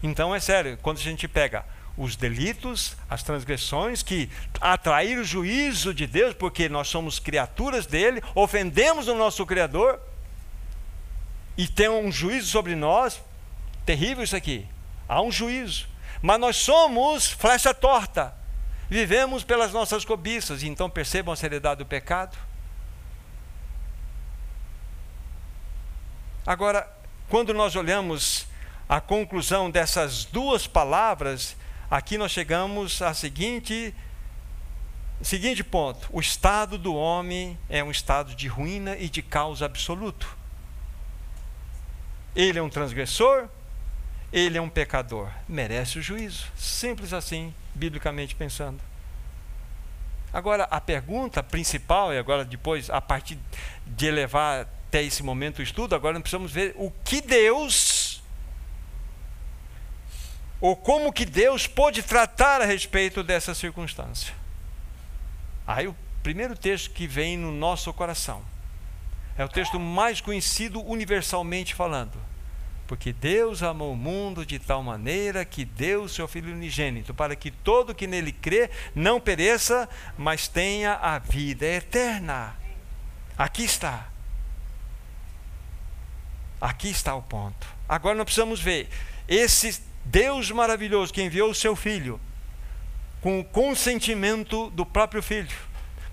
Então 0.00 0.32
é 0.32 0.38
sério, 0.38 0.78
quando 0.80 0.98
a 0.98 1.02
gente 1.02 1.26
pega 1.26 1.64
os 1.98 2.14
delitos, 2.14 2.96
as 3.10 3.24
transgressões 3.24 4.04
que 4.04 4.30
atraíram 4.60 5.22
o 5.22 5.24
juízo 5.24 5.92
de 5.92 6.06
Deus, 6.06 6.32
porque 6.32 6.68
nós 6.68 6.86
somos 6.86 7.18
criaturas 7.18 7.86
dele, 7.86 8.22
ofendemos 8.36 9.08
o 9.08 9.16
nosso 9.16 9.44
Criador 9.44 10.00
e 11.56 11.68
tem 11.68 11.88
um 11.88 12.10
juízo 12.10 12.48
sobre 12.48 12.74
nós, 12.74 13.22
terrível 13.84 14.24
isso 14.24 14.36
aqui. 14.36 14.66
Há 15.08 15.20
um 15.20 15.30
juízo. 15.30 15.86
Mas 16.20 16.40
nós 16.40 16.56
somos 16.56 17.30
flecha 17.30 17.74
torta. 17.74 18.34
Vivemos 18.88 19.44
pelas 19.44 19.72
nossas 19.72 20.04
cobiças. 20.04 20.62
Então 20.62 20.88
percebam 20.88 21.32
a 21.32 21.36
seriedade 21.36 21.78
do 21.78 21.86
pecado. 21.86 22.36
Agora, 26.46 26.90
quando 27.28 27.54
nós 27.54 27.76
olhamos 27.76 28.46
a 28.88 29.00
conclusão 29.00 29.70
dessas 29.70 30.24
duas 30.24 30.66
palavras, 30.66 31.56
aqui 31.90 32.18
nós 32.18 32.32
chegamos 32.32 33.00
a 33.00 33.14
seguinte 33.14 33.94
seguinte 35.22 35.62
ponto: 35.62 36.08
o 36.12 36.20
estado 36.20 36.76
do 36.76 36.94
homem 36.94 37.58
é 37.68 37.82
um 37.82 37.90
estado 37.90 38.34
de 38.34 38.48
ruína 38.48 38.96
e 38.96 39.08
de 39.08 39.22
caos 39.22 39.62
absoluto. 39.62 40.41
Ele 42.34 42.58
é 42.58 42.62
um 42.62 42.68
transgressor, 42.68 43.48
ele 44.32 44.56
é 44.56 44.60
um 44.60 44.68
pecador, 44.68 45.28
merece 45.46 45.98
o 45.98 46.02
juízo. 46.02 46.46
Simples 46.56 47.12
assim, 47.12 47.54
biblicamente 47.74 48.34
pensando. 48.34 48.80
Agora, 50.32 50.64
a 50.64 50.80
pergunta 50.80 51.42
principal, 51.42 52.12
e 52.12 52.18
agora 52.18 52.44
depois, 52.44 52.88
a 52.88 53.02
partir 53.02 53.38
de 53.86 54.06
elevar 54.06 54.62
até 54.88 55.02
esse 55.02 55.22
momento 55.22 55.58
o 55.58 55.62
estudo, 55.62 55.94
agora 55.94 56.14
nós 56.14 56.22
precisamos 56.22 56.50
ver 56.50 56.74
o 56.76 56.90
que 57.04 57.20
Deus, 57.20 58.22
ou 60.58 60.74
como 60.74 61.12
que 61.12 61.26
Deus 61.26 61.66
pode 61.66 62.02
tratar 62.02 62.62
a 62.62 62.64
respeito 62.64 63.22
dessa 63.22 63.54
circunstância. 63.54 64.34
Aí 65.66 65.86
o 65.86 65.94
primeiro 66.22 66.56
texto 66.56 66.90
que 66.90 67.06
vem 67.06 67.36
no 67.36 67.52
nosso 67.52 67.92
coração 67.92 68.42
é 69.36 69.44
o 69.44 69.48
texto 69.48 69.78
mais 69.78 70.20
conhecido 70.20 70.84
universalmente 70.84 71.74
falando. 71.74 72.18
Porque 72.86 73.12
Deus 73.12 73.62
amou 73.62 73.92
o 73.92 73.96
mundo 73.96 74.44
de 74.44 74.58
tal 74.58 74.82
maneira 74.82 75.44
que 75.44 75.64
deu 75.64 76.02
o 76.02 76.08
seu 76.08 76.28
Filho 76.28 76.52
unigênito, 76.52 77.14
para 77.14 77.34
que 77.34 77.50
todo 77.50 77.94
que 77.94 78.06
nele 78.06 78.32
crê 78.32 78.70
não 78.94 79.20
pereça, 79.20 79.88
mas 80.18 80.48
tenha 80.48 80.94
a 80.94 81.18
vida 81.18 81.64
eterna. 81.64 82.54
Aqui 83.38 83.64
está. 83.64 84.08
Aqui 86.60 86.90
está 86.90 87.14
o 87.14 87.22
ponto. 87.22 87.66
Agora 87.88 88.14
nós 88.14 88.24
precisamos 88.24 88.60
ver 88.60 88.88
esse 89.26 89.82
Deus 90.04 90.50
maravilhoso 90.50 91.12
que 91.12 91.22
enviou 91.22 91.50
o 91.50 91.54
seu 91.54 91.74
Filho, 91.74 92.20
com 93.22 93.40
o 93.40 93.44
consentimento 93.44 94.68
do 94.70 94.84
próprio 94.84 95.22
Filho 95.22 95.72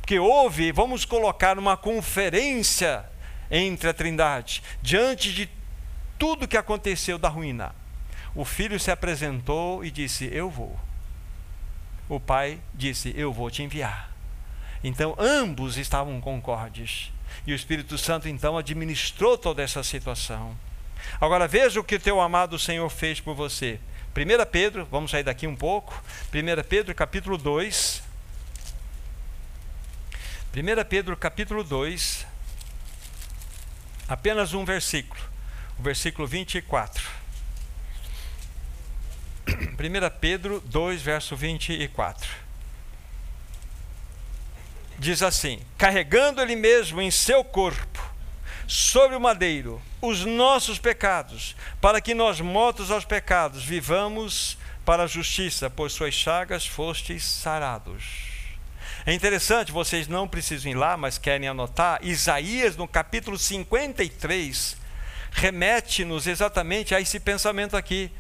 que 0.10 0.18
houve, 0.18 0.72
vamos 0.72 1.06
colocar 1.06 1.60
uma 1.60 1.78
conferência 1.78 3.06
entre 3.50 3.90
a 3.90 3.94
Trindade, 3.94 4.64
diante 4.82 5.34
de 5.34 5.50
tudo 6.18 6.48
que 6.48 6.58
aconteceu 6.58 7.18
da 7.18 7.30
ruína. 7.30 7.74
O 8.36 8.46
filho 8.46 8.80
se 8.80 8.92
apresentou 8.92 9.84
e 9.84 9.90
disse: 9.90 10.30
Eu 10.32 10.50
vou. 10.50 10.80
O 12.08 12.20
pai 12.20 12.60
disse: 12.74 13.14
Eu 13.16 13.34
vou 13.34 13.50
te 13.50 13.64
enviar. 13.64 14.12
Então 14.84 15.16
ambos 15.18 15.78
estavam 15.78 16.22
concordes. 16.22 17.12
E 17.46 17.52
o 17.52 17.56
Espírito 17.56 17.98
Santo 17.98 18.28
então 18.28 18.58
administrou 18.58 19.38
toda 19.38 19.62
essa 19.62 19.84
situação. 19.84 20.56
Agora 21.20 21.48
veja 21.48 21.80
o 21.80 21.84
que 21.84 21.96
o 21.96 22.00
teu 22.00 22.20
amado 22.20 22.60
Senhor 22.60 22.90
fez 22.90 23.20
por 23.20 23.34
você. 23.34 23.80
1 24.16 24.46
Pedro, 24.52 24.88
vamos 24.92 25.12
sair 25.12 25.24
daqui 25.24 25.48
um 25.48 25.56
pouco. 25.56 25.94
1 26.34 26.64
Pedro 26.68 26.94
capítulo 26.94 27.38
2, 27.38 28.04
1 30.56 30.86
Pedro 30.90 31.16
capítulo 31.16 31.64
2, 31.64 32.26
apenas 34.10 34.54
um 34.54 34.66
versículo, 34.66 35.22
o 35.78 35.84
versículo 35.84 36.28
24. 36.28 37.20
1 39.48 39.54
Pedro 40.20 40.60
2, 40.66 41.02
verso 41.02 41.36
24. 41.36 42.28
Diz 44.98 45.22
assim: 45.22 45.62
Carregando 45.78 46.42
Ele 46.42 46.56
mesmo 46.56 47.02
em 47.02 47.12
seu 47.12 47.44
corpo, 47.44 48.00
sobre 48.68 49.16
o 49.16 49.22
madeiro, 49.22 49.82
os 50.02 50.26
nossos 50.26 50.80
pecados, 50.80 51.56
para 51.80 52.02
que 52.02 52.14
nós, 52.14 52.42
mortos 52.42 52.92
aos 52.92 53.06
pecados, 53.06 53.64
vivamos 53.64 54.58
para 54.84 55.04
a 55.04 55.08
justiça, 55.08 55.70
por 55.70 55.90
suas 55.90 56.14
chagas 56.14 56.66
fostes 56.66 57.24
sarados. 57.24 58.29
É 59.06 59.14
interessante, 59.14 59.72
vocês 59.72 60.08
não 60.08 60.28
precisam 60.28 60.72
ir 60.72 60.76
lá, 60.76 60.98
mas 60.98 61.18
querem 61.18 61.48
anotar. 61.48 62.00
Isaías, 62.04 62.76
no 62.76 62.88
capítulo 62.88 63.38
53, 63.38 64.78
remete-nos 65.32 66.28
exatamente 66.28 66.94
a 66.94 67.02
esse 67.02 67.20
pensamento 67.20 67.78
aqui. 67.78 68.12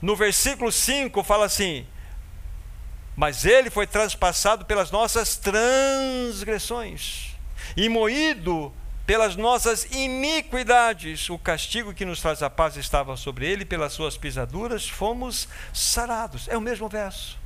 No 0.00 0.14
versículo 0.14 0.70
5 0.70 1.22
fala 1.24 1.46
assim: 1.46 1.86
Mas 3.16 3.44
ele 3.44 3.70
foi 3.70 3.86
transpassado 3.86 4.64
pelas 4.64 4.90
nossas 4.90 5.36
transgressões 5.36 7.34
e 7.76 7.88
moído 7.88 8.72
pelas 9.06 9.36
nossas 9.36 9.84
iniquidades. 9.92 11.30
O 11.30 11.38
castigo 11.38 11.94
que 11.94 12.04
nos 12.04 12.20
traz 12.20 12.42
a 12.42 12.50
paz 12.50 12.76
estava 12.76 13.16
sobre 13.16 13.46
ele, 13.46 13.64
pelas 13.64 13.92
suas 13.92 14.16
pisaduras 14.16 14.88
fomos 14.88 15.48
sarados. 15.72 16.48
É 16.48 16.56
o 16.56 16.60
mesmo 16.60 16.88
verso. 16.88 17.38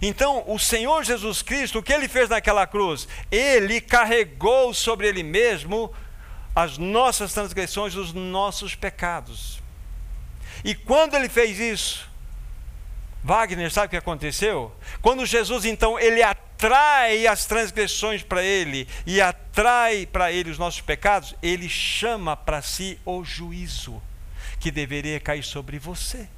Então, 0.00 0.44
o 0.46 0.58
Senhor 0.58 1.04
Jesus 1.04 1.42
Cristo, 1.42 1.78
o 1.78 1.82
que 1.82 1.92
ele 1.92 2.08
fez 2.08 2.28
naquela 2.28 2.66
cruz? 2.66 3.08
Ele 3.30 3.80
carregou 3.80 4.72
sobre 4.74 5.08
ele 5.08 5.22
mesmo 5.22 5.92
as 6.54 6.78
nossas 6.78 7.32
transgressões, 7.32 7.94
os 7.94 8.12
nossos 8.12 8.74
pecados. 8.74 9.62
E 10.64 10.74
quando 10.74 11.14
ele 11.14 11.28
fez 11.28 11.58
isso, 11.58 12.08
Wagner, 13.22 13.70
sabe 13.72 13.86
o 13.86 13.90
que 13.90 13.96
aconteceu? 13.96 14.70
Quando 15.00 15.24
Jesus 15.24 15.64
então 15.64 15.98
ele 15.98 16.22
atrai 16.22 17.26
as 17.26 17.46
transgressões 17.46 18.22
para 18.22 18.42
ele 18.42 18.86
e 19.06 19.20
atrai 19.20 20.06
para 20.06 20.30
ele 20.30 20.50
os 20.50 20.58
nossos 20.58 20.82
pecados, 20.82 21.34
ele 21.42 21.68
chama 21.68 22.36
para 22.36 22.60
si 22.60 22.98
o 23.04 23.24
juízo 23.24 24.00
que 24.60 24.70
deveria 24.70 25.18
cair 25.18 25.42
sobre 25.42 25.78
você. 25.78 26.28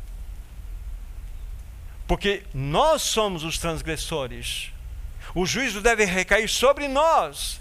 Porque 2.06 2.44
nós 2.54 3.02
somos 3.02 3.42
os 3.44 3.58
transgressores. 3.58 4.70
O 5.34 5.44
juízo 5.44 5.80
deve 5.80 6.04
recair 6.04 6.48
sobre 6.48 6.88
nós. 6.88 7.60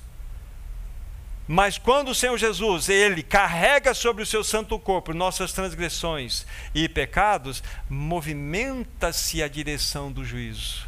Mas 1.48 1.78
quando 1.78 2.10
o 2.10 2.16
Senhor 2.16 2.38
Jesus, 2.38 2.89
ele 2.89 3.22
carrega 3.22 3.93
sobre 3.93 4.24
o 4.24 4.26
seu 4.26 4.43
santo 4.43 4.80
corpo 4.80 5.14
nossas 5.14 5.54
transgressões 5.54 6.46
e 6.74 6.89
pecados, 6.89 7.64
movimenta-se 7.88 9.43
a 9.43 9.48
direção 9.48 10.12
do 10.12 10.26
juízo. 10.26 10.88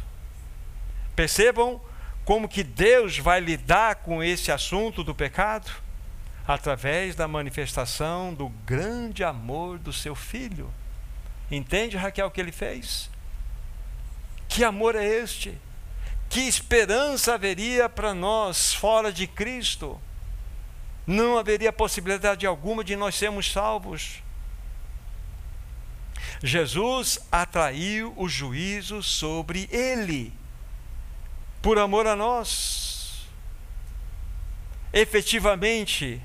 Percebam 1.14 1.80
como 2.24 2.48
que 2.48 2.64
Deus 2.64 3.18
vai 3.18 3.40
lidar 3.40 3.96
com 3.96 4.22
esse 4.22 4.50
assunto 4.50 5.04
do 5.04 5.14
pecado? 5.14 5.70
Através 6.46 7.14
da 7.14 7.28
manifestação 7.28 8.34
do 8.34 8.48
grande 8.48 9.22
amor 9.22 9.78
do 9.78 9.92
seu 9.92 10.14
filho. 10.14 10.72
Entende, 11.50 11.96
Raquel, 11.96 12.26
o 12.26 12.30
que 12.30 12.40
ele 12.40 12.52
fez? 12.52 13.08
Que 14.48 14.64
amor 14.64 14.96
é 14.96 15.04
este? 15.04 15.56
Que 16.28 16.40
esperança 16.40 17.34
haveria 17.34 17.88
para 17.88 18.12
nós 18.12 18.74
fora 18.74 19.12
de 19.12 19.26
Cristo? 19.26 20.00
Não 21.06 21.38
haveria 21.38 21.72
possibilidade 21.72 22.46
alguma 22.46 22.84
de 22.84 22.96
nós 22.96 23.14
sermos 23.14 23.50
salvos. 23.50 24.22
Jesus 26.42 27.18
atraiu 27.32 28.12
o 28.16 28.28
juízo 28.28 29.02
sobre 29.02 29.68
ele, 29.72 30.32
por 31.62 31.78
amor 31.78 32.06
a 32.06 32.14
nós. 32.14 33.26
Efetivamente, 34.92 36.20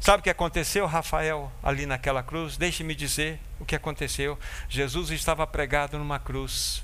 sabe 0.00 0.20
o 0.20 0.22
que 0.22 0.30
aconteceu, 0.30 0.86
Rafael, 0.86 1.52
ali 1.62 1.86
naquela 1.86 2.22
cruz? 2.22 2.56
Deixe-me 2.56 2.94
dizer 2.94 3.38
o 3.60 3.64
que 3.64 3.76
aconteceu. 3.76 4.38
Jesus 4.68 5.10
estava 5.10 5.46
pregado 5.46 5.98
numa 5.98 6.18
cruz. 6.18 6.82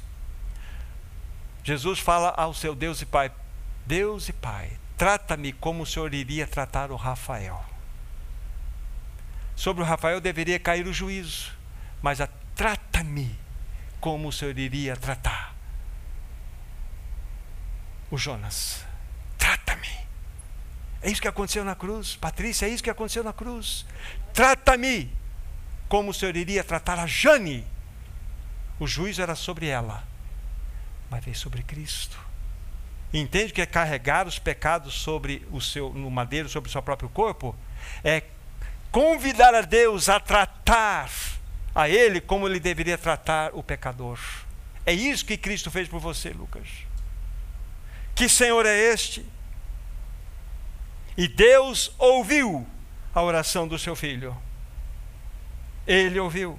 Jesus 1.64 1.98
fala 1.98 2.28
ao 2.36 2.52
seu 2.52 2.74
Deus 2.74 3.00
e 3.00 3.06
Pai: 3.06 3.32
Deus 3.86 4.28
e 4.28 4.34
Pai, 4.34 4.78
trata-me 4.98 5.50
como 5.54 5.82
o 5.82 5.86
Senhor 5.86 6.12
iria 6.12 6.46
tratar 6.46 6.90
o 6.90 6.96
Rafael. 6.96 7.64
Sobre 9.56 9.82
o 9.82 9.86
Rafael 9.86 10.20
deveria 10.20 10.58
cair 10.58 10.86
o 10.86 10.92
juízo, 10.92 11.52
mas 12.02 12.20
a 12.20 12.28
trata-me 12.54 13.34
como 13.98 14.28
o 14.28 14.32
Senhor 14.32 14.56
iria 14.58 14.94
tratar 14.94 15.54
o 18.10 18.18
Jonas. 18.18 18.84
Trata-me. 19.38 19.88
É 21.00 21.10
isso 21.10 21.22
que 21.22 21.28
aconteceu 21.28 21.64
na 21.64 21.74
cruz. 21.74 22.14
Patrícia, 22.14 22.66
é 22.66 22.68
isso 22.68 22.82
que 22.82 22.90
aconteceu 22.90 23.24
na 23.24 23.32
cruz. 23.32 23.86
Trata-me 24.34 25.10
como 25.88 26.10
o 26.10 26.14
Senhor 26.14 26.36
iria 26.36 26.62
tratar 26.62 26.98
a 26.98 27.06
Jane. 27.06 27.66
O 28.78 28.86
juízo 28.86 29.22
era 29.22 29.34
sobre 29.34 29.66
ela 29.66 30.13
mas 31.14 31.24
veio 31.24 31.36
sobre 31.36 31.62
Cristo. 31.62 32.18
Entende 33.12 33.52
que 33.52 33.62
é 33.62 33.66
carregar 33.66 34.26
os 34.26 34.40
pecados 34.40 34.94
sobre 34.94 35.46
o 35.52 35.60
seu 35.60 35.92
no 35.92 36.10
madeiro 36.10 36.48
sobre 36.48 36.68
o 36.68 36.72
seu 36.72 36.82
próprio 36.82 37.08
corpo 37.08 37.54
é 38.02 38.24
convidar 38.90 39.54
a 39.54 39.60
Deus 39.60 40.08
a 40.08 40.18
tratar 40.18 41.08
a 41.72 41.88
ele 41.88 42.20
como 42.20 42.48
ele 42.48 42.58
deveria 42.58 42.98
tratar 42.98 43.52
o 43.54 43.62
pecador. 43.62 44.18
É 44.84 44.92
isso 44.92 45.24
que 45.24 45.36
Cristo 45.36 45.70
fez 45.70 45.86
por 45.86 46.00
você, 46.00 46.30
Lucas. 46.30 46.66
Que 48.16 48.28
Senhor 48.28 48.66
é 48.66 48.76
este? 48.76 49.24
E 51.16 51.28
Deus 51.28 51.94
ouviu 51.96 52.66
a 53.14 53.22
oração 53.22 53.68
do 53.68 53.78
seu 53.78 53.94
filho. 53.94 54.36
Ele 55.86 56.18
ouviu. 56.18 56.58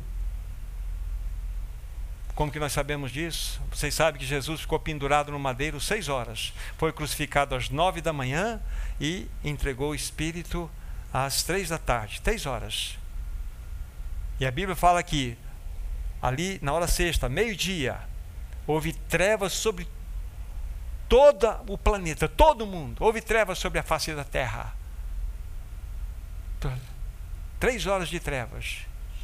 Como 2.36 2.52
que 2.52 2.60
nós 2.60 2.74
sabemos 2.74 3.12
disso? 3.12 3.62
Vocês 3.72 3.96
sabem 3.96 4.20
que 4.20 4.28
Jesus 4.28 4.62
ficou 4.62 4.78
pendurado 4.78 5.32
no 5.32 5.40
madeiro 5.40 5.80
seis 5.80 6.10
horas. 6.10 6.54
Foi 6.78 6.92
crucificado 6.92 7.56
às 7.56 7.70
nove 7.70 8.02
da 8.02 8.12
manhã 8.12 8.62
e 9.00 9.28
entregou 9.42 9.92
o 9.92 9.96
Espírito 9.96 10.70
às 11.14 11.44
três 11.44 11.70
da 11.70 11.78
tarde. 11.78 12.22
Três 12.22 12.46
horas. 12.46 12.98
E 14.38 14.46
a 14.46 14.52
Bíblia 14.52 14.76
fala 14.76 15.02
que 15.02 15.38
ali 16.22 16.60
na 16.62 16.74
hora 16.74 16.88
sexta, 16.88 17.30
meio-dia, 17.30 18.00
houve 18.68 18.92
trevas 18.92 19.54
sobre 19.54 19.88
todo 21.08 21.48
o 21.70 21.78
planeta, 21.78 22.28
todo 22.28 22.66
mundo. 22.66 23.02
Houve 23.02 23.22
trevas 23.22 23.60
sobre 23.60 23.80
a 23.80 23.84
face 23.84 24.14
da 24.14 24.26
terra. 24.26 24.74
Três 27.62 27.88
horas 27.88 28.10
de 28.10 28.20
trevas. 28.20 28.80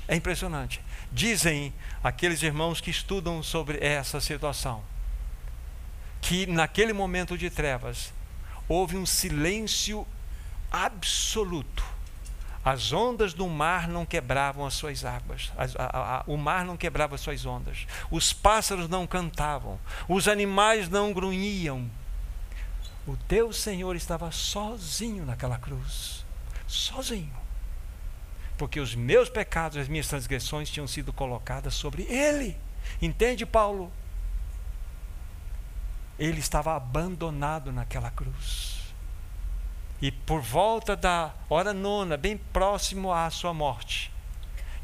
É 0.08 0.16
impressionante. 0.16 0.82
Dizem 1.12 1.74
aqueles 2.04 2.42
irmãos 2.42 2.80
que 2.80 2.90
estudam 2.90 3.44
sobre 3.44 3.78
essa 3.84 4.22
situação 4.22 4.82
que 6.22 6.46
naquele 6.46 6.94
momento 6.94 7.38
de 7.38 7.50
trevas 7.50 8.14
houve 8.70 8.96
um 8.96 9.06
silêncio 9.06 10.08
absoluto. 10.72 11.84
As 12.64 12.94
ondas 12.94 13.34
do 13.34 13.48
mar 13.50 13.88
não 13.88 14.06
quebravam 14.06 14.66
as 14.66 14.76
suas 14.76 15.04
águas, 15.04 15.52
a, 15.58 15.84
a, 15.84 16.18
a, 16.20 16.24
o 16.28 16.38
mar 16.38 16.64
não 16.64 16.78
quebrava 16.78 17.16
as 17.16 17.22
suas 17.22 17.44
ondas, 17.44 17.88
os 18.12 18.32
pássaros 18.32 18.88
não 18.88 19.08
cantavam, 19.08 19.80
os 20.08 20.28
animais 20.28 20.88
não 20.88 21.12
grunhiam. 21.12 21.90
O 23.08 23.18
teu 23.18 23.52
Senhor 23.52 23.96
estava 23.96 24.32
sozinho 24.32 25.26
naquela 25.26 25.58
cruz, 25.58 26.24
sozinho 26.68 27.41
porque 28.62 28.80
os 28.80 28.94
meus 28.94 29.28
pecados 29.28 29.76
as 29.76 29.88
minhas 29.88 30.08
transgressões 30.08 30.70
tinham 30.70 30.86
sido 30.86 31.12
colocadas 31.12 31.74
sobre 31.74 32.04
ele. 32.04 32.56
Entende, 33.02 33.44
Paulo? 33.44 33.92
Ele 36.20 36.40
estava 36.40 36.76
abandonado 36.76 37.72
naquela 37.72 38.12
cruz. 38.12 38.94
E 40.00 40.12
por 40.12 40.42
volta 40.42 40.96
da 40.96 41.34
hora 41.50 41.74
nona, 41.74 42.16
bem 42.18 42.38
próximo 42.38 43.12
à 43.12 43.28
sua 43.32 43.52
morte, 43.52 44.14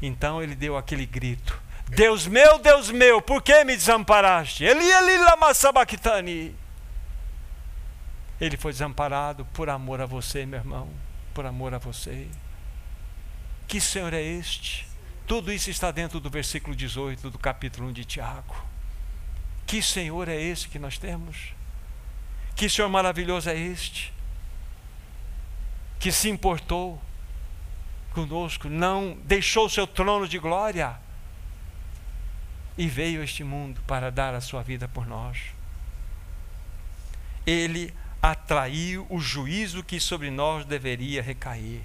então 0.02 0.42
ele 0.42 0.56
deu 0.56 0.76
aquele 0.76 1.06
grito: 1.06 1.62
Deus 1.86 2.26
meu, 2.26 2.58
Deus 2.58 2.90
meu, 2.90 3.22
por 3.22 3.40
que 3.40 3.62
me 3.62 3.76
desamparaste? 3.76 4.64
Eli, 4.64 4.90
Eli, 4.90 5.18
lama 5.18 5.54
sabachthani. 5.54 6.52
Ele 8.40 8.56
foi 8.56 8.72
desamparado 8.72 9.44
por 9.52 9.70
amor 9.70 10.00
a 10.00 10.06
você, 10.06 10.44
meu 10.44 10.58
irmão, 10.58 10.88
por 11.32 11.46
amor 11.46 11.72
a 11.74 11.78
você. 11.78 12.26
Que 13.68 13.82
Senhor 13.82 14.14
é 14.14 14.22
este? 14.22 14.88
Tudo 15.26 15.52
isso 15.52 15.68
está 15.68 15.90
dentro 15.90 16.18
do 16.18 16.30
versículo 16.30 16.74
18 16.74 17.28
do 17.28 17.38
capítulo 17.38 17.86
1 17.88 17.92
de 17.92 18.04
Tiago. 18.06 18.56
Que 19.66 19.82
Senhor 19.82 20.26
é 20.26 20.40
esse 20.40 20.68
que 20.68 20.78
nós 20.78 20.96
temos? 20.96 21.52
Que 22.56 22.66
Senhor 22.66 22.88
maravilhoso 22.88 23.50
é 23.50 23.54
este? 23.54 24.10
Que 26.00 26.10
se 26.10 26.30
importou 26.30 26.98
conosco, 28.12 28.70
não 28.70 29.18
deixou 29.24 29.66
o 29.66 29.70
seu 29.70 29.86
trono 29.86 30.26
de 30.26 30.38
glória 30.38 30.98
e 32.78 32.88
veio 32.88 33.20
a 33.20 33.24
este 33.24 33.44
mundo 33.44 33.82
para 33.86 34.10
dar 34.10 34.34
a 34.34 34.40
sua 34.40 34.62
vida 34.62 34.88
por 34.88 35.06
nós. 35.06 35.38
Ele 37.46 37.92
atraiu 38.22 39.06
o 39.10 39.20
juízo 39.20 39.84
que 39.84 40.00
sobre 40.00 40.30
nós 40.30 40.64
deveria 40.64 41.22
recair 41.22 41.82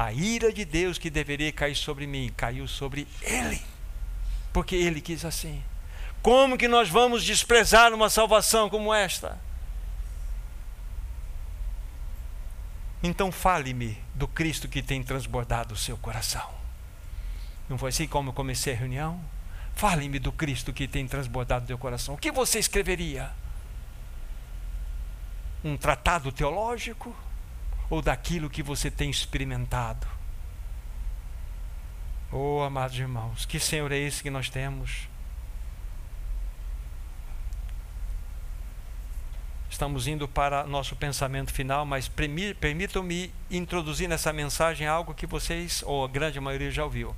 a 0.00 0.12
ira 0.14 0.50
de 0.50 0.64
Deus 0.64 0.96
que 0.96 1.10
deveria 1.10 1.52
cair 1.52 1.74
sobre 1.74 2.06
mim, 2.06 2.32
caiu 2.34 2.66
sobre 2.66 3.06
ele. 3.20 3.60
Porque 4.50 4.74
ele 4.74 4.98
quis 4.98 5.26
assim. 5.26 5.62
Como 6.22 6.56
que 6.56 6.66
nós 6.66 6.88
vamos 6.88 7.22
desprezar 7.22 7.92
uma 7.92 8.08
salvação 8.08 8.70
como 8.70 8.94
esta? 8.94 9.38
Então 13.02 13.30
fale-me 13.30 13.98
do 14.14 14.26
Cristo 14.26 14.68
que 14.68 14.82
tem 14.82 15.02
transbordado 15.02 15.74
o 15.74 15.76
seu 15.76 15.98
coração. 15.98 16.48
Não 17.68 17.76
foi 17.76 17.90
assim 17.90 18.06
como 18.06 18.30
eu 18.30 18.34
comecei 18.34 18.72
a 18.72 18.76
reunião? 18.76 19.22
Fale-me 19.74 20.18
do 20.18 20.32
Cristo 20.32 20.72
que 20.72 20.88
tem 20.88 21.06
transbordado 21.06 21.64
o 21.64 21.68
teu 21.68 21.78
coração. 21.78 22.14
O 22.14 22.18
que 22.18 22.32
você 22.32 22.58
escreveria? 22.58 23.30
Um 25.62 25.76
tratado 25.76 26.32
teológico? 26.32 27.14
Ou 27.90 28.00
daquilo 28.00 28.48
que 28.48 28.62
você 28.62 28.90
tem 28.90 29.10
experimentado. 29.10 30.06
Oh, 32.32 32.62
amados 32.62 32.96
irmãos, 32.96 33.44
que 33.44 33.58
Senhor 33.58 33.90
é 33.90 33.98
esse 33.98 34.22
que 34.22 34.30
nós 34.30 34.48
temos? 34.48 35.08
Estamos 39.68 40.06
indo 40.06 40.28
para 40.28 40.64
nosso 40.66 40.94
pensamento 40.94 41.52
final, 41.52 41.84
mas 41.84 42.08
permitam-me 42.08 43.32
introduzir 43.50 44.08
nessa 44.08 44.32
mensagem 44.32 44.86
algo 44.86 45.14
que 45.14 45.26
vocês, 45.26 45.82
ou 45.86 46.04
a 46.04 46.08
grande 46.08 46.38
maioria, 46.38 46.70
já 46.70 46.84
ouviu. 46.84 47.14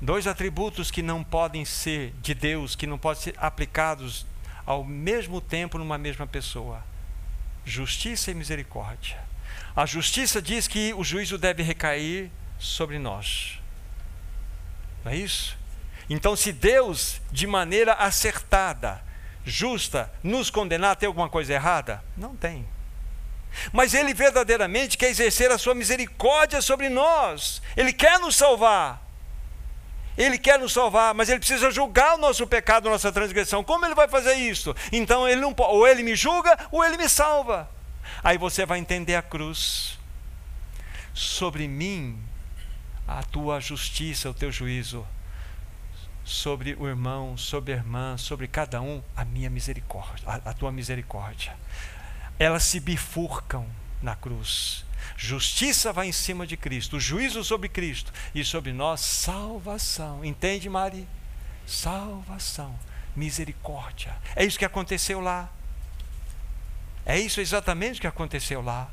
Dois 0.00 0.26
atributos 0.26 0.90
que 0.90 1.02
não 1.02 1.22
podem 1.22 1.64
ser 1.64 2.12
de 2.20 2.34
Deus, 2.34 2.74
que 2.74 2.86
não 2.86 2.98
podem 2.98 3.22
ser 3.22 3.34
aplicados 3.38 4.26
ao 4.66 4.82
mesmo 4.82 5.40
tempo 5.40 5.78
numa 5.78 5.98
mesma 5.98 6.26
pessoa: 6.26 6.82
justiça 7.64 8.30
e 8.30 8.34
misericórdia. 8.34 9.23
A 9.76 9.86
justiça 9.86 10.40
diz 10.40 10.68
que 10.68 10.94
o 10.94 11.02
juízo 11.02 11.36
deve 11.36 11.62
recair 11.62 12.30
sobre 12.58 12.98
nós. 12.98 13.58
Não 15.04 15.10
é 15.12 15.16
isso? 15.16 15.56
Então, 16.08 16.36
se 16.36 16.52
Deus, 16.52 17.20
de 17.32 17.46
maneira 17.46 17.94
acertada, 17.94 19.02
justa, 19.44 20.12
nos 20.22 20.48
condenar, 20.48 20.96
tem 20.96 21.06
alguma 21.06 21.28
coisa 21.28 21.52
errada? 21.52 22.02
Não 22.16 22.36
tem. 22.36 22.66
Mas 23.72 23.94
Ele 23.94 24.14
verdadeiramente 24.14 24.96
quer 24.96 25.08
exercer 25.08 25.50
a 25.50 25.58
sua 25.58 25.74
misericórdia 25.74 26.62
sobre 26.62 26.88
nós. 26.88 27.60
Ele 27.76 27.92
quer 27.92 28.18
nos 28.20 28.36
salvar. 28.36 29.02
Ele 30.16 30.38
quer 30.38 30.58
nos 30.58 30.72
salvar, 30.72 31.12
mas 31.12 31.28
ele 31.28 31.40
precisa 31.40 31.72
julgar 31.72 32.14
o 32.14 32.18
nosso 32.18 32.46
pecado, 32.46 32.86
a 32.86 32.92
nossa 32.92 33.10
transgressão. 33.10 33.64
Como 33.64 33.84
ele 33.84 33.96
vai 33.96 34.06
fazer 34.06 34.34
isso? 34.34 34.74
Então 34.92 35.28
ele 35.28 35.40
não 35.40 35.52
ou 35.58 35.88
ele 35.88 36.04
me 36.04 36.14
julga 36.14 36.56
ou 36.70 36.84
ele 36.84 36.96
me 36.96 37.08
salva. 37.08 37.68
Aí 38.22 38.38
você 38.38 38.64
vai 38.64 38.78
entender 38.78 39.16
a 39.16 39.22
cruz. 39.22 39.98
Sobre 41.12 41.68
mim 41.68 42.18
a 43.06 43.22
tua 43.22 43.60
justiça, 43.60 44.30
o 44.30 44.34
teu 44.34 44.50
juízo. 44.50 45.06
Sobre 46.24 46.74
o 46.78 46.88
irmão, 46.88 47.36
sobre 47.36 47.74
a 47.74 47.76
irmã, 47.76 48.16
sobre 48.16 48.48
cada 48.48 48.80
um, 48.80 49.02
a 49.14 49.24
minha 49.24 49.50
misericórdia, 49.50 50.26
a, 50.26 50.50
a 50.50 50.54
tua 50.54 50.72
misericórdia. 50.72 51.54
Elas 52.38 52.64
se 52.64 52.80
bifurcam 52.80 53.66
na 54.02 54.16
cruz. 54.16 54.84
Justiça 55.16 55.92
vai 55.92 56.08
em 56.08 56.12
cima 56.12 56.46
de 56.46 56.56
Cristo, 56.56 56.98
juízo 56.98 57.44
sobre 57.44 57.68
Cristo 57.68 58.12
e 58.34 58.44
sobre 58.44 58.72
nós 58.72 59.00
salvação. 59.00 60.24
Entende, 60.24 60.68
Mari? 60.68 61.06
Salvação, 61.66 62.74
misericórdia. 63.14 64.14
É 64.34 64.44
isso 64.44 64.58
que 64.58 64.64
aconteceu 64.64 65.20
lá. 65.20 65.50
É 67.06 67.18
isso 67.18 67.40
exatamente 67.40 68.00
que 68.00 68.06
aconteceu 68.06 68.62
lá. 68.62 68.88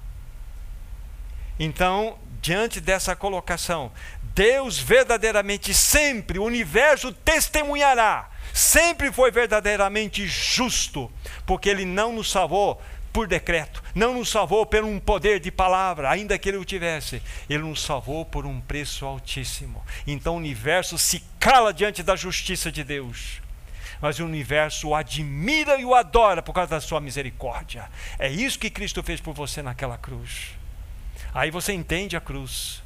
Então, 1.59 2.18
diante 2.41 2.82
dessa 2.82 3.16
colocação, 3.16 3.91
Deus 4.34 4.80
verdadeiramente 4.80 5.74
sempre, 5.74 6.39
o 6.39 6.43
universo 6.43 7.12
testemunhará, 7.14 8.30
sempre 8.53 9.12
foi 9.12 9.32
verdadeiramente 9.32 10.26
justo, 10.28 11.12
porque 11.45 11.70
Ele 11.70 11.86
não 11.86 12.14
nos 12.14 12.32
salvou 12.32 12.82
por 13.14 13.28
decreto, 13.28 13.84
não 13.93 14.14
nos 14.14 14.30
salvou 14.30 14.66
por 14.66 14.84
um 14.84 14.99
poder 14.99 15.39
de 15.39 15.51
palavra, 15.51 16.09
ainda 16.09 16.38
que 16.39 16.49
Ele 16.49 16.57
o 16.57 16.66
tivesse, 16.66 17.22
Ele 17.49 17.64
nos 17.64 17.82
salvou 17.82 18.26
por 18.26 18.45
um 18.45 18.59
preço 18.62 19.05
altíssimo. 19.05 19.84
Então 20.07 20.36
o 20.36 20.38
universo 20.38 20.97
se 20.97 21.22
cala 21.39 21.74
diante 21.74 22.01
da 22.01 22.16
justiça 22.16 22.72
de 22.72 22.84
Deus 22.84 23.41
mas 24.02 24.20
o 24.20 24.26
universo 24.26 24.89
o 24.89 24.95
admira 24.95 25.80
e 25.80 25.86
o 25.86 25.93
adora 25.93 26.41
por 26.41 26.54
causa 26.54 26.72
da 26.72 26.82
sua 26.82 26.99
misericórdia. 26.99 27.89
É 28.18 28.28
isso 28.28 28.58
que 28.58 28.70
Cristo 28.70 29.04
fez 29.04 29.22
por 29.22 29.34
você 29.34 29.62
naquela 29.62 29.97
cruz. 29.97 30.58
Aí 31.34 31.52
você 31.52 31.72
entende 31.72 32.18
a 32.18 32.22
cruz. 32.22 32.82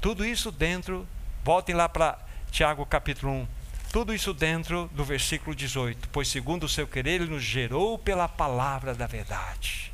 Tudo 0.00 0.24
isso 0.24 0.52
dentro, 0.52 1.06
voltem 1.44 1.74
lá 1.74 1.88
para 1.88 2.18
Tiago 2.50 2.86
capítulo 2.86 3.32
1. 3.32 3.48
Tudo 3.92 4.14
isso 4.14 4.32
dentro 4.32 4.88
do 4.94 5.04
versículo 5.04 5.54
18. 5.54 6.08
Pois, 6.10 6.28
segundo 6.28 6.64
o 6.64 6.68
seu 6.68 6.86
querer, 6.86 7.22
ele 7.22 7.30
nos 7.30 7.42
gerou 7.42 7.98
pela 7.98 8.28
palavra 8.28 8.94
da 8.94 9.06
verdade. 9.06 9.92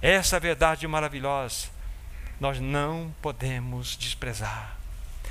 Essa 0.00 0.38
verdade 0.38 0.86
maravilhosa, 0.86 1.68
nós 2.40 2.60
não 2.60 3.12
podemos 3.20 3.96
desprezar. 3.96 4.76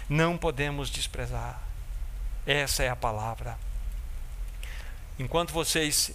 Não 0.09 0.37
podemos 0.37 0.89
desprezar. 0.89 1.66
Essa 2.47 2.83
é 2.83 2.89
a 2.89 2.95
palavra. 2.95 3.59
Enquanto 5.19 5.53
vocês 5.53 6.11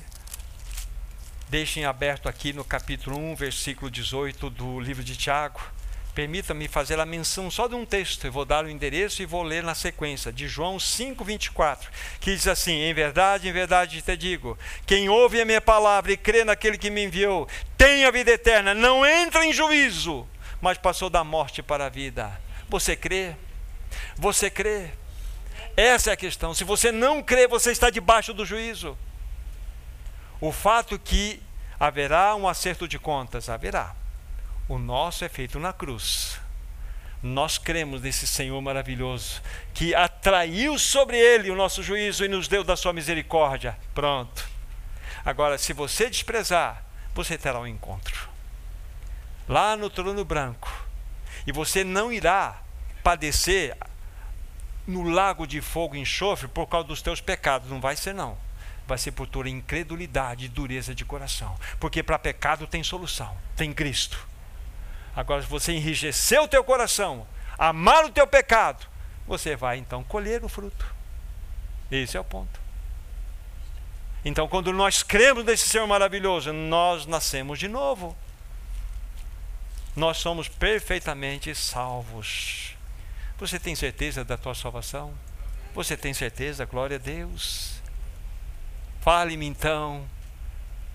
Deixem 1.53 1.85
aberto 1.85 2.31
aqui 2.31 2.51
no 2.51 2.65
capítulo 2.65 3.19
1, 3.19 3.35
versículo 3.35 3.91
18 3.91 4.49
do 4.49 4.81
livro 4.81 5.05
de 5.05 5.15
Tiago. 5.15 5.61
Permita-me 6.15 6.67
fazer 6.67 6.99
a 6.99 7.05
menção 7.05 7.51
só 7.51 7.69
de 7.69 7.75
um 7.75 7.85
texto. 7.85 8.27
Eu 8.27 8.33
vou 8.33 8.47
dar 8.47 8.65
o 8.65 8.71
endereço 8.71 9.21
e 9.21 9.27
vou 9.27 9.43
ler 9.43 9.63
na 9.63 9.75
sequência, 9.75 10.33
de 10.33 10.49
João 10.49 10.81
5, 10.81 11.23
24, 11.23 11.91
que 12.21 12.35
diz 12.35 12.49
assim: 12.49 12.73
Em 12.81 12.95
verdade, 12.95 13.51
em 13.51 13.53
verdade 13.53 14.01
te 14.01 14.17
digo: 14.17 14.59
quem 14.87 15.11
ouve 15.11 15.43
a 15.43 15.45
minha 15.45 15.61
palavra 15.61 16.13
e 16.13 16.17
crê 16.17 16.43
naquele 16.43 16.79
que 16.79 16.89
me 16.89 17.05
enviou, 17.05 17.47
tem 17.77 18.07
a 18.07 18.11
vida 18.11 18.31
eterna, 18.31 18.73
não 18.73 19.05
entra 19.05 19.45
em 19.45 19.53
juízo, 19.53 20.27
mas 20.59 20.79
passou 20.79 21.11
da 21.11 21.23
morte 21.23 21.63
para 21.63 21.85
a 21.85 21.91
vida. 21.91 22.33
Você 22.71 22.97
crê? 22.97 23.37
Você 24.17 24.49
crê? 24.49 25.02
Essa 25.77 26.11
é 26.11 26.13
a 26.13 26.17
questão. 26.17 26.55
Se 26.55 26.65
você 26.65 26.93
não 26.93 27.23
crê, 27.23 27.47
você 27.47 27.73
está 27.73 27.91
debaixo 27.91 28.33
do 28.33 28.45
juízo. 28.45 28.97
O 30.41 30.53
fato 30.53 30.99
que 30.99 31.43
haverá 31.79 32.35
um 32.35 32.49
acerto 32.49 32.87
de 32.87 32.99
contas, 32.99 33.49
haverá. 33.49 33.95
O 34.69 34.79
nosso 34.79 35.25
é 35.25 35.29
feito 35.29 35.59
na 35.59 35.73
cruz. 35.73 36.39
Nós 37.23 37.57
cremos 37.57 38.03
nesse 38.03 38.27
Senhor 38.27 38.61
maravilhoso 38.61 39.41
que 39.73 39.95
atraiu 39.95 40.79
sobre 40.79 41.17
ele 41.17 41.51
o 41.51 41.57
nosso 41.57 41.83
juízo 41.83 42.25
e 42.25 42.29
nos 42.29 42.49
deu 42.49 42.65
da 42.65 42.77
sua 42.77 42.93
misericórdia. 42.93 43.79
Pronto. 43.95 44.49
Agora, 45.25 45.57
se 45.57 45.73
você 45.73 46.11
desprezar, 46.11 46.85
você 47.15 47.39
terá 47.39 47.61
um 47.61 47.67
encontro 47.67 48.33
lá 49.49 49.77
no 49.77 49.91
trono 49.91 50.25
branco. 50.25 50.71
E 51.47 51.53
você 51.53 51.85
não 51.85 52.13
irá 52.13 52.61
padecer 53.03 53.77
no 54.87 55.03
lago 55.03 55.47
de 55.47 55.61
fogo 55.61 55.97
e 55.97 56.01
enxofre 56.01 56.49
por 56.49 56.67
causa 56.67 56.89
dos 56.89 57.03
teus 57.03 57.21
pecados. 57.21 57.71
Não 57.71 57.81
vai 57.81 57.97
ser, 57.97 58.13
não 58.13 58.37
vai 58.87 58.99
ser 58.99 59.13
por 59.13 59.27
tua 59.27 59.49
incredulidade 59.49 60.47
e 60.47 60.49
dureza 60.49 60.95
de 60.95 61.05
coração. 61.05 61.57
Porque 61.79 62.03
para 62.03 62.19
pecado 62.19 62.67
tem 62.67 62.83
solução, 62.83 63.35
tem 63.57 63.73
Cristo. 63.73 64.27
Agora, 65.15 65.43
se 65.43 65.49
você 65.49 65.73
enrijecer 65.73 66.41
o 66.43 66.49
teu 66.49 66.65
coração, 66.65 67.27
amar 67.59 68.05
o 68.05 68.11
teu 68.11 68.27
pecado, 68.27 68.87
você 69.27 69.55
vai 69.57 69.79
então 69.79 70.03
colher 70.05 70.45
o 70.45 70.49
fruto. 70.49 70.87
Esse 71.91 72.17
é 72.17 72.21
o 72.21 72.25
ponto. 72.25 72.61
Então, 74.25 74.47
quando 74.49 74.73
nós 74.73 75.03
cremos 75.03 75.45
nesse 75.45 75.69
Senhor 75.69 75.87
maravilhoso, 75.87 76.53
nós 76.53 77.07
nascemos 77.07 77.59
de 77.59 77.69
novo. 77.69 78.17
Nós 79.95 80.19
somos 80.19 80.49
perfeitamente 80.49 81.55
salvos. 81.55 82.72
Você 83.43 83.59
tem 83.59 83.75
certeza 83.75 84.25
da 84.25 84.37
tua 84.37 84.55
salvação? 84.55 85.13
Você 85.75 85.97
tem 85.97 86.15
certeza? 86.15 86.65
Glória 86.65 86.95
a 86.95 87.01
Deus. 87.01 87.83
Fale-me 89.01 89.45
então, 89.47 90.09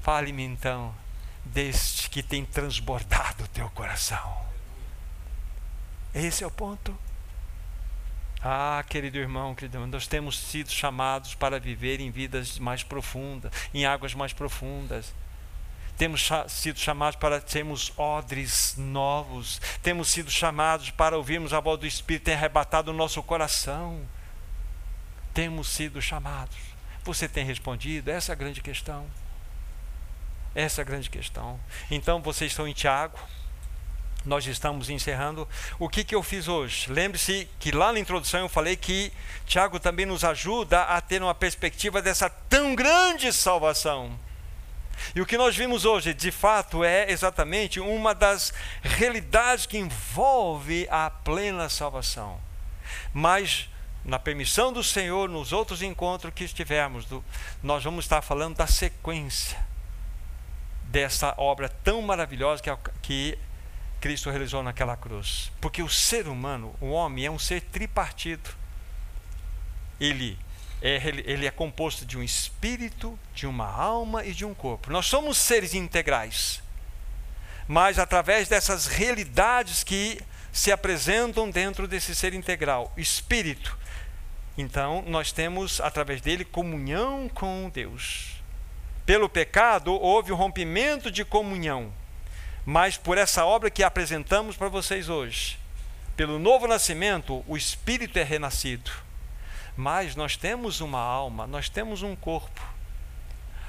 fale-me 0.01 0.43
então 0.43 0.95
deste 1.43 2.09
que 2.09 2.23
tem 2.23 2.45
transbordado 2.45 3.43
o 3.43 3.47
teu 3.49 3.69
coração. 3.71 4.45
Esse 6.15 6.45
é 6.45 6.47
o 6.47 6.51
ponto. 6.51 6.97
Ah, 8.41 8.81
querido 8.87 9.17
irmão, 9.17 9.53
querido 9.53 9.75
irmão, 9.75 9.89
nós 9.89 10.07
temos 10.07 10.39
sido 10.39 10.71
chamados 10.71 11.35
para 11.35 11.59
viver 11.59 11.99
em 11.99 12.11
vidas 12.11 12.57
mais 12.59 12.81
profundas, 12.81 13.51
em 13.73 13.85
águas 13.85 14.13
mais 14.13 14.31
profundas. 14.31 15.13
Temos 15.97 16.29
sido 16.49 16.79
chamados 16.79 17.17
para 17.19 17.41
sermos 17.45 17.91
odres 17.97 18.75
novos. 18.77 19.59
Temos 19.81 20.09
sido 20.09 20.29
chamados 20.29 20.91
para 20.91 21.17
ouvirmos 21.17 21.53
a 21.53 21.59
voz 21.59 21.79
do 21.79 21.87
Espírito 21.87 22.25
ter 22.25 22.33
arrebatado 22.33 22.91
o 22.91 22.93
nosso 22.93 23.21
coração. 23.23 24.07
Temos 25.33 25.67
sido 25.69 25.99
chamados. 25.99 26.55
Você 27.03 27.27
tem 27.27 27.43
respondido? 27.43 28.11
Essa 28.11 28.31
é 28.31 28.33
a 28.33 28.35
grande 28.35 28.61
questão. 28.61 29.07
Essa 30.53 30.81
é 30.81 30.83
a 30.83 30.85
grande 30.85 31.09
questão. 31.09 31.59
Então, 31.89 32.21
vocês 32.21 32.51
estão 32.51 32.67
em 32.67 32.73
Tiago. 32.73 33.17
Nós 34.23 34.45
estamos 34.45 34.91
encerrando. 34.91 35.47
O 35.79 35.89
que, 35.89 36.03
que 36.03 36.13
eu 36.13 36.21
fiz 36.21 36.47
hoje? 36.47 36.91
Lembre-se 36.91 37.49
que 37.59 37.71
lá 37.71 37.91
na 37.91 37.99
introdução 37.99 38.41
eu 38.41 38.49
falei 38.49 38.75
que 38.75 39.11
Tiago 39.47 39.79
também 39.79 40.05
nos 40.05 40.23
ajuda 40.23 40.83
a 40.83 41.01
ter 41.01 41.23
uma 41.23 41.33
perspectiva 41.33 42.03
dessa 42.03 42.29
tão 42.29 42.75
grande 42.75 43.31
salvação. 43.33 44.26
E 45.15 45.21
o 45.21 45.25
que 45.25 45.37
nós 45.37 45.55
vimos 45.55 45.85
hoje, 45.85 46.13
de 46.13 46.31
fato, 46.31 46.83
é 46.83 47.11
exatamente 47.11 47.79
uma 47.79 48.13
das 48.13 48.53
realidades 48.81 49.65
que 49.65 49.77
envolve 49.77 50.87
a 50.89 51.09
plena 51.09 51.69
salvação. 51.69 52.39
Mas 53.13 53.69
na 54.03 54.17
permissão 54.17 54.71
do 54.71 54.83
Senhor, 54.83 55.27
nos 55.27 55.51
outros 55.51 55.81
encontros 55.81 56.33
que 56.33 56.43
estivermos, 56.43 57.05
do, 57.05 57.23
nós 57.61 57.83
vamos 57.83 58.05
estar 58.05 58.21
falando 58.21 58.55
da 58.55 58.65
sequência 58.65 59.57
dessa 60.83 61.33
obra 61.37 61.67
tão 61.67 62.01
maravilhosa 62.01 62.63
que, 62.63 62.69
que 63.01 63.37
Cristo 63.99 64.29
realizou 64.29 64.63
naquela 64.63 64.95
cruz. 64.95 65.51
Porque 65.59 65.83
o 65.83 65.89
ser 65.89 66.27
humano, 66.27 66.73
o 66.79 66.91
homem, 66.91 67.25
é 67.25 67.31
um 67.31 67.37
ser 67.37 67.61
tripartido. 67.61 68.49
Ele 69.99 70.39
é, 70.81 70.95
ele 71.25 71.45
é 71.45 71.51
composto 71.51 72.05
de 72.05 72.17
um 72.17 72.23
espírito, 72.23 73.17
de 73.33 73.47
uma 73.47 73.67
alma 73.67 74.25
e 74.25 74.33
de 74.33 74.45
um 74.45 74.53
corpo. 74.53 74.91
Nós 74.91 75.05
somos 75.05 75.37
seres 75.37 75.73
integrais. 75.73 76.61
Mas 77.67 77.99
através 77.99 78.47
dessas 78.47 78.87
realidades 78.87 79.83
que 79.83 80.21
se 80.51 80.71
apresentam 80.71 81.49
dentro 81.49 81.87
desse 81.87 82.15
ser 82.15 82.33
integral, 82.33 82.91
espírito. 82.97 83.77
Então, 84.57 85.03
nós 85.05 85.31
temos 85.31 85.79
através 85.81 86.21
dele 86.21 86.43
comunhão 86.43 87.29
com 87.29 87.69
Deus. 87.69 88.41
Pelo 89.05 89.29
pecado 89.29 89.93
houve 89.93 90.31
um 90.31 90.35
rompimento 90.35 91.11
de 91.11 91.23
comunhão. 91.23 91.93
Mas 92.65 92.97
por 92.97 93.17
essa 93.17 93.45
obra 93.45 93.69
que 93.69 93.83
apresentamos 93.83 94.57
para 94.57 94.67
vocês 94.67 95.09
hoje, 95.09 95.59
pelo 96.15 96.39
novo 96.39 96.67
nascimento, 96.67 97.43
o 97.47 97.55
espírito 97.55 98.17
é 98.17 98.23
renascido. 98.23 98.91
Mas 99.77 100.15
nós 100.15 100.35
temos 100.35 100.81
uma 100.81 100.99
alma, 100.99 101.45
nós 101.45 101.69
temos 101.69 102.01
um 102.01 102.15
corpo. 102.15 102.61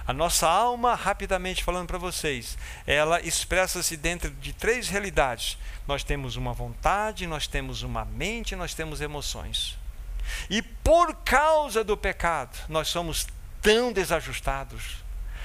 A 0.06 0.12
nossa 0.14 0.48
alma, 0.48 0.94
rapidamente 0.94 1.62
falando 1.62 1.86
para 1.86 1.98
vocês, 1.98 2.56
ela 2.86 3.20
expressa-se 3.20 3.94
dentro 3.94 4.30
de 4.30 4.54
três 4.54 4.88
realidades. 4.88 5.58
Nós 5.86 6.02
temos 6.02 6.34
uma 6.34 6.54
vontade, 6.54 7.26
nós 7.26 7.46
temos 7.46 7.82
uma 7.82 8.06
mente, 8.06 8.56
nós 8.56 8.72
temos 8.72 9.02
emoções. 9.02 9.76
E 10.48 10.62
por 10.62 11.14
causa 11.16 11.84
do 11.84 11.94
pecado, 11.94 12.56
nós 12.70 12.88
somos 12.88 13.26
tão 13.60 13.92
desajustados. 13.92 15.04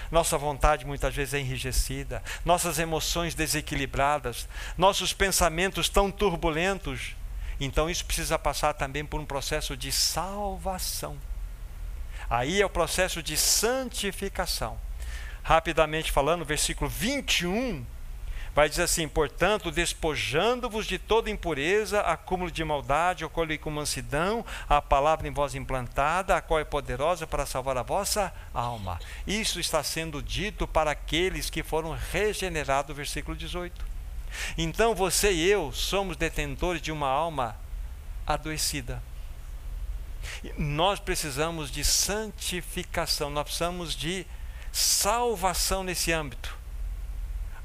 Nossa 0.10 0.38
vontade 0.38 0.86
muitas 0.86 1.14
vezes 1.14 1.34
é 1.34 1.40
enrijecida, 1.40 2.24
nossas 2.46 2.80
emoções 2.80 3.36
desequilibradas, 3.36 4.48
nossos 4.78 5.12
pensamentos 5.12 5.90
tão 5.90 6.10
turbulentos. 6.10 7.16
Então 7.64 7.90
isso 7.90 8.06
precisa 8.06 8.38
passar 8.38 8.74
também 8.74 9.06
por 9.06 9.20
um 9.20 9.26
processo 9.26 9.78
de 9.78 9.92
salvação. 9.92 11.18
Aí 12.30 12.62
é 12.62 12.66
o 12.66 12.70
processo 12.70 13.22
de 13.22 13.38
santificação. 13.38 14.78
Rapidamente 15.44 16.12
falando, 16.12 16.46
versículo 16.46 16.90
21 16.90 17.86
vai 18.54 18.70
dizer 18.70 18.84
assim: 18.84 19.08
portanto, 19.08 19.72
despojando-vos 19.72 20.86
de 20.86 20.98
toda 20.98 21.30
impureza, 21.30 22.02
acúmulo 22.02 22.52
de 22.52 22.64
maldade, 22.64 23.26
ocolhe 23.26 23.58
com 23.58 23.70
mansidão, 23.70 24.46
a 24.70 24.82
palavra 24.82 25.28
em 25.28 25.32
vós 25.32 25.56
implantada, 25.56 26.36
a 26.36 26.42
qual 26.42 26.60
é 26.60 26.64
poderosa 26.66 27.26
para 27.26 27.46
salvar 27.46 27.78
a 27.78 27.84
vossa 27.84 28.34
alma. 28.54 29.00
Isso 29.26 29.60
está 29.60 29.84
sendo 29.84 30.22
dito 30.22 30.68
para 30.68 30.92
aqueles 30.92 31.50
que 31.50 31.64
foram 31.64 31.98
regenerados, 32.12 32.96
versículo 32.96 33.36
18. 33.36 33.93
Então 34.58 34.96
você 34.96 35.32
e 35.32 35.50
eu 35.50 35.72
somos 35.72 36.18
detentores 36.18 36.82
de 36.82 36.92
uma 36.92 37.08
alma 37.08 37.56
adoecida. 38.26 39.02
Nós 40.58 41.00
precisamos 41.00 41.70
de 41.72 41.84
santificação, 41.84 43.30
nós 43.30 43.44
precisamos 43.44 43.96
de 43.96 44.26
salvação 44.72 45.84
nesse 45.84 46.12
âmbito. 46.12 46.58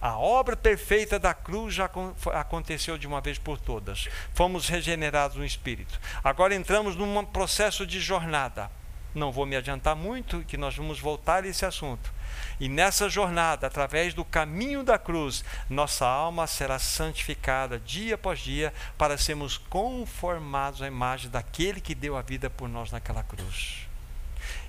A 0.01 0.17
obra 0.17 0.57
perfeita 0.57 1.19
da 1.19 1.35
cruz 1.35 1.75
já 1.75 1.91
aconteceu 2.35 2.97
de 2.97 3.07
uma 3.07 3.21
vez 3.21 3.37
por 3.37 3.59
todas. 3.59 4.09
Fomos 4.33 4.69
regenerados 4.69 5.37
no 5.37 5.45
espírito. 5.45 6.01
Agora 6.23 6.55
entramos 6.55 6.95
num 6.95 7.25
processo 7.25 7.85
de 7.85 8.01
jornada. 8.01 8.71
Não 9.13 9.33
vou 9.33 9.45
me 9.45 9.57
adiantar 9.57 9.97
muito, 9.97 10.45
que 10.45 10.57
nós 10.57 10.77
vamos 10.77 11.01
voltar 11.01 11.43
a 11.43 11.49
esse 11.49 11.67
assunto. 11.67 12.13
E 12.61 12.69
nessa 12.69 13.09
jornada, 13.09 13.67
através 13.67 14.15
do 14.15 14.25
caminho 14.25 14.83
da 14.83 14.99
cruz, 14.99 15.45
nossa 15.71 16.07
alma 16.07 16.47
será 16.47 16.79
santificada 16.79 17.79
dia 17.79 18.17
após 18.17 18.41
dia 18.41 18.75
para 18.97 19.17
sermos 19.17 19.57
conformados 19.57 20.83
à 20.83 20.89
imagem 20.89 21.31
daquele 21.31 21.81
que 21.81 21.95
deu 21.95 22.17
a 22.17 22.23
vida 22.23 22.51
por 22.51 22.69
nós 22.69 22.91
naquela 22.91 23.23
cruz. 23.23 23.87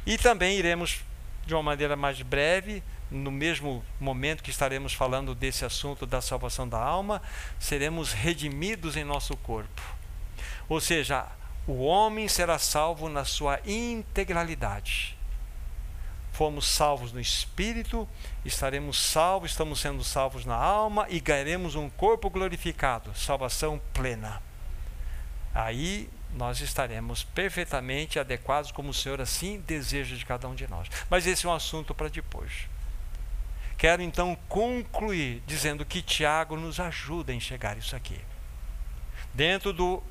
E 0.06 0.18
também 0.18 0.58
iremos, 0.58 1.02
de 1.48 1.54
uma 1.56 1.64
maneira 1.64 1.96
mais 1.96 2.22
breve, 2.22 2.84
no 3.10 3.32
mesmo 3.32 3.84
momento 4.00 4.44
que 4.44 4.52
estaremos 4.52 4.94
falando 4.94 5.34
desse 5.34 5.66
assunto 5.66 6.06
da 6.06 6.22
salvação 6.22 6.70
da 6.70 6.78
alma, 6.78 7.22
seremos 7.60 8.14
redimidos 8.14 8.96
em 8.96 9.04
nosso 9.04 9.36
corpo. 9.38 9.82
Ou 10.68 10.80
seja, 10.80 11.26
o 11.66 11.84
homem 11.84 12.28
será 12.28 12.60
salvo 12.60 13.10
na 13.10 13.26
sua 13.26 13.60
integralidade 13.66 15.19
fomos 16.40 16.70
salvos 16.70 17.12
no 17.12 17.20
espírito, 17.20 18.08
estaremos 18.46 18.98
salvos, 18.98 19.52
estamos 19.52 19.78
sendo 19.82 20.06
salvos 20.06 20.46
na 20.46 20.56
alma 20.56 21.06
e 21.10 21.20
ganharemos 21.20 21.76
um 21.76 21.90
corpo 21.90 22.30
glorificado, 22.30 23.14
salvação 23.14 23.78
plena. 23.94 24.42
Aí 25.54 26.10
nós 26.34 26.62
estaremos 26.62 27.26
perfeitamente 27.26 28.20
adequados 28.20 28.72
como 28.72 28.92
o 28.92 28.94
Senhor 28.94 29.20
assim 29.20 29.62
deseja 29.68 30.16
de 30.16 30.26
cada 30.26 30.48
um 30.48 30.56
de 30.56 30.66
nós. 30.70 30.88
Mas 31.10 31.28
esse 31.28 31.46
é 31.46 31.50
um 31.50 31.54
assunto 31.54 31.94
para 31.94 32.08
depois. 32.08 32.70
Quero 33.78 34.02
então 34.02 34.38
concluir 34.48 35.44
dizendo 35.46 35.84
que 35.84 36.02
Tiago 36.02 36.56
nos 36.56 36.80
ajuda 36.80 37.34
a 37.34 37.36
enxergar 37.36 37.78
isso 37.78 37.98
aqui. 37.98 38.22
Dentro 39.34 39.74
do 39.74 40.02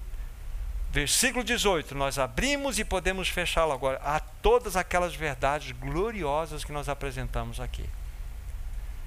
versículo 0.90 1.44
18, 1.44 1.94
nós 1.94 2.18
abrimos 2.18 2.78
e 2.78 2.84
podemos 2.84 3.28
fechá-lo 3.28 3.72
agora 3.72 3.98
a 4.02 4.20
todas 4.20 4.76
aquelas 4.76 5.14
verdades 5.14 5.72
gloriosas 5.72 6.64
que 6.64 6.72
nós 6.72 6.88
apresentamos 6.88 7.60
aqui. 7.60 7.84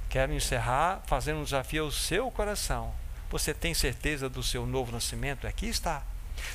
Quero 0.10 0.34
encerrar 0.34 1.02
fazendo 1.08 1.40
um 1.40 1.44
desafio 1.44 1.86
ao 1.86 1.92
seu 1.92 2.30
coração. 2.30 2.94
Você 3.30 3.54
tem 3.54 3.74
certeza 3.74 4.28
do 4.28 4.44
seu 4.44 4.66
novo 4.66 4.92
nascimento? 4.92 5.48
Aqui 5.48 5.68
está. 5.68 6.04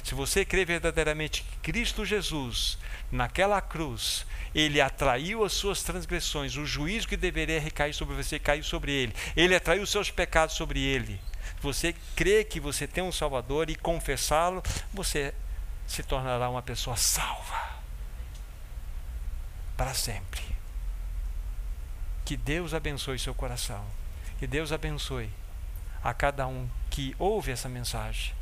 Se 0.04 0.14
você 0.14 0.44
crê 0.44 0.64
verdadeiramente 0.64 1.42
que 1.42 1.72
Cristo 1.72 2.04
Jesus, 2.04 2.78
naquela 3.10 3.60
cruz, 3.60 4.26
ele 4.54 4.80
atraiu 4.80 5.44
as 5.44 5.52
suas 5.52 5.82
transgressões, 5.82 6.56
o 6.56 6.66
juízo 6.66 7.08
que 7.08 7.16
deveria 7.16 7.60
recair 7.60 7.94
sobre 7.94 8.14
você 8.14 8.38
caiu 8.38 8.62
sobre 8.62 8.92
ele, 8.92 9.14
ele 9.36 9.54
atraiu 9.54 9.82
os 9.82 9.90
seus 9.90 10.10
pecados 10.10 10.54
sobre 10.54 10.80
ele, 10.80 11.20
você 11.60 11.94
crê 12.14 12.44
que 12.44 12.60
você 12.60 12.86
tem 12.86 13.02
um 13.02 13.12
Salvador 13.12 13.70
e 13.70 13.76
confessá-lo, 13.76 14.62
você 14.92 15.34
se 15.86 16.02
tornará 16.02 16.48
uma 16.48 16.62
pessoa 16.62 16.96
salva 16.96 17.76
para 19.76 19.94
sempre. 19.94 20.42
Que 22.24 22.36
Deus 22.36 22.74
abençoe 22.74 23.18
seu 23.18 23.34
coração. 23.34 23.84
Que 24.38 24.46
Deus 24.46 24.72
abençoe 24.72 25.30
a 26.02 26.12
cada 26.12 26.46
um 26.46 26.68
que 26.90 27.14
ouve 27.18 27.50
essa 27.50 27.68
mensagem, 27.68 28.34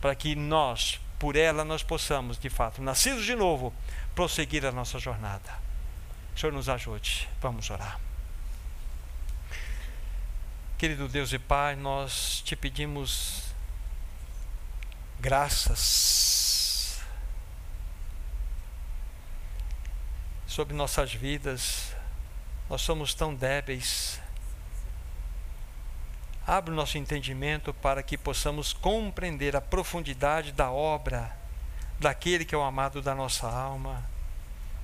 para 0.00 0.14
que 0.14 0.34
nós, 0.34 1.00
por 1.18 1.36
ela, 1.36 1.64
nós 1.64 1.82
possamos, 1.82 2.38
de 2.38 2.48
fato, 2.48 2.82
nascidos 2.82 3.24
de 3.24 3.34
novo, 3.34 3.72
prosseguir 4.14 4.64
a 4.64 4.72
nossa 4.72 4.98
jornada. 4.98 5.52
O 6.34 6.38
Senhor 6.38 6.52
nos 6.52 6.68
ajude. 6.68 7.28
Vamos 7.40 7.70
orar. 7.70 8.05
Querido 10.78 11.08
Deus 11.08 11.32
e 11.32 11.38
Pai, 11.38 11.74
nós 11.74 12.42
te 12.44 12.54
pedimos 12.54 13.44
graças 15.18 17.00
sobre 20.46 20.74
nossas 20.74 21.14
vidas. 21.14 21.96
Nós 22.68 22.82
somos 22.82 23.14
tão 23.14 23.34
débeis. 23.34 24.20
Abre 26.46 26.74
o 26.74 26.76
nosso 26.76 26.98
entendimento 26.98 27.72
para 27.72 28.02
que 28.02 28.18
possamos 28.18 28.74
compreender 28.74 29.56
a 29.56 29.62
profundidade 29.62 30.52
da 30.52 30.70
obra 30.70 31.34
daquele 31.98 32.44
que 32.44 32.54
é 32.54 32.58
o 32.58 32.62
amado 32.62 33.00
da 33.00 33.14
nossa 33.14 33.48
alma, 33.48 34.04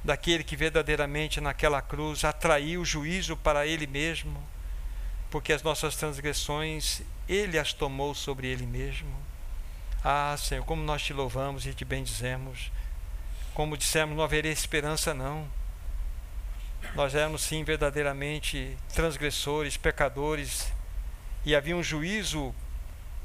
daquele 0.03 0.43
que 0.43 0.57
verdadeiramente 0.57 1.39
naquela 1.39 1.83
cruz 1.83 2.25
atraiu 2.25 2.81
o 2.81 2.87
juízo 2.87 3.37
para 3.37 3.67
ele 3.67 3.87
mesmo 3.87 4.52
porque 5.33 5.55
as 5.55 5.63
nossas 5.63 5.97
transgressões 5.97 7.01
ele 7.27 7.59
as 7.59 7.73
tomou 7.73 8.15
sobre 8.15 8.49
ele 8.49 8.67
mesmo. 8.67 9.11
Ah, 10.05 10.37
Senhor, 10.39 10.63
como 10.63 10.83
nós 10.83 11.03
te 11.03 11.15
louvamos 11.15 11.65
e 11.67 11.73
te 11.73 11.87
bendizemos. 11.87 12.71
Como 13.55 13.75
dissemos, 13.75 14.15
não 14.15 14.23
haveria 14.23 14.53
esperança 14.53 15.15
não. 15.15 15.49
Nós 16.95 17.15
éramos 17.15 17.41
sim 17.41 17.65
verdadeiramente 17.65 18.77
transgressores, 18.93 19.79
pecadores, 19.79 20.71
e 21.47 21.57
havia 21.57 21.77
um 21.77 21.83
juízo 21.83 22.55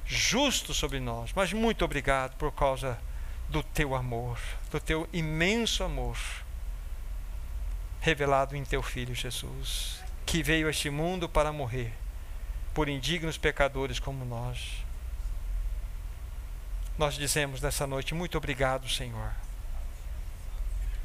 justo 0.06 0.74
sobre 0.74 1.02
nós. 1.02 1.34
Mas 1.36 1.52
muito 1.52 1.84
obrigado 1.84 2.38
por 2.38 2.54
causa 2.54 2.98
do 3.50 3.62
teu 3.62 3.94
amor, 3.94 4.40
do 4.72 4.80
teu 4.80 5.10
imenso 5.12 5.84
amor 5.84 6.18
revelado 8.00 8.56
em 8.56 8.64
teu 8.64 8.82
filho 8.82 9.14
Jesus 9.14 9.97
que 10.28 10.44
veio 10.44 10.68
a 10.68 10.70
este 10.70 10.90
mundo 10.90 11.28
para 11.30 11.54
morrer 11.54 11.92
por 12.74 12.90
indignos 12.90 13.38
pecadores 13.38 13.98
como 13.98 14.26
nós. 14.26 14.84
Nós 16.98 17.16
dizemos 17.16 17.62
nessa 17.62 17.88
noite: 17.88 18.14
muito 18.14 18.38
obrigado, 18.38 18.88
Senhor. 18.90 19.32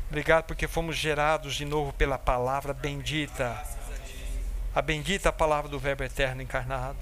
Obrigado 0.08 0.44
porque 0.44 0.68
fomos 0.68 0.96
gerados 0.96 1.54
de 1.54 1.64
novo 1.64 1.92
pela 1.94 2.18
palavra 2.18 2.74
bendita. 2.74 3.64
a 4.74 4.82
bendita 4.82 5.32
palavra 5.32 5.70
do 5.70 5.78
Verbo 5.78 6.02
eterno 6.02 6.42
encarnado. 6.42 6.98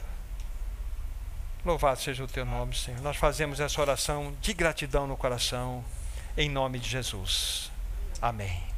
Louvado 1.64 2.00
seja 2.00 2.22
o 2.22 2.28
teu 2.28 2.44
nome, 2.44 2.74
Senhor. 2.74 3.00
Nós 3.00 3.16
fazemos 3.16 3.60
essa 3.60 3.80
oração 3.80 4.34
de 4.40 4.52
gratidão 4.52 5.06
no 5.06 5.16
coração, 5.16 5.84
em 6.36 6.48
nome 6.48 6.78
de 6.78 6.88
Jesus. 6.88 7.70
Amém. 8.20 8.69